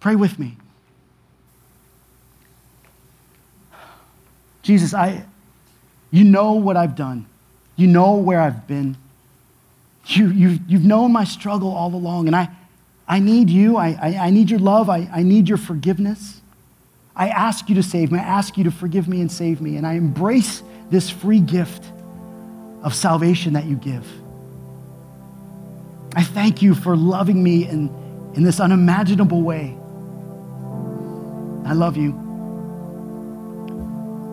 Pray 0.00 0.16
with 0.16 0.40
me. 0.40 0.56
Jesus, 4.62 4.92
I, 4.92 5.24
you 6.10 6.24
know 6.24 6.54
what 6.54 6.76
I've 6.76 6.96
done. 6.96 7.26
You 7.76 7.86
know 7.86 8.16
where 8.16 8.40
I've 8.40 8.66
been. 8.66 8.96
You, 10.06 10.30
you've, 10.30 10.60
you've 10.68 10.84
known 10.84 11.12
my 11.12 11.22
struggle 11.22 11.70
all 11.70 11.94
along, 11.94 12.26
and 12.26 12.34
I, 12.34 12.48
I 13.06 13.20
need 13.20 13.48
you. 13.48 13.76
I, 13.76 13.96
I, 14.02 14.16
I 14.16 14.30
need 14.30 14.50
your 14.50 14.58
love. 14.58 14.90
I, 14.90 15.08
I 15.14 15.22
need 15.22 15.48
your 15.48 15.58
forgiveness. 15.58 16.41
I 17.14 17.28
ask 17.28 17.68
you 17.68 17.74
to 17.74 17.82
save 17.82 18.10
me. 18.10 18.18
I 18.18 18.22
ask 18.22 18.56
you 18.56 18.64
to 18.64 18.70
forgive 18.70 19.08
me 19.08 19.20
and 19.20 19.30
save 19.30 19.60
me. 19.60 19.76
And 19.76 19.86
I 19.86 19.94
embrace 19.94 20.62
this 20.90 21.10
free 21.10 21.40
gift 21.40 21.84
of 22.82 22.94
salvation 22.94 23.52
that 23.52 23.64
you 23.64 23.76
give. 23.76 24.06
I 26.14 26.22
thank 26.22 26.62
you 26.62 26.74
for 26.74 26.96
loving 26.96 27.42
me 27.42 27.66
in, 27.68 27.88
in 28.34 28.42
this 28.42 28.60
unimaginable 28.60 29.42
way. 29.42 29.76
I 31.64 31.74
love 31.74 31.96
you. 31.96 32.12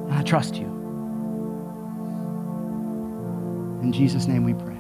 And 0.10 0.14
I 0.14 0.24
trust 0.24 0.56
you. 0.56 0.66
In 3.82 3.94
Jesus' 3.94 4.28
name 4.28 4.44
we 4.44 4.54
pray. 4.54 4.78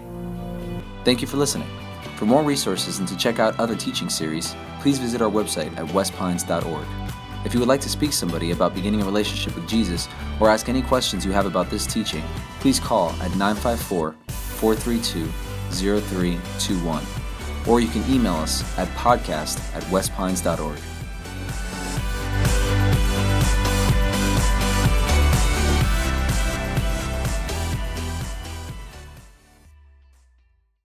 Thank 1.06 1.22
you 1.22 1.28
for 1.28 1.38
listening. 1.38 1.70
For 2.18 2.26
more 2.26 2.44
resources 2.44 3.00
and 3.00 3.08
to 3.08 3.16
check 3.16 3.40
out 3.40 3.58
other 3.60 3.76
teaching 3.76 4.10
series, 4.10 4.56
please 4.82 5.00
visit 5.00 5.22
our 5.22 5.32
website 5.32 5.76
at 5.78 5.86
westpines.org. 5.88 7.09
If 7.46 7.54
you 7.54 7.60
would 7.60 7.70
like 7.70 7.82
to 7.82 7.90
speak 7.90 8.12
to 8.12 8.16
somebody 8.16 8.52
about 8.52 8.74
beginning 8.74 9.02
a 9.02 9.06
relationship 9.06 9.56
with 9.56 9.68
Jesus 9.68 10.08
or 10.40 10.50
ask 10.50 10.68
any 10.68 10.82
questions 10.82 11.26
you 11.26 11.32
have 11.32 11.46
about 11.46 11.70
this 11.70 11.86
teaching, 11.86 12.24
please 12.60 12.80
call 12.80 13.12
at 13.22 13.36
954 13.36 14.16
432 14.30 15.28
0321. 15.72 17.04
Or 17.68 17.80
you 17.80 17.88
can 17.88 18.10
email 18.12 18.36
us 18.36 18.62
at 18.78 18.88
podcast 18.90 19.60
at 19.76 19.84
westpines.org. 19.84 20.89